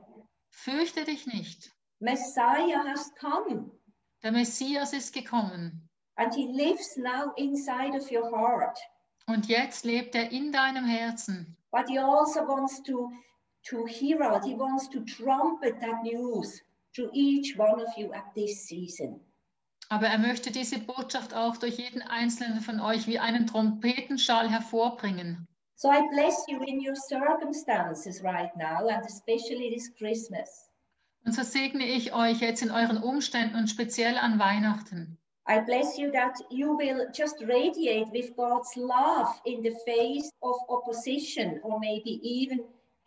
Fürchte 0.50 1.04
dich 1.04 1.26
nicht. 1.26 1.72
Messiah 2.00 2.84
has 2.84 3.10
come, 3.20 3.70
Der 4.22 4.32
Messias 4.32 4.92
ist 4.92 5.12
gekommen. 5.14 5.88
and 6.16 6.34
he 6.34 6.46
lives 6.52 6.96
now 6.96 7.32
inside 7.36 7.96
of 7.96 8.10
your 8.10 8.30
heart. 8.30 8.78
Und 9.26 9.46
jetzt 9.46 9.84
lebt 9.84 10.14
er 10.14 10.30
in 10.30 10.52
deinem 10.52 10.84
Herzen. 10.84 11.56
But 11.70 11.88
he 11.88 11.98
also 11.98 12.40
wants 12.46 12.82
to 12.82 13.10
to 13.68 13.86
herald, 13.86 14.44
he 14.44 14.54
wants 14.58 14.88
to 14.90 15.00
trumpet 15.04 15.80
that 15.80 16.02
news 16.02 16.60
to 16.96 17.08
each 17.12 17.56
one 17.56 17.80
of 17.80 17.96
you 17.96 18.12
at 18.12 18.34
this 18.34 18.66
season. 18.66 19.20
Aber 19.88 20.06
er 20.08 20.18
möchte 20.18 20.50
diese 20.50 20.78
Botschaft 20.80 21.34
auch 21.34 21.56
durch 21.56 21.76
jeden 21.78 22.02
einzelnen 22.02 22.60
von 22.60 22.80
euch 22.80 23.06
wie 23.06 23.18
einen 23.18 23.46
Trompetenschall 23.46 24.50
hervorbringen. 24.50 25.46
So 25.82 25.90
I 25.90 26.06
bless 26.12 26.44
you 26.46 26.62
in 26.62 26.80
your 26.80 26.94
circumstances 26.94 28.22
right 28.22 28.56
now, 28.56 28.86
and 28.86 29.04
especially 29.04 29.68
this 29.74 29.90
Christmas. 29.98 30.70
Und 31.24 31.32
so 31.34 31.42
segne 31.42 31.84
ich 31.84 32.14
euch 32.14 32.40
jetzt 32.40 32.62
in 32.62 32.70
euren 32.70 33.02
Umständen 33.02 33.56
und 33.56 33.66
speziell 33.66 34.16
an 34.16 34.38
Weihnachten. 34.38 35.18
I 35.48 35.58
bless 35.58 35.98
you 35.98 36.12
that 36.12 36.38
you 36.50 36.78
will 36.78 37.08
just 37.12 37.34
radiate 37.40 38.12
with 38.12 38.32
God's 38.36 38.76
love 38.76 39.28
in 39.44 39.64
the 39.64 39.74
face 39.84 40.30
of 40.40 40.54
opposition 40.68 41.58
or 41.64 41.80
maybe 41.80 42.20
even 42.22 42.60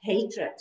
hatred. 0.03 0.59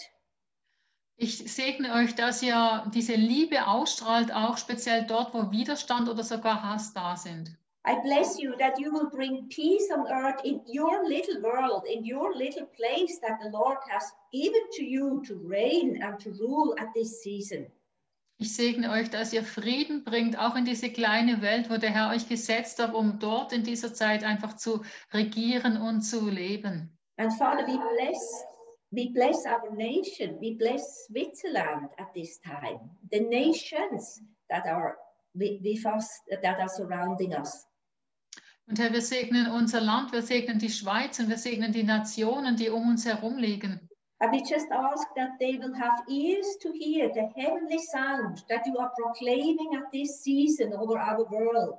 Ich 1.16 1.38
segne 1.52 1.94
euch, 1.94 2.14
dass 2.14 2.44
ihr 2.44 2.88
diese 2.94 3.16
Liebe 3.16 3.66
ausstrahlt, 3.66 4.32
auch 4.32 4.56
speziell 4.56 5.04
dort, 5.04 5.34
wo 5.34 5.50
Widerstand 5.50 6.08
oder 6.08 6.22
sogar 6.22 6.62
Hass 6.62 6.92
da 6.92 7.16
sind. 7.16 7.58
I 7.86 8.00
bless 8.00 8.38
you 8.38 8.56
that 8.58 8.78
you 8.78 8.90
will 8.90 9.10
bring 9.10 9.46
peace 9.48 9.90
on 9.92 10.10
earth 10.10 10.40
in 10.42 10.62
your 10.66 11.06
little 11.06 11.42
world, 11.42 11.84
in 11.86 12.02
your 12.02 12.34
little 12.34 12.66
place 12.76 13.18
that 13.20 13.38
the 13.42 13.50
Lord 13.50 13.76
has 13.90 14.10
given 14.32 14.62
to 14.72 14.84
you 14.84 15.22
to 15.26 15.34
reign 15.46 16.02
and 16.02 16.18
to 16.20 16.30
rule 16.40 16.74
at 16.78 16.94
this 16.94 17.22
season. 17.22 17.66
Ich 18.38 18.56
segne 18.56 18.90
euch, 18.90 19.10
dass 19.10 19.32
ihr 19.32 19.44
Frieden 19.44 20.02
bringt, 20.02 20.38
auch 20.38 20.56
in 20.56 20.64
diese 20.64 20.90
kleine 20.90 21.40
Welt, 21.40 21.70
wo 21.70 21.76
der 21.76 21.90
Herr 21.90 22.10
euch 22.10 22.28
gesetzt 22.28 22.78
hat, 22.80 22.94
um 22.94 23.18
dort 23.18 23.52
in 23.52 23.62
dieser 23.62 23.92
Zeit 23.94 24.24
einfach 24.24 24.56
zu 24.56 24.82
regieren 25.12 25.76
und 25.76 26.00
zu 26.00 26.28
leben. 26.28 26.90
And 27.18 27.32
Father, 27.34 27.66
we 27.66 27.78
bless 27.96 28.44
we 28.90 29.10
bless 29.12 29.44
our 29.46 29.70
nation, 29.76 30.38
we 30.40 30.56
bless 30.56 31.06
Switzerland 31.06 31.90
at 31.98 32.12
this 32.14 32.40
time, 32.40 32.80
the 33.10 33.20
nations 33.20 34.22
that 34.48 34.66
are 34.66 34.96
with 35.34 35.60
us, 35.84 36.08
that 36.30 36.58
are 36.58 36.68
surrounding 36.68 37.34
us. 37.34 37.66
Und 38.66 38.78
Herr, 38.78 38.92
wir 38.92 39.02
segnen 39.02 39.50
unser 39.50 39.80
Land, 39.80 40.12
wir 40.12 40.22
segnen 40.22 40.58
die 40.58 40.70
Schweiz 40.70 41.18
und 41.18 41.28
wir 41.28 41.36
segnen 41.36 41.72
die 41.72 41.82
Nationen, 41.82 42.56
die 42.56 42.70
um 42.70 42.88
uns 42.88 43.04
herum 43.04 43.36
liegen. 43.36 43.88
And 44.20 44.32
we 44.32 44.38
just 44.38 44.70
ask 44.70 45.06
that 45.16 45.38
they 45.38 45.58
will 45.58 45.74
have 45.74 46.02
ears 46.08 46.56
to 46.62 46.72
hear 46.72 47.10
the 47.12 47.28
heavenly 47.34 47.78
sound 47.78 48.46
that 48.48 48.66
you 48.66 48.78
are 48.78 48.90
proclaiming 48.96 49.76
at 49.76 49.90
this 49.92 50.22
season 50.22 50.72
over 50.72 50.98
our 50.98 51.30
world. 51.30 51.78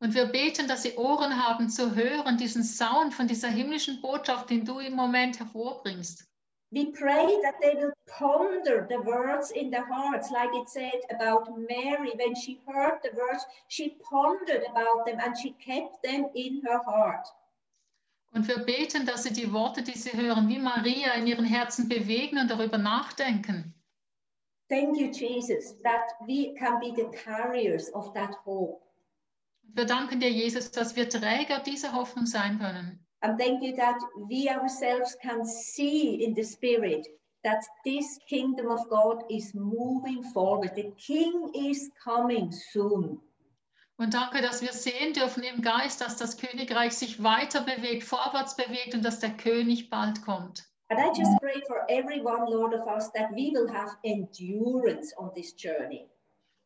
Und 0.00 0.14
wir 0.14 0.26
beten, 0.26 0.66
dass 0.66 0.82
sie 0.82 0.96
Ohren 0.96 1.36
haben 1.36 1.68
zu 1.68 1.94
hören, 1.94 2.36
diesen 2.36 2.64
Sound 2.64 3.12
von 3.12 3.28
dieser 3.28 3.48
himmlischen 3.48 4.00
Botschaft, 4.00 4.50
den 4.50 4.64
du 4.64 4.78
im 4.78 4.94
Moment 4.94 5.38
hervorbringst. 5.38 6.31
We 6.72 6.86
pray 6.86 7.38
that 7.42 7.60
they 7.60 7.74
will 7.74 7.92
ponder 8.06 8.86
the 8.88 9.02
words 9.02 9.50
in 9.50 9.70
their 9.70 9.84
hearts, 9.84 10.30
like 10.30 10.48
it 10.54 10.70
said 10.70 11.02
about 11.10 11.46
Mary. 11.68 12.12
When 12.14 12.34
she 12.34 12.60
heard 12.66 12.98
the 13.02 13.10
words, 13.14 13.44
she 13.68 13.98
pondered 14.10 14.64
about 14.70 15.04
them 15.04 15.18
and 15.20 15.36
she 15.36 15.50
kept 15.52 16.02
them 16.02 16.30
in 16.34 16.62
her 16.64 16.80
heart. 16.82 17.28
Und 18.34 18.48
wir 18.48 18.64
beten, 18.64 19.04
dass 19.04 19.24
sie 19.24 19.34
die 19.34 19.52
Worte, 19.52 19.82
die 19.82 19.98
sie 19.98 20.14
hören, 20.14 20.48
wie 20.48 20.58
Maria 20.58 21.12
in 21.12 21.26
ihren 21.26 21.44
Herzen 21.44 21.88
bewegen 21.90 22.38
und 22.38 22.50
darüber 22.50 22.78
nachdenken. 22.78 23.74
Thank 24.70 24.98
you, 24.98 25.08
Jesus, 25.08 25.74
that 25.82 26.14
we 26.26 26.54
can 26.58 26.80
be 26.80 26.94
the 26.96 27.10
carriers 27.14 27.92
of 27.92 28.14
that 28.14 28.34
hope. 28.46 28.80
Wir 29.74 29.84
danken 29.84 30.20
dir, 30.20 30.30
Jesus, 30.30 30.70
dass 30.70 30.96
wir 30.96 31.10
Träger 31.10 31.60
dieser 31.60 31.92
Hoffnung 31.92 32.24
sein 32.24 32.58
können. 32.58 33.01
And 33.22 33.38
thank 33.38 33.62
you 33.62 33.74
that 33.76 33.98
we 34.28 34.48
ourselves 34.48 35.16
can 35.22 35.44
see 35.44 36.24
in 36.24 36.34
the 36.34 36.42
Spirit 36.42 37.06
that 37.44 37.64
this 37.84 38.18
kingdom 38.28 38.68
of 38.70 38.88
God 38.88 39.22
is 39.30 39.54
moving 39.54 40.22
forward. 40.32 40.72
The 40.74 40.92
King 40.98 41.50
is 41.54 41.90
coming 42.02 42.52
soon. 42.72 43.20
Und 43.98 44.14
danke, 44.14 44.42
dass 44.42 44.62
wir 44.62 44.72
sehen 44.72 45.12
dürfen 45.12 45.44
im 45.44 45.62
Geist, 45.62 46.00
dass 46.00 46.16
das 46.16 46.36
Königreich 46.36 46.92
sich 46.94 47.22
weiter 47.22 47.60
bewegt, 47.62 48.02
vorwärts 48.02 48.56
bewegt 48.56 48.94
und 48.94 49.04
dass 49.04 49.20
der 49.20 49.36
König 49.36 49.90
bald 49.90 50.22
kommt. 50.24 50.64
And 50.88 50.98
I 51.00 51.16
just 51.16 51.38
pray 51.40 51.62
for 51.66 51.86
every 51.88 52.20
one, 52.20 52.50
Lord, 52.50 52.74
of 52.74 52.86
us 52.86 53.10
that 53.12 53.30
we 53.30 53.52
will 53.52 53.68
have 53.72 53.96
endurance 54.02 55.14
on 55.16 55.32
this 55.34 55.54
journey. 55.56 56.08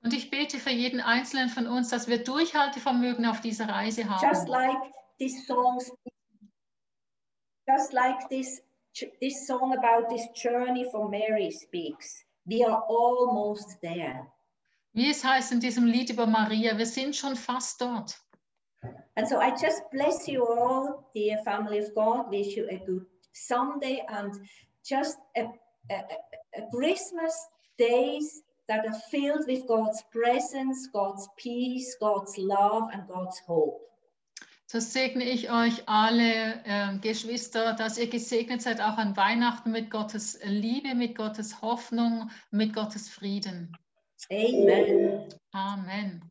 Und 0.02 0.14
ich 0.14 0.30
bete 0.30 0.58
für 0.58 0.70
jeden 0.70 1.00
Einzelnen 1.00 1.48
von 1.48 1.66
uns, 1.66 1.90
dass 1.90 2.08
wir 2.08 2.24
Durchhaltevermögen 2.24 3.26
auf 3.26 3.40
dieser 3.40 3.68
Reise 3.68 4.02
Just 4.02 4.24
haben. 4.24 4.46
like 4.48 4.92
this 5.18 5.46
song, 5.46 5.80
just 7.66 7.92
like 7.92 8.28
this, 8.30 8.60
this 9.20 9.46
song 9.46 9.76
about 9.76 10.08
this 10.08 10.26
journey 10.34 10.86
for 10.90 11.08
Mary 11.08 11.50
speaks. 11.50 12.24
We 12.46 12.64
are 12.64 12.82
almost 12.88 13.80
there. 13.82 14.26
Wie 14.92 15.10
es 15.10 15.22
heißt 15.24 15.52
in 15.52 15.60
diesem 15.60 15.86
Lied 15.86 16.10
über 16.10 16.26
Maria, 16.26 16.78
wir 16.78 16.86
sind 16.86 17.14
schon 17.14 17.36
fast 17.36 17.80
dort. 17.80 18.16
And 19.16 19.26
so 19.28 19.38
I 19.38 19.50
just 19.50 19.82
bless 19.90 20.26
you 20.28 20.46
all, 20.46 21.10
dear 21.14 21.38
family 21.44 21.78
of 21.78 21.92
God. 21.94 22.30
Wish 22.30 22.56
you 22.56 22.66
a 22.70 22.78
good 22.78 23.04
Sunday 23.32 24.02
and 24.08 24.32
just 24.84 25.18
a, 25.36 25.42
a, 25.90 25.94
a- 25.94 26.62
a 26.62 26.70
Christmas 26.70 27.34
days 27.78 28.42
that 28.68 28.86
are 28.86 28.94
filled 29.10 29.46
with 29.46 29.66
God's 29.68 30.02
presence, 30.10 30.88
God's 30.92 31.28
peace, 31.36 31.94
God's 32.00 32.36
love, 32.38 32.84
and 32.92 33.06
God's 33.08 33.38
hope. 33.46 33.80
So 34.68 34.80
segne 34.80 35.22
ich 35.22 35.50
euch 35.50 35.88
alle 35.88 36.64
äh, 36.64 36.98
Geschwister, 36.98 37.74
dass 37.74 37.98
ihr 37.98 38.08
gesegnet 38.08 38.62
seid, 38.62 38.80
auch 38.80 38.98
an 38.98 39.16
Weihnachten 39.16 39.70
mit 39.70 39.90
Gottes 39.90 40.40
Liebe, 40.44 40.96
mit 40.96 41.16
Gottes 41.16 41.62
Hoffnung, 41.62 42.30
mit 42.50 42.74
Gottes 42.74 43.08
Frieden. 43.08 43.76
Amen. 44.28 45.28
Amen. 45.52 46.30